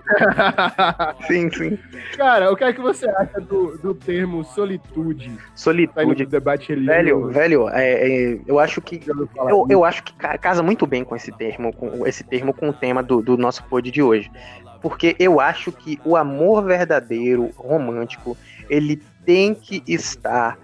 sim, 1.27 1.49
sim. 1.51 1.77
Cara, 2.15 2.51
o 2.51 2.55
que 2.55 2.63
é 2.63 2.73
que 2.73 2.81
você 2.81 3.07
acha 3.09 3.39
do, 3.41 3.77
do 3.77 3.93
termo 3.93 4.43
solitude? 4.43 5.31
Solitude. 5.55 6.25
Do 6.25 6.31
debate 6.31 6.69
religioso. 6.69 7.27
Velho, 7.27 7.27
velho, 7.27 7.69
é, 7.69 8.33
é, 8.33 8.39
eu 8.47 8.59
acho 8.59 8.81
que. 8.81 9.01
Eu, 9.07 9.67
eu 9.69 9.85
acho 9.85 10.03
que 10.03 10.13
casa 10.13 10.63
muito 10.63 10.85
bem 10.85 11.03
com 11.03 11.15
esse 11.15 11.31
termo, 11.31 11.73
com 11.73 12.05
esse 12.07 12.23
termo 12.23 12.53
com 12.53 12.69
o 12.69 12.73
tema 12.73 13.03
do, 13.03 13.21
do 13.21 13.37
nosso 13.37 13.63
pod 13.65 13.89
de 13.89 14.01
hoje. 14.01 14.31
Porque 14.81 15.15
eu 15.19 15.39
acho 15.39 15.71
que 15.71 15.99
o 16.05 16.15
amor 16.15 16.63
verdadeiro, 16.63 17.51
romântico, 17.57 18.37
ele 18.69 19.01
tem 19.25 19.53
que 19.53 19.83
estar 19.87 20.57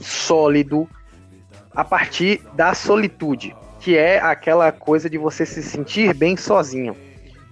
sólido 0.00 0.88
a 1.74 1.84
partir 1.84 2.40
da 2.54 2.74
solitude, 2.74 3.54
que 3.80 3.96
é 3.96 4.20
aquela 4.20 4.70
coisa 4.70 5.08
de 5.08 5.18
você 5.18 5.44
se 5.44 5.62
sentir 5.62 6.14
bem 6.14 6.36
sozinho. 6.36 6.96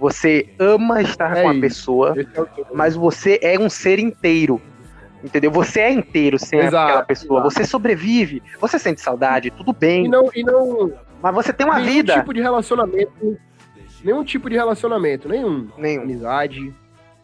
Você 0.03 0.49
ama 0.59 1.01
estar 1.01 1.37
é 1.37 1.43
com 1.45 1.51
a 1.51 1.55
pessoa, 1.61 2.13
é 2.19 2.65
mas 2.75 2.97
você 2.97 3.39
é 3.41 3.57
um 3.57 3.71
ser 3.71 4.01
inteiro. 4.01 4.61
Entendeu? 5.23 5.49
Você 5.53 5.79
é 5.79 5.93
inteiro 5.93 6.41
sem 6.41 6.59
exato, 6.59 6.77
aquela 6.77 7.05
pessoa. 7.05 7.39
Exato. 7.39 7.55
Você 7.55 7.65
sobrevive. 7.65 8.43
Você 8.61 8.81
sente 8.81 9.01
saudade, 9.01 9.53
tudo 9.53 9.73
bem. 9.73 10.07
E 10.07 10.09
não, 10.09 10.29
e 10.35 10.43
não, 10.43 10.93
mas 11.23 11.33
você 11.33 11.53
tem 11.53 11.65
uma 11.65 11.79
nenhum 11.79 11.93
vida. 11.93 12.15
tipo 12.15 12.35
de 12.35 12.41
relacionamento. 12.41 13.39
Nenhum 14.03 14.25
tipo 14.25 14.51
de 14.51 14.57
relacionamento. 14.57 15.29
Nenhum. 15.29 15.69
Nenhum. 15.79 16.03
Amizade, 16.03 16.75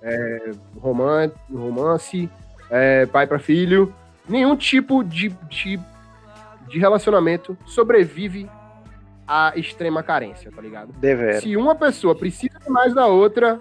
é, 0.01 0.53
romance, 0.81 1.35
romance 1.53 2.31
é, 2.71 3.07
pai 3.07 3.27
para 3.27 3.41
filho. 3.41 3.93
Nenhum 4.29 4.55
tipo 4.55 5.03
de, 5.03 5.31
de, 5.49 5.81
de 6.69 6.79
relacionamento 6.79 7.59
sobrevive 7.67 8.49
a 9.29 9.53
extrema 9.55 10.03
carência, 10.03 10.51
tá 10.51 10.63
ligado? 10.63 10.91
Dever. 10.95 11.43
Se 11.43 11.55
uma 11.55 11.75
pessoa 11.75 12.15
precisa 12.15 12.59
mais 12.69 12.95
da 12.95 13.07
outra, 13.07 13.61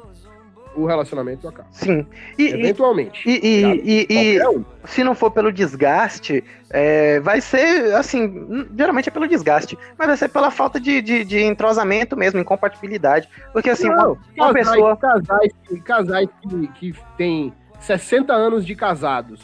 o 0.78 0.86
relacionamento 0.86 1.46
acaba. 1.48 1.68
Sim. 1.72 2.08
E, 2.38 2.48
Eventualmente. 2.48 3.28
E, 3.28 3.40
e, 3.44 4.06
e, 4.10 4.36
e 4.36 4.48
um. 4.48 4.64
se 4.86 5.04
não 5.04 5.14
for 5.14 5.30
pelo 5.32 5.52
desgaste, 5.52 6.44
é, 6.70 7.20
vai 7.20 7.42
ser, 7.42 7.94
assim, 7.96 8.66
geralmente 8.78 9.10
é 9.10 9.12
pelo 9.12 9.28
desgaste, 9.28 9.78
mas 9.98 10.08
vai 10.08 10.16
ser 10.16 10.30
pela 10.30 10.52
falta 10.52 10.80
de, 10.80 11.02
de, 11.02 11.26
de 11.26 11.44
entrosamento 11.44 12.16
mesmo, 12.16 12.40
incompatibilidade. 12.40 13.28
Porque, 13.52 13.70
assim, 13.70 13.90
não, 13.90 14.14
uma, 14.14 14.46
uma 14.46 14.54
casais, 14.54 14.70
pessoa. 14.70 14.98
Casais, 14.98 15.52
casais 15.84 16.30
que, 16.42 16.68
que 16.68 16.96
têm 17.18 17.54
60 17.82 18.32
anos 18.32 18.66
de 18.66 18.74
casados. 18.76 19.42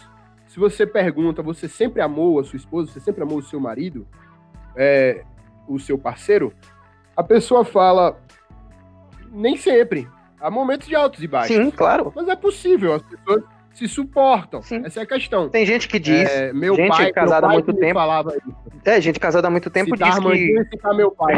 Se 0.47 0.59
você 0.59 0.85
pergunta, 0.85 1.41
você 1.41 1.67
sempre 1.67 2.01
amou 2.01 2.39
a 2.39 2.43
sua 2.43 2.57
esposa, 2.57 2.91
você 2.91 2.99
sempre 2.99 3.23
amou 3.23 3.39
o 3.39 3.43
seu 3.43 3.59
marido? 3.59 4.07
É, 4.75 5.23
o 5.67 5.79
seu 5.79 5.97
parceiro, 5.97 6.53
a 7.15 7.23
pessoa 7.23 7.63
fala, 7.63 8.19
nem 9.31 9.57
sempre. 9.57 10.07
Há 10.39 10.51
momentos 10.51 10.87
de 10.87 10.95
altos 10.95 11.23
e 11.23 11.27
baixos. 11.27 11.55
Sim, 11.55 11.71
claro. 11.71 12.11
Mas 12.13 12.27
é 12.27 12.35
possível, 12.35 12.93
as 12.93 13.03
pessoas 13.03 13.43
se 13.73 13.87
suportam. 13.87 14.61
Sim. 14.61 14.81
Essa 14.85 14.99
é 14.99 15.03
a 15.03 15.05
questão. 15.05 15.49
Tem 15.49 15.65
gente 15.65 15.87
que 15.87 15.97
diz, 15.97 16.29
é, 16.29 16.53
meu 16.53 16.75
gente 16.75 16.89
pai, 16.89 17.11
casada 17.11 17.47
há 17.47 17.49
muito 17.49 17.73
tempo. 17.73 17.93
Falava 17.93 18.35
isso. 18.35 18.55
É, 18.85 18.99
gente 18.99 19.19
casada 19.19 19.47
há 19.47 19.51
muito 19.51 19.69
tempo 19.69 19.91
citar 19.95 20.19
diz 20.19 20.31
que... 20.31 20.65
citar 20.69 20.93
meu 20.95 21.11
pai. 21.11 21.35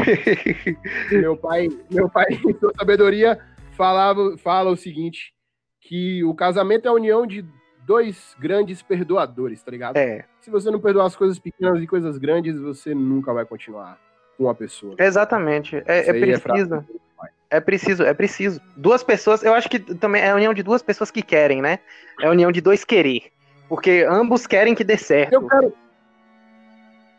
meu 1.11 1.37
pai, 1.37 1.67
meu 1.89 2.09
pai, 2.09 2.25
em 2.29 2.53
sua 2.57 2.73
sabedoria, 2.77 3.39
falava, 3.71 4.37
fala 4.37 4.71
o 4.71 4.75
seguinte, 4.75 5.33
que 5.79 6.23
o 6.23 6.33
casamento 6.33 6.87
é 6.87 6.89
a 6.89 6.93
união 6.93 7.27
de 7.27 7.45
dois 7.85 8.35
grandes 8.39 8.81
perdoadores, 8.81 9.61
tá 9.61 9.69
ligado? 9.69 9.97
É. 9.97 10.25
Se 10.41 10.49
você 10.49 10.71
não 10.71 10.79
perdoar 10.79 11.05
as 11.05 11.15
coisas 11.15 11.37
pequenas 11.37 11.81
e 11.81 11.85
coisas 11.85 12.17
grandes, 12.17 12.59
você 12.59 12.95
nunca 12.95 13.31
vai 13.31 13.45
continuar 13.45 13.99
com 14.37 14.49
a 14.49 14.55
pessoa. 14.55 14.95
Exatamente. 14.97 15.77
É, 15.85 16.09
é 16.09 16.39
preciso. 16.39 16.75
É, 16.75 17.57
é 17.57 17.59
preciso, 17.59 18.03
é 18.03 18.13
preciso. 18.13 18.61
Duas 18.75 19.03
pessoas, 19.03 19.43
eu 19.43 19.53
acho 19.53 19.69
que 19.69 19.79
também 19.79 20.21
é 20.21 20.31
a 20.31 20.35
união 20.35 20.53
de 20.53 20.63
duas 20.63 20.81
pessoas 20.81 21.11
que 21.11 21.21
querem, 21.21 21.61
né? 21.61 21.79
É 22.21 22.27
a 22.27 22.31
união 22.31 22.51
de 22.51 22.61
dois 22.61 22.83
querer. 22.83 23.31
Porque 23.69 24.05
ambos 24.07 24.45
querem 24.45 24.75
que 24.75 24.83
dê 24.83 24.97
certo. 24.97 25.33
Eu 25.33 25.47
quero, 25.47 25.73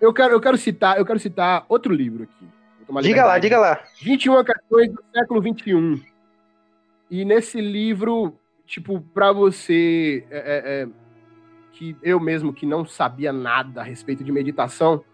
eu 0.01 0.12
quero, 0.12 0.33
eu 0.35 0.41
quero 0.41 0.57
citar, 0.57 0.99
eu 0.99 1.07
quero 1.07 1.19
citar 1.19 1.64
outro 1.69 1.93
livro 1.93 2.25
aqui. 2.25 3.03
Diga 3.03 3.25
lá, 3.25 3.39
diga 3.39 3.59
lá. 3.59 3.81
21 4.01 4.45
questões 4.45 4.93
do 4.93 5.05
século 5.12 5.41
21. 5.41 6.01
E 7.11 7.25
nesse 7.25 7.61
livro, 7.61 8.39
tipo, 8.64 9.01
para 9.01 9.33
você 9.33 10.25
é, 10.31 10.39
é, 10.39 10.83
é, 10.83 10.89
que 11.73 11.97
eu 12.03 12.21
mesmo 12.21 12.53
que 12.53 12.64
não 12.64 12.85
sabia 12.85 13.33
nada 13.33 13.81
a 13.81 13.85
respeito 13.85 14.23
de 14.23 14.31
meditação, 14.31 15.05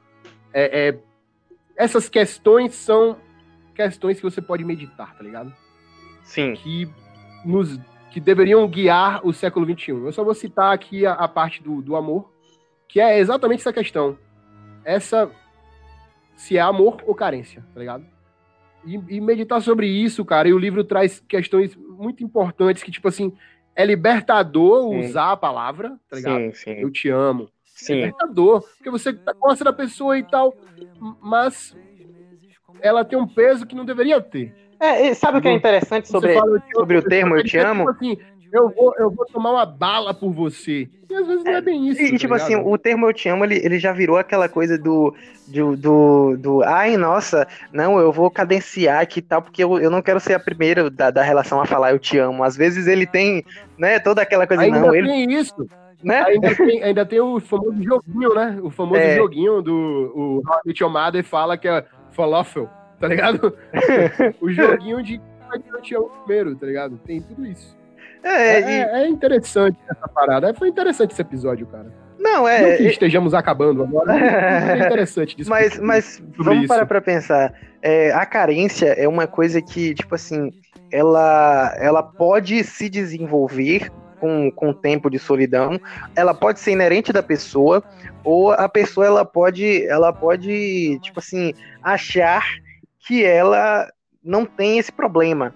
é, 0.52 0.88
é 0.88 0.98
essas 1.76 2.08
questões 2.08 2.74
são 2.74 3.16
questões 3.74 4.18
que 4.18 4.22
você 4.22 4.40
pode 4.40 4.64
meditar, 4.64 5.14
tá 5.16 5.22
ligado? 5.22 5.52
Sim. 6.22 6.54
Que 6.54 6.88
nos 7.44 7.78
que 8.12 8.20
deveriam 8.20 8.68
guiar 8.68 9.26
o 9.26 9.32
século 9.32 9.66
XXI. 9.66 9.92
Eu 9.92 10.12
só 10.12 10.22
vou 10.22 10.34
citar 10.34 10.72
aqui 10.72 11.06
a, 11.06 11.14
a 11.14 11.26
parte 11.26 11.62
do, 11.62 11.80
do 11.80 11.96
amor, 11.96 12.30
Que 12.86 13.00
é 13.00 13.18
exatamente 13.18 13.60
essa 13.60 13.72
questão. 13.72 14.18
Essa. 14.84 15.30
Se 16.36 16.56
é 16.56 16.60
amor 16.60 17.02
ou 17.06 17.14
carência, 17.14 17.64
tá 17.72 17.80
ligado? 17.80 18.04
E, 18.84 18.96
e, 19.08 19.20
meditar 19.20 19.62
sobre 19.62 19.86
isso, 19.86 20.24
cara. 20.24 20.48
E 20.48 20.52
o 20.52 20.58
livro 20.58 20.84
traz 20.84 21.20
questões 21.26 21.74
muito 21.76 22.22
importantes 22.22 22.82
que, 22.82 22.90
tipo 22.90 23.08
assim, 23.08 23.32
é 23.74 23.84
libertador 23.84 24.90
sim. 24.90 25.00
usar 25.00 25.32
a 25.32 25.36
palavra, 25.36 25.98
tá 26.08 26.16
ligado? 26.16 26.38
Sim, 26.38 26.52
sim. 26.52 26.72
Eu 26.72 26.90
te 26.90 27.08
amo. 27.08 27.48
Sim. 27.82 27.92
É 27.92 27.96
libertador. 27.96 28.62
Porque 28.76 28.90
você 28.90 29.12
gosta 29.38 29.64
da 29.64 29.72
pessoa 29.72 30.18
e 30.18 30.22
tal, 30.22 30.54
mas 31.20 31.76
ela 32.80 33.04
tem 33.04 33.18
um 33.18 33.26
peso 33.26 33.66
que 33.66 33.74
não 33.74 33.84
deveria 33.84 34.20
ter. 34.20 34.54
É, 34.80 35.14
sabe 35.14 35.38
o 35.38 35.40
que 35.40 35.48
é 35.48 35.52
interessante 35.52 36.08
sobre, 36.08 36.34
sobre 36.74 36.96
o 36.98 37.02
termo 37.02 37.36
eu 37.36 37.44
te 37.44 37.56
amo? 37.56 37.86
Tipo 37.86 37.90
assim, 37.90 38.18
eu 38.52 38.68
vou, 38.68 38.94
eu 38.98 39.10
vou 39.10 39.24
tomar 39.26 39.52
uma 39.52 39.64
bala 39.64 40.12
por 40.12 40.30
você. 40.30 40.88
E 41.08 41.14
às 41.14 41.26
vezes 41.26 41.44
não 41.44 41.52
é, 41.52 41.56
é 41.56 41.60
bem 41.60 41.88
isso. 41.88 42.02
E, 42.02 42.10
tá 42.10 42.18
tipo 42.18 42.34
assim, 42.34 42.54
o 42.56 42.76
termo 42.76 43.06
eu 43.06 43.12
te 43.12 43.28
amo, 43.28 43.44
ele, 43.44 43.56
ele 43.64 43.78
já 43.78 43.92
virou 43.92 44.18
aquela 44.18 44.48
coisa 44.48 44.76
do, 44.76 45.14
do, 45.46 45.76
do, 45.76 46.36
do. 46.36 46.62
Ai, 46.62 46.96
nossa, 46.96 47.46
não, 47.72 47.98
eu 47.98 48.12
vou 48.12 48.30
cadenciar 48.30 49.00
aqui 49.00 49.20
e 49.20 49.22
tal, 49.22 49.40
porque 49.40 49.64
eu, 49.64 49.78
eu 49.78 49.90
não 49.90 50.02
quero 50.02 50.20
ser 50.20 50.34
a 50.34 50.40
primeira 50.40 50.90
da, 50.90 51.10
da 51.10 51.22
relação 51.22 51.60
a 51.60 51.66
falar 51.66 51.92
eu 51.92 51.98
te 51.98 52.18
amo. 52.18 52.44
Às 52.44 52.56
vezes 52.56 52.86
ele 52.86 53.06
tem, 53.06 53.44
né, 53.78 53.98
toda 53.98 54.20
aquela 54.20 54.46
coisa. 54.46 54.64
Ainda 54.64 54.80
não, 54.80 54.90
tem 54.90 55.22
ele... 55.22 55.34
isso. 55.34 55.66
Né? 56.02 56.22
Ainda, 56.22 56.54
tem, 56.54 56.82
ainda 56.82 57.06
tem 57.06 57.20
o 57.20 57.38
famoso 57.38 57.82
joguinho, 57.82 58.34
né? 58.34 58.58
O 58.62 58.70
famoso 58.70 59.00
é. 59.00 59.16
joguinho 59.16 59.62
do 59.62 60.12
o 60.14 60.42
Robert 60.44 60.76
Omada 60.84 61.22
fala 61.22 61.56
que 61.56 61.68
é 61.68 61.84
falafel, 62.10 62.68
tá 62.98 63.06
ligado? 63.06 63.56
o 64.40 64.50
joguinho 64.50 65.02
de 65.02 65.20
te 65.82 65.94
amo 65.94 66.10
primeiro, 66.24 66.56
tá 66.56 66.66
ligado? 66.66 66.98
Tem 67.04 67.20
tudo 67.20 67.46
isso. 67.46 67.76
É, 68.22 68.30
é, 68.30 68.60
e... 68.60 69.02
é, 69.02 69.08
interessante 69.08 69.76
essa 69.88 70.08
parada. 70.08 70.54
Foi 70.54 70.68
interessante 70.68 71.12
esse 71.12 71.20
episódio, 71.20 71.66
cara. 71.66 71.92
Não, 72.18 72.46
é. 72.46 72.70
Não 72.70 72.76
que 72.76 72.84
estejamos 72.84 73.34
acabando 73.34 73.82
agora. 73.82 74.16
É 74.16 74.78
interessante 74.86 75.36
disso. 75.36 75.50
Mas, 75.50 75.78
mas 75.78 76.22
vamos 76.36 76.60
isso. 76.60 76.68
parar 76.68 76.86
pra 76.86 77.00
pensar. 77.00 77.52
É, 77.82 78.12
a 78.12 78.24
carência 78.24 78.86
é 78.86 79.08
uma 79.08 79.26
coisa 79.26 79.60
que, 79.60 79.92
tipo 79.94 80.14
assim, 80.14 80.52
ela, 80.90 81.74
ela 81.78 82.02
pode 82.02 82.62
se 82.62 82.88
desenvolver 82.88 83.90
com, 84.22 84.52
com 84.52 84.72
tempo 84.72 85.10
de 85.10 85.18
solidão. 85.18 85.80
Ela 86.14 86.32
pode 86.32 86.60
ser 86.60 86.70
inerente 86.70 87.12
da 87.12 87.24
pessoa, 87.24 87.82
ou 88.22 88.52
a 88.52 88.68
pessoa 88.68 89.04
ela 89.04 89.24
pode, 89.24 89.84
ela 89.88 90.12
pode, 90.12 90.96
tipo 91.02 91.18
assim, 91.18 91.52
achar 91.82 92.46
que 93.00 93.24
ela 93.24 93.90
não 94.22 94.46
tem 94.46 94.78
esse 94.78 94.92
problema 94.92 95.52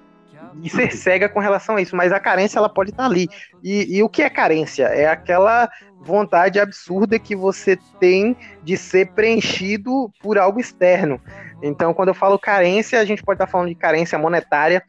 e 0.61 0.69
ser 0.69 0.91
cega 0.91 1.29
com 1.29 1.39
relação 1.39 1.77
a 1.77 1.81
isso, 1.81 1.95
mas 1.95 2.11
a 2.11 2.19
carência 2.19 2.59
ela 2.59 2.69
pode 2.69 2.91
estar 2.91 3.05
ali. 3.05 3.29
E, 3.63 3.99
e, 3.99 4.03
o 4.03 4.09
que 4.09 4.23
é 4.23 4.29
carência? 4.29 4.87
É 4.87 5.07
aquela 5.07 5.71
vontade 6.01 6.59
absurda 6.59 7.21
que 7.21 7.37
você 7.37 7.79
tem 8.01 8.37
de 8.65 8.77
ser 8.77 9.13
preenchido 9.13 10.11
por 10.21 10.39
algo 10.39 10.59
externo. 10.59 11.21
Então, 11.63 11.95
quando 11.95 12.09
eu 12.09 12.15
falo 12.15 12.37
carência, 12.37 12.99
a 12.99 13.05
gente 13.05 13.23
pode 13.23 13.37
estar 13.37 13.47
falando 13.47 13.69
de 13.69 13.77
carência 13.77 14.19
monetária, 14.19 14.83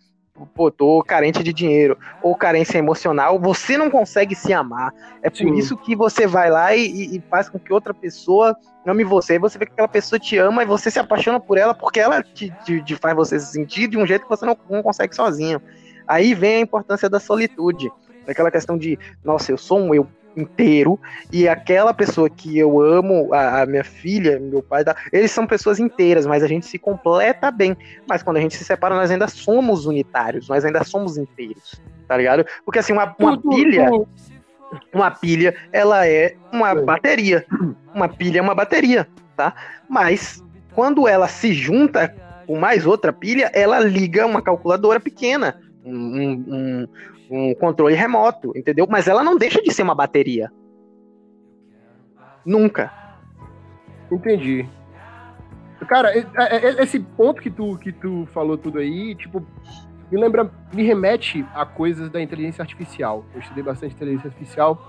pô, 0.45 0.69
tô 0.69 1.01
carente 1.03 1.41
de 1.41 1.51
dinheiro, 1.51 1.97
ou 2.21 2.35
carência 2.35 2.77
emocional, 2.77 3.39
você 3.39 3.77
não 3.77 3.89
consegue 3.89 4.35
se 4.35 4.53
amar. 4.53 4.93
É 5.21 5.29
por 5.29 5.38
Sim. 5.38 5.53
isso 5.55 5.77
que 5.77 5.95
você 5.95 6.27
vai 6.27 6.49
lá 6.49 6.75
e, 6.75 7.15
e, 7.15 7.23
faz 7.29 7.49
com 7.49 7.59
que 7.59 7.73
outra 7.73 7.93
pessoa 7.93 8.55
ame 8.85 9.03
você. 9.03 9.39
Você 9.39 9.57
vê 9.57 9.65
que 9.65 9.73
aquela 9.73 9.88
pessoa 9.88 10.19
te 10.19 10.38
ama 10.38 10.63
e 10.63 10.65
você 10.65 10.91
se 10.91 10.99
apaixona 10.99 11.39
por 11.39 11.57
ela 11.57 11.73
porque 11.73 11.99
ela 11.99 12.21
te, 12.21 12.53
te, 12.63 12.81
te 12.83 12.95
faz 12.95 13.15
você 13.15 13.39
se 13.39 13.51
sentir 13.51 13.88
de 13.88 13.97
um 13.97 14.05
jeito 14.05 14.23
que 14.23 14.29
você 14.29 14.45
não, 14.45 14.57
não 14.69 14.83
consegue 14.83 15.15
sozinho. 15.15 15.61
Aí 16.07 16.33
vem 16.33 16.57
a 16.57 16.61
importância 16.61 17.09
da 17.09 17.19
solitude. 17.19 17.89
Daquela 18.25 18.51
questão 18.51 18.77
de, 18.77 18.99
nossa, 19.23 19.51
eu 19.51 19.57
sou 19.57 19.79
um 19.79 19.95
eu 19.95 20.07
inteiro 20.38 20.99
e 21.31 21.49
aquela 21.49 21.93
pessoa 21.93 22.29
que 22.29 22.57
eu 22.57 22.79
amo, 22.79 23.33
a, 23.33 23.61
a, 23.61 23.65
minha 23.65 23.83
filha, 23.83 24.39
meu 24.39 24.61
pai, 24.61 24.83
eles 25.11 25.31
são 25.31 25.47
pessoas 25.47 25.79
inteiras, 25.79 26.25
mas 26.25 26.43
a 26.43 26.47
gente 26.47 26.65
se 26.65 26.77
completa 26.77 27.49
bem. 27.51 27.75
Mas 28.07 28.21
quando 28.21 28.38
a 28.38 28.41
gente 28.41 28.55
se 28.55 28.63
separa, 28.63 28.95
nós 28.95 29.09
ainda 29.09 29.27
somos 29.27 29.85
unitários, 29.85 30.47
nós 30.47 30.63
ainda 30.63 30.83
somos 30.83 31.17
inteiros, 31.17 31.81
tá 32.07 32.15
ligado? 32.15 32.45
Porque 32.63 32.79
assim, 32.79 32.93
uma, 32.93 33.15
uma 33.19 33.41
pilha, 33.41 33.89
uma 34.93 35.11
pilha, 35.11 35.55
ela 35.71 36.07
é 36.07 36.35
uma 36.51 36.75
bateria. 36.75 37.45
Uma 37.93 38.07
pilha 38.07 38.39
é 38.39 38.41
uma 38.41 38.53
bateria, 38.53 39.07
tá? 39.35 39.55
Mas 39.89 40.43
quando 40.73 41.07
ela 41.07 41.27
se 41.27 41.53
junta 41.53 42.15
com 42.45 42.57
mais 42.57 42.85
outra 42.85 43.11
pilha, 43.11 43.49
ela 43.53 43.79
liga 43.79 44.25
uma 44.25 44.41
calculadora 44.41 44.99
pequena. 44.99 45.59
Um, 45.83 45.95
um, 45.95 46.88
um 47.30 47.53
controle 47.55 47.95
remoto, 47.95 48.51
entendeu? 48.55 48.88
Mas 48.89 49.07
ela 49.07 49.23
não 49.23 49.38
deixa 49.38 49.61
de 49.61 49.73
ser 49.73 49.84
uma 49.84 49.95
bateria. 49.95 50.51
Nunca. 52.45 52.91
Entendi. 54.11 54.67
Cara, 55.88 56.11
esse 56.82 56.99
ponto 56.99 57.41
que 57.41 57.49
tu, 57.49 57.78
que 57.78 57.91
tu 57.91 58.28
falou 58.34 58.57
tudo 58.57 58.80
aí, 58.80 59.15
tipo, 59.15 59.45
me 60.11 60.19
lembra, 60.19 60.49
me 60.73 60.84
remete 60.84 61.45
a 61.53 61.65
coisas 61.65 62.09
da 62.09 62.21
inteligência 62.21 62.61
artificial. 62.61 63.25
Eu 63.34 63.41
estudei 63.41 63.63
bastante 63.63 63.93
inteligência 63.93 64.28
artificial. 64.28 64.88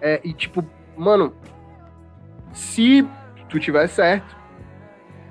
É, 0.00 0.20
e 0.24 0.32
tipo, 0.32 0.64
mano, 0.96 1.32
se 2.52 3.06
tu 3.48 3.58
tiver 3.58 3.86
certo, 3.88 4.36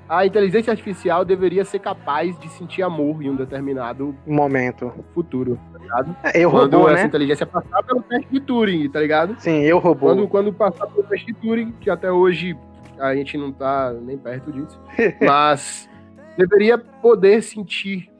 a 0.08 0.26
inteligência 0.26 0.70
artificial 0.70 1.24
deveria 1.24 1.64
ser 1.64 1.78
capaz 1.78 2.38
de 2.38 2.48
sentir 2.48 2.82
amor 2.82 3.22
em 3.22 3.30
um 3.30 3.36
determinado 3.36 4.14
momento 4.26 4.92
futuro, 5.14 5.58
tá 5.72 5.78
ligado? 5.78 6.16
É, 6.22 6.40
eu 6.40 6.50
quando 6.50 6.76
robô, 6.76 6.88
essa 6.88 7.02
né? 7.02 7.06
inteligência 7.06 7.46
passar 7.46 7.82
pelo 7.82 8.02
teste 8.02 8.30
de 8.30 8.40
Turing, 8.40 8.88
tá 8.90 9.00
ligado? 9.00 9.34
Sim, 9.38 9.62
eu 9.62 9.78
robô. 9.78 10.06
Quando, 10.06 10.28
quando 10.28 10.52
passar 10.52 10.86
pelo 10.86 11.04
teste 11.04 11.26
de 11.26 11.34
Turing, 11.34 11.72
que 11.80 11.88
até 11.88 12.10
hoje 12.10 12.56
a 12.98 13.14
gente 13.14 13.36
não 13.38 13.52
tá 13.52 13.92
nem 13.92 14.18
perto 14.18 14.52
disso, 14.52 14.78
mas 15.20 15.88
deveria 16.36 16.76
poder 16.76 17.42
sentir 17.42 18.10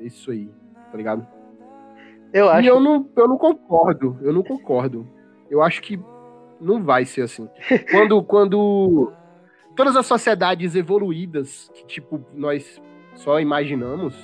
isso 0.00 0.30
aí, 0.30 0.50
tá 0.90 0.96
ligado? 0.96 1.26
Eu 2.32 2.48
acho. 2.48 2.62
E 2.62 2.66
eu 2.66 2.80
não, 2.80 3.08
eu 3.14 3.28
não 3.28 3.36
concordo, 3.36 4.18
eu 4.22 4.32
não 4.32 4.42
concordo. 4.42 5.06
Eu 5.50 5.62
acho 5.62 5.82
que 5.82 6.00
não 6.60 6.82
vai 6.82 7.04
ser 7.04 7.22
assim. 7.22 7.48
Quando, 7.90 8.22
quando 8.22 9.12
todas 9.74 9.96
as 9.96 10.06
sociedades 10.06 10.74
evoluídas 10.74 11.70
que, 11.74 11.86
tipo, 11.86 12.24
nós 12.34 12.80
só 13.14 13.40
imaginamos, 13.40 14.14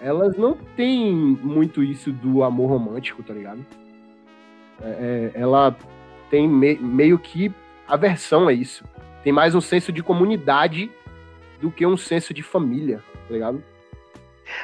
elas 0.00 0.36
não 0.36 0.54
têm 0.76 1.12
muito 1.14 1.82
isso 1.82 2.12
do 2.12 2.42
amor 2.42 2.70
romântico, 2.70 3.22
tá 3.22 3.34
ligado? 3.34 3.64
É, 4.82 5.32
é 5.34 5.40
ela 5.40 5.76
tem 6.30 6.48
me, 6.48 6.76
meio 6.76 7.18
que 7.18 7.52
aversão 7.86 8.48
a 8.48 8.52
isso. 8.52 8.84
Tem 9.22 9.32
mais 9.32 9.54
um 9.54 9.60
senso 9.60 9.92
de 9.92 10.02
comunidade 10.02 10.90
do 11.60 11.70
que 11.70 11.86
um 11.86 11.96
senso 11.96 12.32
de 12.32 12.42
família, 12.42 13.02
tá 13.28 13.34
ligado? 13.34 13.62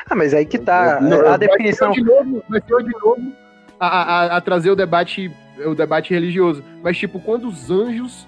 Ah, 0.09 0.15
mas 0.15 0.33
aí 0.33 0.47
que 0.47 0.59
tá. 0.59 1.01
Não, 1.01 1.29
a 1.29 1.37
definição. 1.37 1.91
De 1.91 2.03
novo, 2.03 2.43
vai 2.49 2.61
ser 2.61 2.83
de 2.83 2.93
novo 2.93 3.33
a, 3.79 3.87
a, 3.87 4.37
a 4.37 4.41
trazer 4.41 4.71
o 4.71 4.77
debate, 4.77 5.31
o 5.65 5.75
debate 5.75 6.13
religioso. 6.13 6.65
Mas, 6.83 6.97
tipo, 6.97 7.21
quando 7.21 7.47
os 7.47 7.71
anjos 7.71 8.27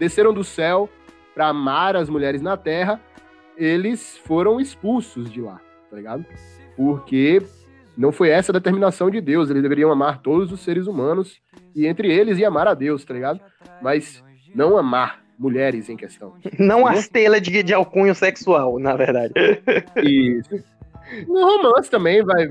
desceram 0.00 0.32
do 0.32 0.42
céu 0.42 0.88
para 1.34 1.48
amar 1.48 1.94
as 1.94 2.08
mulheres 2.08 2.42
na 2.42 2.56
terra, 2.56 3.00
eles 3.56 4.16
foram 4.24 4.58
expulsos 4.58 5.30
de 5.30 5.40
lá, 5.40 5.60
tá 5.90 5.96
ligado? 5.96 6.24
Porque 6.76 7.42
não 7.96 8.10
foi 8.10 8.30
essa 8.30 8.50
a 8.50 8.54
determinação 8.54 9.10
de 9.10 9.20
Deus, 9.20 9.50
eles 9.50 9.62
deveriam 9.62 9.92
amar 9.92 10.22
todos 10.22 10.50
os 10.50 10.60
seres 10.60 10.86
humanos 10.86 11.40
e 11.76 11.86
entre 11.86 12.10
eles 12.10 12.38
e 12.38 12.44
amar 12.44 12.66
a 12.66 12.74
Deus, 12.74 13.04
tá 13.04 13.12
ligado? 13.12 13.40
Mas 13.82 14.24
não 14.54 14.76
amar 14.78 15.20
mulheres 15.38 15.88
em 15.88 15.96
questão. 15.96 16.34
Não 16.58 16.86
as 16.86 17.08
telas 17.08 17.42
de, 17.42 17.62
de 17.62 17.74
alcunho 17.74 18.14
sexual, 18.14 18.78
na 18.78 18.96
verdade. 18.96 19.34
Isso. 20.02 20.62
No 21.26 21.44
romance 21.44 21.90
também 21.90 22.22
vai, 22.22 22.48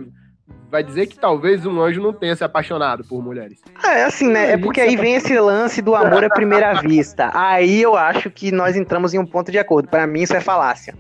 vai 0.70 0.84
dizer 0.84 1.08
que 1.08 1.18
talvez 1.18 1.66
um 1.66 1.82
anjo 1.82 2.02
não 2.02 2.14
tenha 2.14 2.36
se 2.36 2.44
apaixonado 2.44 3.04
por 3.04 3.24
mulheres. 3.24 3.60
Ah, 3.84 3.98
é 3.98 4.04
assim, 4.04 4.28
né? 4.28 4.52
É 4.52 4.58
porque 4.58 4.80
aí 4.80 4.96
vem 4.96 5.16
esse 5.16 5.38
lance 5.40 5.82
do 5.82 5.96
amor 5.96 6.24
à 6.24 6.30
primeira 6.30 6.80
vista. 6.82 7.32
Aí 7.34 7.82
eu 7.82 7.96
acho 7.96 8.30
que 8.30 8.52
nós 8.52 8.76
entramos 8.76 9.14
em 9.14 9.20
um 9.20 9.26
ponto 9.26 9.52
de 9.52 9.58
acordo. 9.58 9.90
Para 9.90 10.06
mim 10.06 10.22
isso 10.22 10.36
é 10.36 10.40
falácia. 10.40 10.94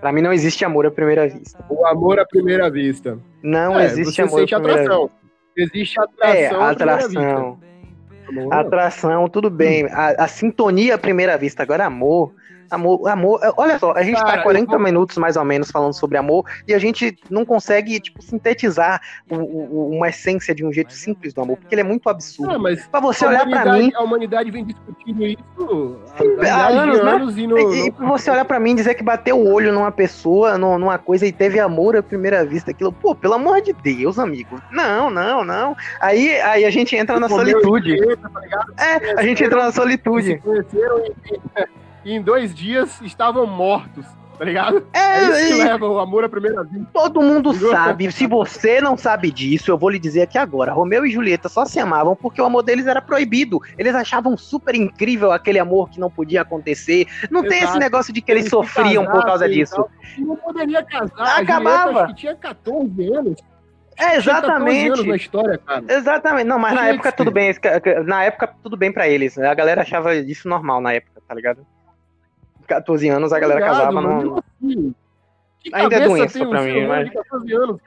Para 0.00 0.12
mim 0.12 0.20
não 0.20 0.32
existe 0.32 0.64
amor 0.64 0.86
à 0.86 0.90
primeira 0.90 1.26
vista. 1.26 1.64
O 1.70 1.86
amor 1.86 2.18
à 2.18 2.26
primeira 2.26 2.70
vista. 2.70 3.18
Não 3.42 3.80
é, 3.80 3.86
existe 3.86 4.20
amor 4.20 4.42
à 4.42 4.46
primeira 4.46 4.82
atração. 4.82 5.10
vista. 5.56 5.76
Existe 5.76 6.00
atração. 6.00 6.36
É, 6.36 6.70
atração. 6.70 7.58
Atração, 8.50 9.28
tudo 9.28 9.48
bem. 9.50 9.86
A, 9.86 10.24
a, 10.24 10.28
sintonia 10.28 10.96
à 10.96 10.98
primeira 10.98 11.38
vista. 11.38 11.62
Agora, 11.62 11.86
amor. 11.86 12.32
Amor, 12.70 13.08
amor, 13.08 13.40
olha 13.56 13.78
só, 13.78 13.92
a 13.92 14.02
gente 14.02 14.16
tá 14.16 14.24
Cara, 14.24 14.36
tá 14.38 14.42
40 14.42 14.70
vou... 14.70 14.80
minutos 14.80 15.18
mais 15.18 15.36
ou 15.36 15.44
menos 15.44 15.70
falando 15.70 15.92
sobre 15.92 16.18
amor 16.18 16.44
e 16.66 16.74
a 16.74 16.78
gente 16.78 17.16
não 17.30 17.44
consegue, 17.44 18.00
tipo, 18.00 18.22
sintetizar 18.22 19.00
o, 19.30 19.36
o, 19.36 19.90
uma 19.90 20.08
essência 20.08 20.54
de 20.54 20.64
um 20.64 20.72
jeito 20.72 20.92
simples 20.92 21.32
do 21.32 21.42
amor, 21.42 21.56
porque 21.56 21.74
ele 21.74 21.82
é 21.82 21.84
muito 21.84 22.08
absurdo. 22.08 22.52
Não, 22.52 22.58
mas 22.58 22.86
pra 22.86 23.00
você 23.00 23.26
olhar 23.26 23.48
para 23.48 23.72
mim. 23.72 23.92
A 23.94 24.02
humanidade 24.02 24.50
vem 24.50 24.64
discutindo 24.64 25.24
isso 25.24 25.98
Sim, 26.16 26.46
há, 26.48 26.68
anos, 26.68 27.02
né? 27.02 27.10
anos 27.10 27.38
e, 27.38 27.46
no, 27.46 27.58
e, 27.58 27.88
e 27.88 27.90
você 27.90 28.30
olhar 28.30 28.44
para 28.44 28.58
mim 28.60 28.72
e 28.72 28.74
dizer 28.74 28.94
que 28.94 29.02
bateu 29.02 29.38
o 29.38 29.52
olho 29.52 29.72
numa 29.72 29.92
pessoa, 29.92 30.58
numa 30.58 30.98
coisa 30.98 31.26
e 31.26 31.32
teve 31.32 31.60
amor 31.60 31.96
à 31.96 32.02
primeira 32.02 32.44
vista, 32.44 32.70
aquilo, 32.70 32.92
pô, 32.92 33.14
pelo 33.14 33.34
amor 33.34 33.60
de 33.60 33.72
Deus, 33.72 34.18
amigo. 34.18 34.60
Não, 34.70 35.10
não, 35.10 35.44
não. 35.44 35.76
Aí, 36.00 36.40
aí 36.40 36.64
a 36.64 36.70
gente 36.70 36.96
entra 36.96 37.18
na 37.20 37.28
solitude. 37.28 37.96
Tá 38.16 38.84
é, 38.84 39.20
a 39.20 39.22
gente 39.22 39.42
entra 39.44 39.64
na 39.64 39.72
solitude. 39.72 40.32
Se 40.32 40.38
conheceram 40.38 40.98
e 40.98 41.83
em 42.04 42.22
dois 42.22 42.54
dias 42.54 43.00
estavam 43.02 43.46
mortos. 43.46 44.06
Tá 44.38 44.44
ligado? 44.44 44.84
É, 44.92 44.98
é 44.98 45.24
isso 45.24 45.56
que 45.56 45.62
leva 45.62 45.86
o 45.86 45.98
amor 46.00 46.24
à 46.24 46.28
primeira 46.28 46.64
vista. 46.64 46.88
Todo 46.92 47.22
mundo 47.22 47.54
sabe. 47.54 48.10
Se 48.10 48.26
você 48.26 48.80
não 48.80 48.96
sabe 48.96 49.30
disso, 49.30 49.70
eu 49.70 49.78
vou 49.78 49.90
lhe 49.90 49.98
dizer 49.98 50.22
aqui 50.22 50.36
agora. 50.36 50.72
Romeu 50.72 51.06
e 51.06 51.10
Julieta 51.10 51.48
só 51.48 51.64
se 51.64 51.78
amavam 51.78 52.16
porque 52.16 52.42
o 52.42 52.44
amor 52.44 52.62
deles 52.62 52.86
era 52.86 53.00
proibido. 53.00 53.60
Eles 53.78 53.94
achavam 53.94 54.36
super 54.36 54.74
incrível 54.74 55.30
aquele 55.30 55.58
amor 55.58 55.88
que 55.88 56.00
não 56.00 56.10
podia 56.10 56.42
acontecer. 56.42 57.06
Não 57.30 57.44
Exato. 57.44 57.48
tem 57.48 57.68
esse 57.68 57.78
negócio 57.78 58.12
de 58.12 58.20
que 58.20 58.32
eles, 58.32 58.42
eles 58.42 58.50
sofriam 58.50 59.06
por 59.06 59.24
causa 59.24 59.48
disso. 59.48 59.86
não 60.18 60.36
poderia 60.36 60.82
casar. 60.82 61.40
Acabava. 61.40 61.90
Julieta, 61.90 62.06
que 62.08 62.14
tinha 62.14 62.34
14 62.34 63.14
anos. 63.14 63.40
É, 63.96 64.16
exatamente. 64.16 64.88
Anos 64.88 65.06
na 65.06 65.16
história, 65.16 65.58
cara. 65.58 65.84
Exatamente. 65.88 66.46
Não, 66.46 66.58
mas 66.58 66.74
na 66.74 66.88
época 66.88 67.12
tudo 67.12 67.30
bem. 67.30 67.54
Na 68.04 68.24
época 68.24 68.52
tudo 68.64 68.76
bem 68.76 68.92
para 68.92 69.08
eles. 69.08 69.38
A 69.38 69.54
galera 69.54 69.82
achava 69.82 70.12
isso 70.16 70.48
normal 70.48 70.80
na 70.80 70.92
época, 70.92 71.22
tá 71.26 71.34
ligado? 71.34 71.64
14 72.66 73.08
anos 73.08 73.32
a 73.32 73.38
galera 73.38 73.60
Obrigado, 73.60 73.94
casava. 73.94 74.00
Não... 74.00 74.94
Ainda 75.72 75.96
é 75.96 76.06
doença 76.06 76.46
pra 76.46 76.62
mim, 76.62 76.86
mas. 76.86 77.10
Anos, 77.52 77.80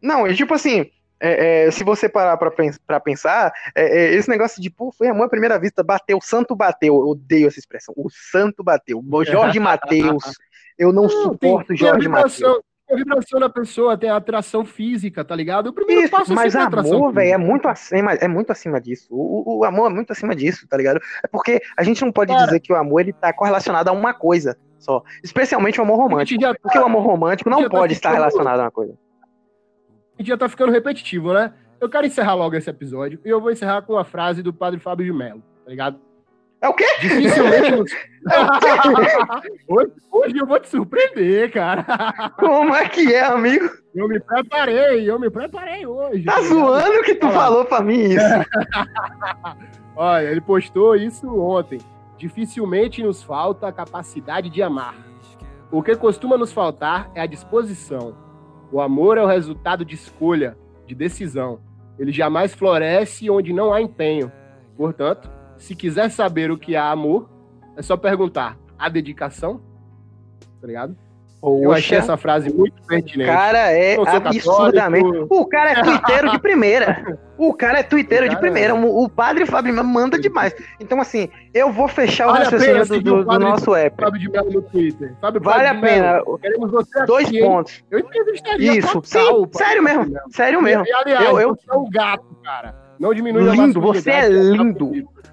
não, 0.00 0.26
e 0.26 0.34
tipo 0.34 0.54
assim. 0.54 0.90
É, 1.22 1.66
é, 1.66 1.70
se 1.70 1.84
você 1.84 2.08
parar 2.08 2.34
pra, 2.38 2.50
pra 2.86 2.98
pensar, 2.98 3.52
é, 3.74 3.84
é, 3.84 4.14
esse 4.14 4.26
negócio 4.26 4.62
de, 4.62 4.70
pô, 4.70 4.90
foi 4.90 5.06
amor 5.06 5.26
à 5.26 5.28
primeira 5.28 5.58
vista, 5.58 5.82
bateu, 5.82 6.16
o 6.16 6.22
santo 6.22 6.56
bateu, 6.56 6.94
eu 6.94 7.08
odeio 7.08 7.46
essa 7.46 7.58
expressão, 7.58 7.92
o 7.94 8.08
santo 8.08 8.64
bateu, 8.64 9.04
o 9.06 9.22
Jorge 9.22 9.60
Matheus, 9.60 10.32
eu 10.78 10.94
não, 10.94 11.02
não 11.02 11.10
suporto 11.10 11.68
tem, 11.68 11.76
Jorge 11.76 12.08
Matheus 12.08 12.62
a 12.92 12.96
vibração 12.96 13.38
da 13.40 13.48
pessoa, 13.48 13.96
tem 13.96 14.10
a 14.10 14.16
atração 14.16 14.64
física, 14.64 15.24
tá 15.24 15.34
ligado? 15.34 15.68
O 15.68 15.72
primeiro 15.72 16.02
Isso, 16.02 16.10
passo 16.10 16.32
é 16.32 16.34
mas 16.34 16.56
amor, 16.56 17.12
velho, 17.12 17.32
é 17.32 17.36
muito 17.36 17.68
acima, 17.68 18.12
é 18.14 18.28
muito 18.28 18.50
acima 18.50 18.80
disso. 18.80 19.08
O, 19.10 19.58
o, 19.58 19.64
amor 19.64 19.90
é 19.90 19.94
muito 19.94 20.12
acima 20.12 20.34
disso, 20.34 20.66
tá 20.68 20.76
ligado? 20.76 21.00
É 21.22 21.28
porque 21.28 21.60
a 21.76 21.82
gente 21.82 22.04
não 22.04 22.12
pode 22.12 22.32
Cara, 22.32 22.44
dizer 22.44 22.60
que 22.60 22.72
o 22.72 22.76
amor 22.76 23.00
ele 23.00 23.12
tá 23.12 23.32
correlacionado 23.32 23.90
a 23.90 23.92
uma 23.92 24.12
coisa 24.12 24.56
só, 24.78 25.02
especialmente 25.22 25.78
o 25.78 25.82
amor 25.84 25.98
romântico. 25.98 26.40
Tá, 26.40 26.54
porque 26.60 26.78
o 26.78 26.84
amor 26.84 27.04
romântico 27.04 27.50
não 27.50 27.62
tá 27.62 27.70
pode 27.70 27.94
tá 27.94 27.98
estar 27.98 28.12
relacionado 28.12 28.60
a 28.60 28.64
uma 28.64 28.70
coisa. 28.70 28.94
A 30.18 30.22
gente 30.22 30.28
já 30.28 30.36
tá 30.36 30.48
ficando 30.48 30.72
repetitivo, 30.72 31.32
né? 31.32 31.52
Eu 31.80 31.88
quero 31.88 32.06
encerrar 32.06 32.34
logo 32.34 32.56
esse 32.56 32.68
episódio 32.68 33.20
e 33.24 33.28
eu 33.28 33.40
vou 33.40 33.50
encerrar 33.50 33.82
com 33.82 33.94
uma 33.94 34.04
frase 34.04 34.42
do 34.42 34.52
Padre 34.52 34.80
Fábio 34.80 35.06
de 35.06 35.12
Mello, 35.12 35.42
tá 35.64 35.70
ligado? 35.70 36.00
É 36.60 36.68
o 36.68 36.74
quê? 36.74 36.84
Dificilmente. 37.00 37.70
Nos... 37.70 37.90
hoje, 39.66 39.92
hoje 40.12 40.38
eu 40.38 40.46
vou 40.46 40.60
te 40.60 40.68
surpreender, 40.68 41.50
cara. 41.50 41.84
Como 42.38 42.74
é 42.74 42.86
que 42.88 43.14
é, 43.14 43.24
amigo? 43.24 43.70
Eu 43.94 44.06
me 44.06 44.20
preparei, 44.20 45.10
eu 45.10 45.18
me 45.18 45.30
preparei 45.30 45.86
hoje. 45.86 46.24
Tá, 46.24 46.34
tá 46.34 46.42
zoando 46.42 47.02
que 47.02 47.14
tu 47.14 47.26
Olha 47.26 47.34
falou 47.34 47.64
pra 47.64 47.80
mim 47.80 48.00
isso. 48.00 48.24
Olha, 49.96 50.30
ele 50.30 50.40
postou 50.40 50.94
isso 50.94 51.26
ontem. 51.40 51.78
Dificilmente 52.18 53.02
nos 53.02 53.22
falta 53.22 53.68
a 53.68 53.72
capacidade 53.72 54.50
de 54.50 54.62
amar. 54.62 54.94
O 55.72 55.82
que 55.82 55.96
costuma 55.96 56.36
nos 56.36 56.52
faltar 56.52 57.10
é 57.14 57.22
a 57.22 57.26
disposição. 57.26 58.14
O 58.70 58.80
amor 58.80 59.16
é 59.16 59.22
o 59.22 59.26
resultado 59.26 59.84
de 59.84 59.94
escolha, 59.94 60.58
de 60.86 60.94
decisão. 60.94 61.60
Ele 61.98 62.12
jamais 62.12 62.54
floresce 62.54 63.30
onde 63.30 63.52
não 63.52 63.72
há 63.72 63.80
empenho. 63.80 64.30
Portanto, 64.76 65.30
se 65.60 65.76
quiser 65.76 66.10
saber 66.10 66.50
o 66.50 66.58
que 66.58 66.74
é 66.74 66.78
amor, 66.78 67.28
é 67.76 67.82
só 67.82 67.96
perguntar. 67.96 68.58
A 68.78 68.88
dedicação? 68.88 69.60
Tá 70.60 70.66
ligado? 70.66 70.96
Poxa, 71.40 71.64
eu 71.64 71.72
achei 71.72 71.98
essa 71.98 72.16
frase 72.18 72.52
muito 72.52 72.82
pertinente. 72.82 73.30
O 73.30 73.32
cara 73.32 73.72
é 73.72 73.96
absurdamente. 73.96 75.04
Católico. 75.04 75.34
O 75.34 75.46
cara 75.46 75.70
é 75.70 75.74
tuiteiro 75.82 76.30
de 76.30 76.38
primeira. 76.38 77.18
O 77.38 77.54
cara 77.54 77.78
é 77.78 77.82
tuiteiro 77.82 78.28
de 78.28 78.36
primeira. 78.38 78.74
É... 78.74 78.76
O 78.76 79.08
padre 79.08 79.46
Fábio 79.46 79.72
manda 79.84 80.18
demais. 80.18 80.54
Então, 80.78 81.00
assim, 81.00 81.30
eu 81.54 81.72
vou 81.72 81.88
fechar 81.88 82.26
vale 82.26 82.40
o 82.40 82.44
raciocínio 82.44 82.86
do, 82.86 83.00
do, 83.00 83.24
do, 83.24 83.38
nosso 83.38 83.74
app. 83.74 83.96
Fábio 83.98 84.20
de 84.20 84.30
Melo 84.30 84.50
no 84.50 84.62
Twitter. 84.62 85.14
Fábio 85.18 85.40
vale 85.40 85.66
a 85.66 85.74
pena. 85.74 86.22
Queremos 86.42 86.70
você 86.70 87.06
Dois 87.06 87.28
aqui, 87.28 87.40
pontos. 87.40 87.82
Eu 87.90 88.00
entrevistaria 88.00 88.78
Isso, 88.78 89.00
sim, 89.04 89.48
sério 89.52 89.82
mesmo. 89.82 90.14
Sério 90.30 90.60
mesmo. 90.60 90.84
E, 90.86 90.92
aliás, 90.92 91.24
eu, 91.24 91.40
eu... 91.40 91.48
você 91.54 91.70
é 91.70 91.74
o 91.74 91.88
gato, 91.88 92.36
cara. 92.44 92.74
Não 92.98 93.14
diminui 93.14 93.50
lindo, 93.50 93.80
você 93.80 94.10
é 94.10 94.28
lindo. 94.28 94.92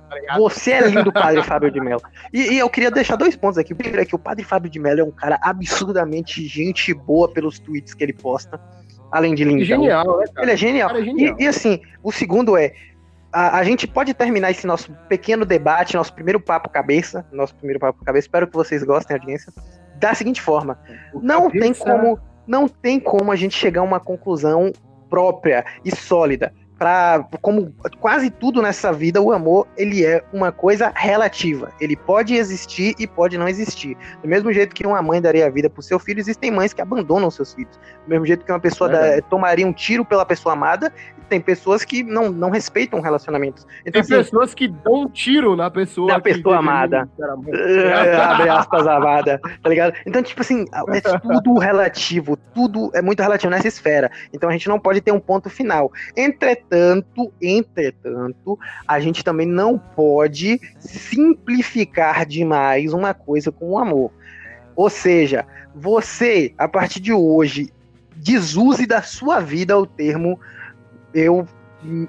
Tá 0.10 0.38
você 0.38 0.72
é 0.72 0.88
lindo, 0.88 1.12
Padre 1.12 1.44
Fábio 1.44 1.72
de 1.72 1.80
Mello. 1.80 2.02
E, 2.32 2.54
e, 2.54 2.60
eu 2.60 2.70
queria 2.70 2.90
deixar 2.90 3.16
dois 3.16 3.36
pontos 3.36 3.58
aqui. 3.58 3.74
O 3.74 3.76
primeiro 3.76 4.02
é 4.02 4.06
que 4.06 4.16
o 4.16 4.20
Padre 4.20 4.44
Fábio 4.44 4.70
de 4.70 4.80
Mello 4.80 5.02
é 5.02 5.04
um 5.04 5.12
cara 5.12 5.38
absurdamente 5.42 6.46
gente 6.48 6.94
boa 6.94 7.32
pelos 7.32 7.60
tweets 7.60 7.94
que 7.94 8.04
ele 8.04 8.14
posta. 8.14 8.60
Além 9.12 9.36
de 9.36 9.44
lindo. 9.44 9.64
Genial, 9.64 10.20
né? 10.20 10.26
Ele 10.40 10.52
é 10.52 10.58
genial. 10.58 10.90
É 10.92 11.04
genial. 11.04 11.36
E, 11.40 11.44
e, 11.44 11.48
assim, 11.48 11.82
o 12.04 12.12
segundo 12.12 12.58
é. 12.58 12.74
A, 13.32 13.58
a, 13.58 13.64
gente 13.64 13.86
pode 13.86 14.14
terminar 14.14 14.52
esse 14.52 14.66
nosso 14.66 14.92
pequeno 15.10 15.46
debate, 15.46 15.96
nosso 15.96 16.14
primeiro 16.14 16.40
papo 16.40 16.70
cabeça. 16.70 17.26
Nosso 17.32 17.56
primeiro 17.56 17.80
papo 17.80 18.04
cabeça. 18.04 18.28
Espero 18.28 18.48
que 18.48 18.54
vocês 18.54 18.84
gostem, 18.84 19.16
audiência. 19.16 19.54
Da 19.96 20.14
seguinte 20.14 20.42
forma: 20.42 20.80
o 21.14 21.20
não 21.22 21.44
cabeça... 21.44 21.64
tem 21.64 21.74
como. 21.74 22.20
Não 22.46 22.66
tem 22.66 22.98
como 22.98 23.30
a 23.30 23.36
gente 23.36 23.58
chegar 23.58 23.82
a 23.82 23.84
uma 23.84 24.00
conclusão 24.00 24.72
própria 25.10 25.66
e 25.84 25.94
sólida 25.94 26.54
para 26.78 27.28
como 27.42 27.74
quase 28.00 28.30
tudo 28.30 28.62
nessa 28.62 28.94
vida, 28.94 29.22
o 29.22 29.32
amor 29.32 29.68
ele 29.76 30.06
é 30.06 30.24
uma 30.32 30.52
coisa 30.52 30.92
relativa. 30.96 31.72
Ele 31.80 31.96
pode 31.96 32.36
existir 32.36 32.96
e 33.00 33.08
pode 33.08 33.38
não 33.38 33.48
existir. 33.48 33.98
Do 34.22 34.28
mesmo 34.28 34.54
jeito 34.54 34.76
que 34.76 34.86
uma 34.86 35.02
mãe 35.02 35.22
daria 35.22 35.48
a 35.48 35.50
vida 35.50 35.70
para 35.70 35.80
o 35.80 35.84
seu 35.84 35.98
filho, 35.98 36.20
existem 36.20 36.52
mães 36.52 36.74
que 36.74 36.82
abandonam 36.82 37.32
seus 37.32 37.54
filhos. 37.54 37.78
Do 38.06 38.10
mesmo 38.10 38.26
jeito 38.26 38.46
que 38.46 38.52
uma 38.52 38.60
pessoa 38.60 38.92
é. 38.94 39.16
da, 39.16 39.28
tomaria 39.28 39.66
um 39.66 39.74
tiro 39.74 40.06
pela 40.06 40.26
pessoa 40.26 40.54
amada, 40.54 40.94
tem 41.28 41.40
pessoas 41.40 41.84
que 41.84 42.04
não, 42.04 42.32
não 42.32 42.50
respeitam 42.50 43.00
relacionamentos. 43.00 43.66
Então, 43.82 43.92
tem 43.92 44.02
assim, 44.02 44.24
pessoas 44.24 44.54
que 44.54 44.68
dão 44.68 45.04
um 45.04 45.10
tiro 45.10 45.56
na 45.56 45.70
pessoa. 45.70 46.08
Na 46.14 46.20
pessoa 46.20 46.58
amada. 46.58 47.08
É, 47.48 48.16
abre 48.16 48.50
aspas, 48.50 48.88
amada. 48.88 49.40
Tá 49.62 49.70
ligado? 49.70 49.94
Então, 50.06 50.22
tipo 50.22 50.42
assim, 50.42 50.66
é 50.90 51.02
tudo 51.20 51.58
relativo. 51.58 52.38
Tudo 52.54 52.92
é 52.94 53.02
muito 53.02 53.22
relativo 53.22 53.50
nessa 53.52 53.68
esfera. 53.68 54.12
Então 54.34 54.50
a 54.50 54.52
gente 54.52 54.68
não 54.68 54.80
pode 54.80 55.02
ter 55.02 55.12
um 55.12 55.20
ponto 55.20 55.50
final. 55.50 55.92
Entretanto, 56.16 57.32
entretanto, 57.42 58.60
a 58.88 59.00
gente 59.00 59.24
também 59.24 59.48
não 59.48 59.78
pode 59.78 60.60
simplificar 60.80 62.26
demais 62.26 62.94
uma 62.94 63.14
coisa 63.14 63.52
com 63.52 63.72
o 63.72 63.78
amor. 63.78 64.12
Ou 64.76 64.90
seja, 64.90 65.46
você, 65.76 66.54
a 66.58 66.68
partir 66.68 67.00
de 67.00 67.14
hoje, 67.14 67.72
desuse 68.16 68.86
da 68.86 69.02
sua 69.02 69.40
vida 69.40 69.78
o 69.78 69.86
termo 69.86 70.40
eu 71.14 71.46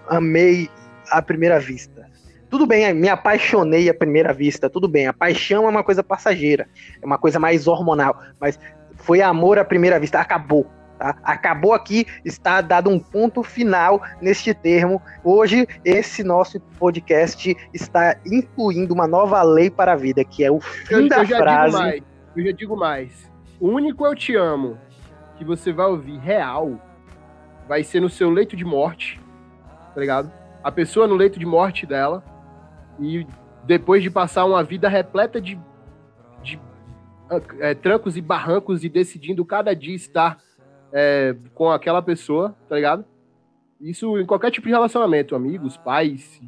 amei 0.09 0.69
à 1.11 1.23
primeira 1.23 1.59
vista. 1.59 2.09
Tudo 2.51 2.67
bem, 2.67 2.95
me 2.95 3.09
apaixonei 3.09 3.91
à 3.91 3.95
primeira 3.95 4.33
vista, 4.33 4.71
tudo 4.71 4.89
bem. 4.89 5.07
A 5.07 5.13
paixão 5.13 5.67
é 5.67 5.69
uma 5.69 5.85
coisa 5.85 6.03
passageira, 6.03 6.67
é 7.01 7.05
uma 7.05 7.19
coisa 7.19 7.39
mais 7.39 7.67
hormonal, 7.67 8.19
mas 8.41 8.59
foi 8.97 9.21
amor 9.21 9.59
à 9.59 9.65
primeira 9.65 10.01
vista, 10.01 10.19
acabou. 10.19 10.67
Tá? 10.99 11.17
Acabou 11.23 11.73
aqui, 11.75 12.07
está 12.25 12.61
dado 12.61 12.91
um 12.91 12.99
ponto 12.99 13.43
final 13.43 14.03
neste 14.21 14.53
termo. 14.53 15.01
Hoje, 15.23 15.67
esse 15.85 16.25
nosso 16.25 16.59
podcast 16.79 17.57
está 17.73 18.17
incluindo 18.27 18.95
uma 18.95 19.07
nova 19.07 19.43
lei 19.43 19.71
para 19.71 19.93
a 19.93 19.97
vida, 19.97 20.25
que 20.25 20.43
é 20.43 20.51
o 20.51 20.59
fim 20.59 20.95
eu, 20.95 21.09
da 21.09 21.23
eu 21.23 21.37
frase. 21.37 21.77
Mais, 21.77 22.03
eu 22.35 22.45
já 22.45 22.53
digo 22.53 22.77
mais. 22.77 23.31
O 23.61 23.69
único 23.69 24.07
eu 24.07 24.15
te 24.15 24.35
amo 24.35 24.77
que 25.37 25.45
você 25.45 25.73
vai 25.73 25.87
ouvir 25.87 26.19
real 26.19 26.81
vai 27.69 27.85
ser 27.85 28.01
no 28.01 28.09
seu 28.09 28.31
leito 28.31 28.57
de 28.57 28.65
morte, 28.65 29.21
tá 29.95 30.01
ligado? 30.01 30.33
A 30.65 30.73
pessoa 30.73 31.07
no 31.07 31.15
leito 31.15 31.39
de 31.39 31.47
morte 31.47 31.87
dela, 31.87 32.25
e 32.99 33.27
depois 33.65 34.03
de 34.03 34.11
passar 34.11 34.45
uma 34.47 34.65
vida 34.65 34.89
repleta 34.89 35.41
de, 35.41 35.59
de 36.43 36.59
é, 37.61 37.75
trancos 37.75 38.17
e 38.17 38.23
barrancos 38.23 38.83
e 38.83 38.89
decidindo 38.89 39.45
cada 39.45 39.77
dia 39.77 39.95
estar 39.95 40.39
é, 40.93 41.37
com 41.55 41.71
aquela 41.71 42.03
pessoa, 42.03 42.57
tá 42.69 42.75
ligado? 42.75 43.05
Isso 43.81 44.19
em 44.19 44.27
qualquer 44.27 44.51
tipo 44.51 44.67
de 44.67 44.73
relacionamento, 44.73 45.37
amigos, 45.37 45.77
pais, 45.77 46.41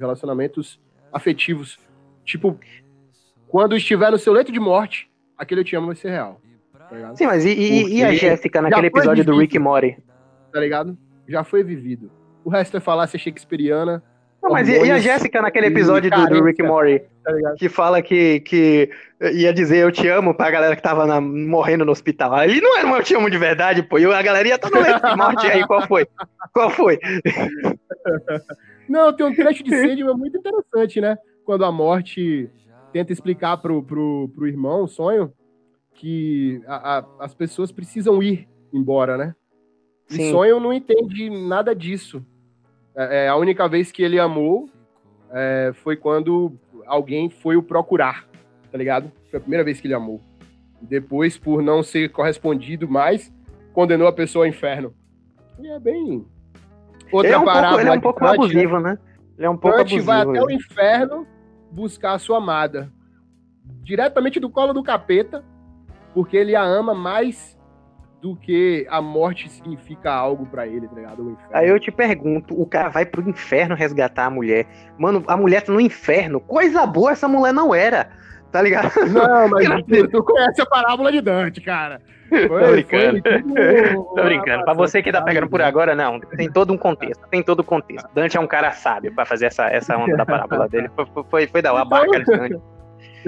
relacionamentos 0.00 0.80
afetivos. 1.12 1.78
Tipo, 2.24 2.58
quando 3.46 3.76
estiver 3.76 4.10
no 4.10 4.18
seu 4.18 4.32
leito 4.32 4.50
de 4.50 4.58
morte, 4.58 5.08
aquele 5.38 5.60
eu 5.60 5.64
te 5.64 5.76
amo 5.76 5.88
vai 5.88 5.96
ser 5.96 6.10
real. 6.10 6.40
Tá 6.72 7.14
Sim, 7.14 7.26
mas 7.26 7.44
e, 7.44 7.50
e, 7.50 7.98
e 7.98 8.04
a 8.04 8.12
Jéssica 8.12 8.60
naquele 8.60 8.88
episódio 8.88 9.24
do 9.24 9.36
Rick 9.36 9.58
Mori? 9.58 9.96
Tá 10.54 10.60
ligado? 10.60 10.96
Já 11.28 11.42
foi 11.42 11.64
vivido. 11.64 12.12
O 12.44 12.48
resto 12.48 12.76
é 12.76 12.80
falácia 12.80 13.18
shakespeariana. 13.18 14.00
Não, 14.40 14.52
mas 14.52 14.68
e, 14.68 14.72
e 14.72 14.90
a 14.90 14.98
Jéssica 14.98 15.42
naquele 15.42 15.66
episódio 15.66 16.08
do, 16.10 16.26
do, 16.28 16.44
Rick 16.44 16.62
Mori? 16.62 17.02
Tá 17.24 17.32
que 17.58 17.68
fala 17.68 18.00
que, 18.00 18.38
que 18.40 18.88
ia 19.32 19.52
dizer 19.52 19.78
eu 19.78 19.90
te 19.90 20.06
amo 20.06 20.32
pra 20.32 20.52
galera 20.52 20.76
que 20.76 20.82
tava 20.82 21.06
na, 21.06 21.20
morrendo 21.20 21.84
no 21.84 21.90
hospital. 21.90 22.34
Ali 22.34 22.60
não 22.60 22.78
era 22.78 22.86
um 22.86 22.94
eu 22.94 23.02
te 23.02 23.16
amo 23.16 23.28
de 23.28 23.38
verdade, 23.38 23.82
pô. 23.82 23.98
E 23.98 24.04
a 24.04 24.22
galera 24.22 24.46
ia 24.46 24.58
toda 24.58 24.78
leite 24.78 25.00
de 25.00 25.16
morte 25.16 25.46
aí. 25.46 25.66
Qual 25.66 25.84
foi? 25.88 26.06
Qual 26.52 26.70
foi? 26.70 27.00
Não, 28.88 29.12
tem 29.14 29.26
um 29.26 29.34
trecho 29.34 29.64
de 29.64 29.70
Sandman 29.70 30.14
muito 30.14 30.36
interessante, 30.36 31.00
né? 31.00 31.16
Quando 31.44 31.64
a 31.64 31.72
morte 31.72 32.50
tenta 32.92 33.12
explicar 33.12 33.56
pro, 33.56 33.82
pro, 33.82 34.30
pro 34.34 34.46
irmão 34.46 34.84
o 34.84 34.88
sonho 34.88 35.32
que 35.94 36.62
a, 36.66 36.98
a, 36.98 37.04
as 37.20 37.34
pessoas 37.34 37.72
precisam 37.72 38.22
ir 38.22 38.46
embora, 38.70 39.16
né? 39.16 39.34
E 40.10 40.14
Sim. 40.14 40.30
sonho 40.30 40.60
não 40.60 40.72
entende 40.72 41.30
nada 41.30 41.74
disso. 41.74 42.24
É, 42.96 43.24
é, 43.24 43.28
a 43.28 43.36
única 43.36 43.68
vez 43.68 43.90
que 43.90 44.02
ele 44.02 44.18
amou 44.18 44.68
é, 45.32 45.72
foi 45.82 45.96
quando 45.96 46.52
alguém 46.86 47.28
foi 47.30 47.56
o 47.56 47.62
procurar, 47.62 48.26
tá 48.70 48.78
ligado? 48.78 49.10
Foi 49.30 49.38
a 49.38 49.40
primeira 49.40 49.64
vez 49.64 49.80
que 49.80 49.86
ele 49.86 49.94
amou. 49.94 50.20
Depois, 50.80 51.38
por 51.38 51.62
não 51.62 51.82
ser 51.82 52.10
correspondido 52.10 52.88
mais, 52.88 53.32
condenou 53.72 54.06
a 54.06 54.12
pessoa 54.12 54.44
ao 54.44 54.48
inferno. 54.48 54.94
E 55.58 55.66
é 55.68 55.80
bem. 55.80 56.26
Outra 57.10 57.28
ele 57.28 57.34
é 57.34 57.38
um 57.38 57.44
pouco, 57.44 57.80
ele 57.80 57.88
é 57.88 57.92
um 57.92 58.00
pouco 58.00 58.20
Dante, 58.20 58.34
abusivo, 58.34 58.80
né? 58.80 58.98
Ele 59.36 59.46
é 59.46 59.50
um 59.50 59.56
pouco 59.56 59.80
abusivo. 59.80 60.04
vai 60.04 60.20
até 60.20 60.42
o 60.42 60.50
inferno 60.50 61.26
buscar 61.70 62.12
a 62.12 62.18
sua 62.18 62.38
amada. 62.38 62.92
Diretamente 63.82 64.38
do 64.38 64.50
colo 64.50 64.72
do 64.72 64.82
capeta, 64.82 65.44
porque 66.12 66.36
ele 66.36 66.54
a 66.54 66.62
ama 66.62 66.94
mais 66.94 67.53
do 68.24 68.34
que 68.34 68.86
a 68.88 69.02
morte 69.02 69.50
significa 69.50 70.10
algo 70.10 70.46
para 70.46 70.66
ele, 70.66 70.88
tá 70.88 70.94
ligado? 70.94 71.36
Aí 71.52 71.68
eu 71.68 71.78
te 71.78 71.92
pergunto, 71.92 72.58
o 72.58 72.64
cara 72.64 72.88
vai 72.88 73.04
pro 73.04 73.28
inferno 73.28 73.74
resgatar 73.74 74.24
a 74.24 74.30
mulher. 74.30 74.66
Mano, 74.96 75.22
a 75.26 75.36
mulher 75.36 75.60
tá 75.60 75.70
no 75.70 75.78
inferno. 75.78 76.40
Coisa 76.40 76.86
boa 76.86 77.12
essa 77.12 77.28
mulher 77.28 77.52
não 77.52 77.74
era. 77.74 78.08
Tá 78.50 78.62
ligado? 78.62 78.90
Não, 79.12 79.48
mas 79.50 79.68
tu, 79.84 80.08
tu 80.08 80.22
conhece 80.22 80.62
a 80.62 80.64
parábola 80.64 81.12
de 81.12 81.20
Dante, 81.20 81.60
cara. 81.60 82.00
Foi, 82.30 82.48
Tô 82.48 82.72
brincando. 82.72 83.22
Foi, 83.22 83.92
Tô 84.16 84.24
brincando. 84.24 84.64
Pra 84.64 84.72
você 84.72 85.02
que 85.02 85.12
tá 85.12 85.20
pegando 85.20 85.50
por 85.50 85.60
agora, 85.60 85.94
não. 85.94 86.18
Tem 86.18 86.50
todo 86.50 86.72
um 86.72 86.78
contexto. 86.78 87.28
Tem 87.28 87.42
todo 87.42 87.60
um 87.60 87.64
contexto. 87.64 88.08
Dante 88.14 88.38
é 88.38 88.40
um 88.40 88.46
cara 88.46 88.70
sábio 88.70 89.14
pra 89.14 89.26
fazer 89.26 89.46
essa, 89.46 89.66
essa 89.66 89.98
onda 89.98 90.16
da 90.16 90.24
parábola 90.24 90.66
dele. 90.66 90.90
Foi, 90.96 91.24
foi, 91.28 91.46
foi 91.46 91.60
da 91.60 91.72
então, 91.72 91.86
barca 91.86 92.20
de 92.20 92.24
Dante. 92.24 92.58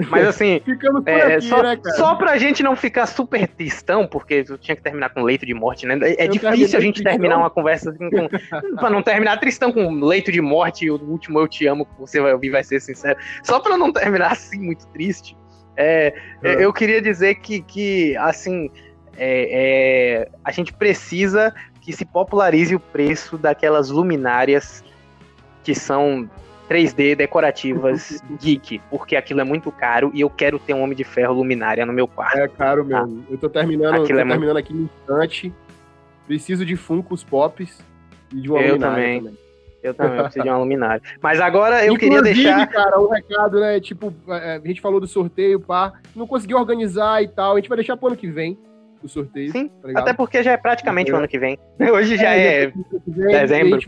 Mas 0.09 0.27
assim, 0.27 0.61
é, 1.05 1.35
aqui, 1.35 1.45
só, 1.45 1.63
né, 1.63 1.77
só 1.95 2.15
pra 2.15 2.37
gente 2.37 2.61
não 2.63 2.75
ficar 2.75 3.05
super 3.05 3.47
tristão, 3.47 4.07
porque 4.07 4.45
eu 4.47 4.57
tinha 4.57 4.75
que 4.75 4.81
terminar 4.81 5.09
com 5.09 5.23
leito 5.23 5.45
de 5.45 5.53
morte, 5.53 5.85
né? 5.85 5.97
É 6.01 6.25
eu 6.25 6.31
difícil 6.31 6.77
a 6.77 6.81
gente 6.81 6.95
tristão. 6.95 7.11
terminar 7.11 7.37
uma 7.37 7.49
conversa 7.49 7.89
assim, 7.89 8.09
com, 8.09 8.29
pra 8.77 8.89
não 8.89 9.01
terminar 9.01 9.39
tristão 9.39 9.71
com 9.71 9.89
leito 10.05 10.31
de 10.31 10.41
morte 10.41 10.85
e 10.85 10.91
o 10.91 10.95
último 10.95 11.39
eu 11.39 11.47
te 11.47 11.65
amo, 11.67 11.85
que 11.85 11.99
você 11.99 12.19
vai 12.19 12.33
ouvir, 12.33 12.49
vai 12.49 12.63
ser 12.63 12.79
sincero. 12.79 13.17
Só 13.43 13.59
pra 13.59 13.77
não 13.77 13.91
terminar 13.91 14.31
assim, 14.31 14.59
muito 14.59 14.87
triste, 14.87 15.35
é, 15.77 16.13
é. 16.43 16.63
eu 16.65 16.73
queria 16.73 16.99
dizer 16.99 17.35
que, 17.35 17.61
que 17.61 18.17
assim, 18.17 18.69
é, 19.15 20.23
é, 20.25 20.29
a 20.43 20.51
gente 20.51 20.73
precisa 20.73 21.53
que 21.81 21.93
se 21.93 22.03
popularize 22.03 22.75
o 22.75 22.79
preço 22.79 23.37
daquelas 23.37 23.89
luminárias 23.89 24.83
que 25.63 25.75
são 25.75 26.29
3D 26.69 27.15
decorativas 27.15 28.21
geek, 28.39 28.81
porque 28.89 29.15
aquilo 29.15 29.41
é 29.41 29.43
muito 29.43 29.71
caro 29.71 30.11
e 30.13 30.21
eu 30.21 30.29
quero 30.29 30.59
ter 30.59 30.73
um 30.73 30.81
Homem 30.81 30.95
de 30.95 31.03
Ferro 31.03 31.33
luminária 31.33 31.85
no 31.85 31.93
meu 31.93 32.07
quarto. 32.07 32.37
É 32.37 32.47
caro 32.47 32.83
mesmo. 32.83 33.23
Ah, 33.27 33.31
eu 33.31 33.37
tô 33.37 33.49
terminando, 33.49 33.95
tô 33.95 34.03
é 34.03 34.07
terminando 34.07 34.39
muito... 34.39 34.57
aqui 34.57 34.73
no 34.73 34.83
instante. 34.83 35.53
Preciso 36.25 36.65
de 36.65 36.75
Funkos 36.75 37.23
Pops 37.23 37.79
e 38.33 38.41
de 38.41 38.49
uma 38.49 38.61
eu 38.61 38.77
também. 38.77 39.19
também. 39.21 39.37
Eu 39.81 39.93
também 39.93 40.21
preciso 40.21 40.43
de 40.43 40.49
uma 40.49 40.57
luminária. 40.57 41.01
Mas 41.21 41.39
agora 41.39 41.85
eu 41.85 41.93
Inclusive, 41.93 42.21
queria 42.23 42.33
deixar. 42.33 42.67
cara, 42.67 42.99
um 42.99 43.07
recado, 43.07 43.59
né? 43.59 43.79
Tipo, 43.79 44.13
é, 44.27 44.55
a 44.55 44.67
gente 44.67 44.81
falou 44.81 44.99
do 44.99 45.07
sorteio, 45.07 45.59
pá. 45.59 45.93
Não 46.15 46.27
conseguiu 46.27 46.57
organizar 46.57 47.23
e 47.23 47.27
tal. 47.27 47.53
A 47.53 47.55
gente 47.59 47.69
vai 47.69 47.77
deixar 47.77 47.95
pro 47.95 48.07
ano 48.07 48.17
que 48.17 48.27
vem 48.27 48.57
o 49.01 49.07
sorteio. 49.07 49.51
Sim, 49.51 49.69
tá 49.69 49.99
até 50.01 50.13
porque 50.13 50.43
já 50.43 50.51
é 50.51 50.57
praticamente 50.57 51.11
é. 51.11 51.13
o 51.13 51.17
ano 51.17 51.27
que 51.27 51.39
vem. 51.39 51.57
Hoje 51.93 52.17
já 52.17 52.35
é, 52.35 52.63
é 52.63 52.73
dezembro. 53.05 53.79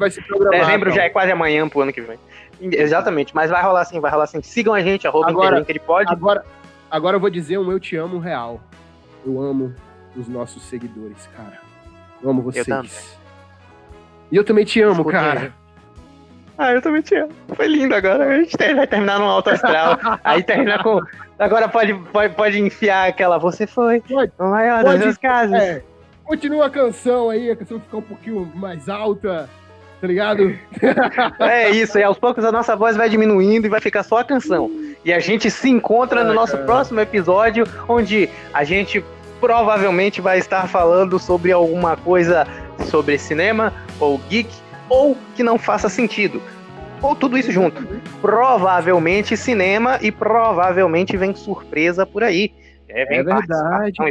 dezembro 0.51 0.91
já 0.91 1.03
é 1.03 1.09
quase 1.09 1.31
amanhã 1.31 1.67
pro 1.67 1.81
ano 1.81 1.91
que 1.91 2.01
vem. 2.01 2.17
Exatamente, 2.61 3.33
mas 3.33 3.49
vai 3.49 3.63
rolar 3.63 3.81
assim, 3.81 3.99
vai 3.99 4.11
rolar 4.11 4.25
assim. 4.25 4.41
Sigam 4.41 4.73
a 4.73 4.81
gente, 4.81 5.07
arroba 5.07 5.29
agora, 5.29 5.65
ele 5.67 5.79
pode. 5.79 6.11
Agora, 6.11 6.43
agora 6.89 7.15
eu 7.15 7.19
vou 7.19 7.29
dizer 7.29 7.57
um 7.57 7.71
eu 7.71 7.79
te 7.79 7.95
amo 7.95 8.19
real. 8.19 8.61
Eu 9.25 9.41
amo 9.41 9.73
os 10.15 10.27
nossos 10.27 10.63
seguidores, 10.63 11.27
cara. 11.35 11.59
Eu 12.21 12.29
amo 12.29 12.41
vocês. 12.41 12.67
Eu 12.67 12.83
e 14.31 14.35
eu 14.35 14.43
também 14.43 14.65
te 14.65 14.81
amo, 14.81 15.01
Escutei. 15.01 15.19
cara. 15.19 15.53
Ah, 16.57 16.73
eu 16.73 16.81
também 16.81 17.01
te 17.01 17.15
amo. 17.15 17.31
Foi 17.55 17.67
lindo 17.67 17.95
agora. 17.95 18.25
A 18.27 18.37
gente 18.37 18.55
vai 18.57 18.85
terminar 18.85 19.17
no 19.17 19.25
alto 19.25 19.49
astral. 19.49 19.97
aí 20.23 20.43
termina 20.43 20.83
com. 20.83 20.99
Agora 21.37 21.69
pode, 21.69 21.93
pode, 22.11 22.35
pode 22.35 22.59
enfiar 22.59 23.07
aquela. 23.07 23.37
Você 23.37 23.65
foi 23.65 24.01
pode, 24.01 24.31
o 24.37 24.43
maior 24.43 24.83
pode, 24.83 25.05
dos 25.05 25.17
casos. 25.17 25.55
É, 25.55 25.81
continua 26.25 26.65
a 26.65 26.69
canção 26.69 27.29
aí, 27.29 27.49
a 27.49 27.55
canção 27.55 27.79
ficar 27.79 27.97
um 27.97 28.01
pouquinho 28.01 28.51
mais 28.55 28.89
alta 28.89 29.49
tá 29.99 30.07
ligado? 30.07 30.55
É 31.39 31.69
isso, 31.69 31.97
e 31.97 32.03
aos 32.03 32.17
poucos 32.17 32.43
a 32.43 32.51
nossa 32.51 32.75
voz 32.75 32.95
vai 32.95 33.09
diminuindo 33.09 33.65
e 33.65 33.69
vai 33.69 33.81
ficar 33.81 34.03
só 34.03 34.19
a 34.19 34.23
canção. 34.23 34.69
E 35.03 35.13
a 35.13 35.19
gente 35.19 35.49
se 35.49 35.69
encontra 35.69 36.23
no 36.23 36.33
nosso 36.33 36.57
próximo 36.59 36.99
episódio, 36.99 37.65
onde 37.87 38.29
a 38.53 38.63
gente 38.63 39.03
provavelmente 39.39 40.19
vai 40.21 40.37
estar 40.37 40.67
falando 40.67 41.17
sobre 41.17 41.51
alguma 41.51 41.95
coisa 41.95 42.45
sobre 42.89 43.17
cinema, 43.17 43.73
ou 43.99 44.17
geek, 44.29 44.49
ou 44.89 45.17
que 45.35 45.43
não 45.43 45.57
faça 45.57 45.87
sentido. 45.89 46.41
Ou 47.01 47.15
tudo 47.15 47.37
isso 47.37 47.51
junto. 47.51 47.81
Provavelmente 48.21 49.37
cinema 49.37 49.97
e 50.01 50.11
provavelmente 50.11 51.15
vem 51.15 51.33
surpresa 51.33 52.05
por 52.05 52.23
aí. 52.23 52.51
É, 52.89 53.01
é 53.01 53.05
verdade, 53.05 53.47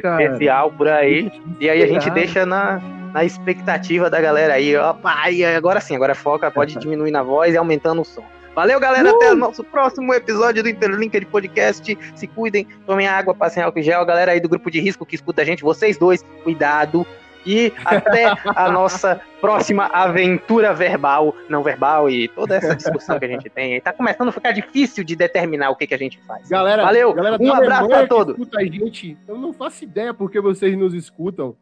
cara. 0.01 0.23
especial 0.23 0.71
por 0.73 0.89
aí. 0.89 1.31
E 1.61 1.69
aí 1.69 1.83
a 1.83 1.87
gente 1.87 2.09
deixa 2.11 2.47
na, 2.47 2.81
na 3.13 3.25
expectativa 3.25 4.09
da 4.09 4.21
galera 4.21 4.55
aí. 4.55 4.77
Ó, 4.77 4.95
pai, 4.95 5.45
agora 5.45 5.81
sim, 5.81 5.97
agora 5.97 6.15
foca, 6.15 6.51
pode 6.51 6.79
diminuir 6.79 7.11
na 7.11 7.23
voz 7.23 7.55
e 7.55 7.57
aumentando 7.57 8.03
o 8.03 8.05
som. 8.05 8.25
Valeu, 8.55 8.81
galera. 8.81 9.13
Uh! 9.13 9.17
Até 9.17 9.33
o 9.33 9.37
nosso 9.37 9.63
próximo 9.63 10.13
episódio 10.13 10.63
do 10.63 10.69
Interlinked 10.69 11.27
Podcast. 11.27 11.97
Se 12.15 12.27
cuidem, 12.27 12.67
tomem 12.87 13.07
água, 13.07 13.35
passem 13.35 13.63
álcool 13.63 13.79
em 13.79 13.83
gel. 13.83 14.05
Galera 14.05 14.33
aí 14.33 14.41
do 14.41 14.49
grupo 14.49 14.71
de 14.71 14.81
risco 14.81 15.07
que 15.07 15.15
escuta 15.15 15.43
a 15.43 15.45
gente, 15.45 15.63
vocês 15.63 15.97
dois, 15.97 16.25
cuidado. 16.43 17.07
E 17.49 17.73
até 17.83 18.31
a 18.45 18.71
nossa 18.71 19.23
próxima 19.41 19.87
aventura 19.87 20.75
verbal, 20.75 21.35
não 21.49 21.63
verbal 21.63 22.11
e 22.11 22.29
toda 22.29 22.57
essa 22.57 22.77
discussão 22.77 23.19
que 23.19 23.25
a 23.25 23.29
gente 23.29 23.49
tem. 23.49 23.81
Tá 23.81 23.91
começando 23.91 24.29
a 24.29 24.33
ficar 24.33 24.53
difícil 24.53 25.03
de 25.03 25.17
determinar 25.17 25.71
o 25.71 25.77
que, 25.77 25.87
que 25.87 25.95
a 25.95 25.99
gente 25.99 26.21
faz. 26.27 26.47
Galera, 26.47 26.83
valeu. 26.83 27.15
Galera 27.15 27.39
um 27.41 27.53
abraço 27.53 27.95
a 27.95 28.07
todos. 28.07 28.35
Escuta 28.35 28.61
a 28.61 28.65
gente. 28.65 29.17
Eu 29.27 29.39
não 29.39 29.55
faço 29.55 29.83
ideia 29.83 30.13
porque 30.13 30.43
vocês 30.43 30.77
nos 30.77 30.93
escutam 30.93 31.57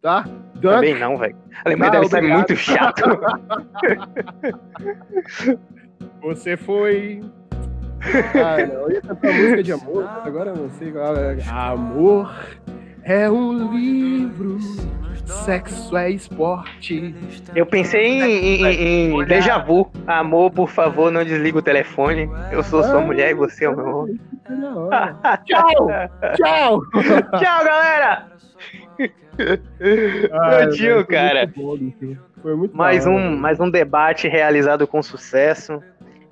tá? 0.00 0.24
Dunk. 0.54 0.74
Também 0.74 0.98
não, 0.98 1.16
velho. 1.16 1.36
A 1.64 1.68
Alemanha 1.68 1.92
deve 1.92 2.08
ser 2.08 2.22
muito 2.22 2.56
chato. 2.56 3.02
Você 6.22 6.56
foi. 6.56 7.22
Eu 8.68 8.90
ia 8.90 9.00
cantar 9.00 9.32
música 9.32 9.62
de 9.62 9.72
amor, 9.72 10.04
agora 10.24 10.50
eu 10.50 10.56
não 10.56 10.68
sei 10.70 10.90
qual 10.90 11.16
é. 11.16 11.38
Amor 11.48 12.34
é 13.04 13.30
um 13.30 13.72
livro, 13.72 14.58
sexo 15.26 15.96
é 15.96 16.10
esporte. 16.10 17.14
Eu 17.54 17.66
pensei 17.66 18.06
em, 18.06 18.64
em, 18.64 19.20
em 19.20 19.24
déjà 19.24 19.58
vu. 19.58 19.90
Amor, 20.06 20.50
por 20.50 20.68
favor, 20.68 21.10
não 21.10 21.24
desliga 21.24 21.58
o 21.58 21.62
telefone. 21.62 22.28
Eu 22.50 22.62
sou 22.62 22.82
sua 22.82 23.00
mulher 23.00 23.30
e 23.30 23.34
você 23.34 23.64
é 23.64 23.70
o 23.70 23.76
meu 23.76 23.86
homem. 23.86 24.20
Tchau! 25.46 25.88
Tchau! 26.36 26.82
Tchau, 27.38 27.64
galera! 27.64 28.26
Cara. 31.04 31.46
Bom, 31.54 31.76
foi 32.42 32.56
muito 32.56 32.76
mais, 32.76 33.04
bom, 33.04 33.12
um, 33.12 33.36
mais 33.36 33.60
um 33.60 33.70
debate 33.70 34.28
realizado 34.28 34.86
com 34.86 35.02
sucesso. 35.02 35.82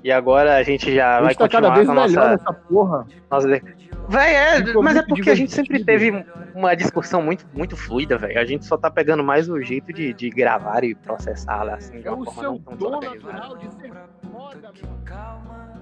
E 0.03 0.11
agora 0.11 0.57
a 0.57 0.63
gente 0.63 0.95
já 0.95 1.19
a 1.19 1.23
gente 1.23 1.25
vai 1.25 1.35
tá 1.35 1.45
continuar 1.45 1.63
cada 1.63 1.75
vez 1.75 1.87
com 1.87 1.93
a 1.93 1.95
nossa, 1.95 2.31
nessa 2.31 2.53
porra. 2.53 3.07
Nossa... 3.31 3.63
Véi, 4.11 4.35
é, 4.35 4.75
mas 4.75 4.97
é 4.97 5.03
porque 5.03 5.31
a 5.31 5.37
gente 5.37 5.53
sempre 5.53 5.85
teve 5.85 6.27
uma 6.53 6.75
discussão 6.75 7.23
muito, 7.23 7.47
muito 7.55 7.77
fluida, 7.77 8.19
velho. 8.19 8.41
A 8.41 8.45
gente 8.45 8.67
só 8.67 8.77
tá 8.77 8.91
pegando 8.91 9.23
mais 9.23 9.49
o 9.49 9.63
jeito 9.63 9.93
de, 9.93 10.13
de 10.13 10.29
gravar 10.31 10.83
e 10.83 10.97
processar 10.97 11.63
lá, 11.63 11.75
assim, 11.75 12.01
de 12.01 12.09
uma 12.09 12.29
é 12.29 12.33
forma 12.35 12.43
não 12.43 12.59
tão 12.59 13.01
natural 13.01 13.57
de 13.57 13.71
ser 13.73 13.93
foda, 14.33 14.73
Calma, 15.05 15.75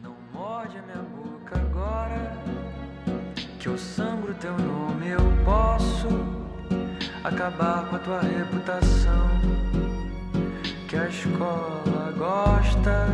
não 0.00 0.14
morde 0.32 0.78
a 0.78 0.82
minha 0.82 1.02
boca 1.02 1.58
agora 1.58 2.38
que 3.58 3.66
eu 3.66 3.76
sangro 3.76 4.32
teu 4.34 4.56
nome, 4.56 5.08
eu 5.08 5.44
posso 5.44 6.06
acabar 7.24 7.88
com 7.88 7.96
a 7.96 7.98
tua 7.98 8.20
reputação. 8.20 9.28
Que 10.88 10.96
a 10.96 11.08
escola 11.08 12.14
gosta 12.16 13.08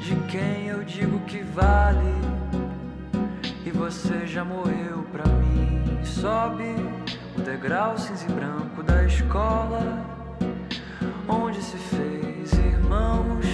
de 0.00 0.14
quem 0.30 0.68
eu 0.68 0.84
digo 0.84 1.18
que 1.26 1.42
vale 1.42 2.20
e 3.64 3.70
você 3.70 4.26
já 4.26 4.44
morreu 4.44 5.04
pra 5.12 5.24
mim. 5.26 6.04
Sobe 6.04 6.74
o 7.36 7.42
degrau 7.42 7.96
cinza 7.98 8.26
e 8.28 8.32
branco 8.32 8.82
da 8.82 9.04
escola, 9.04 10.04
onde 11.28 11.62
se 11.62 11.76
fez 11.76 12.52
irmãos. 12.52 13.49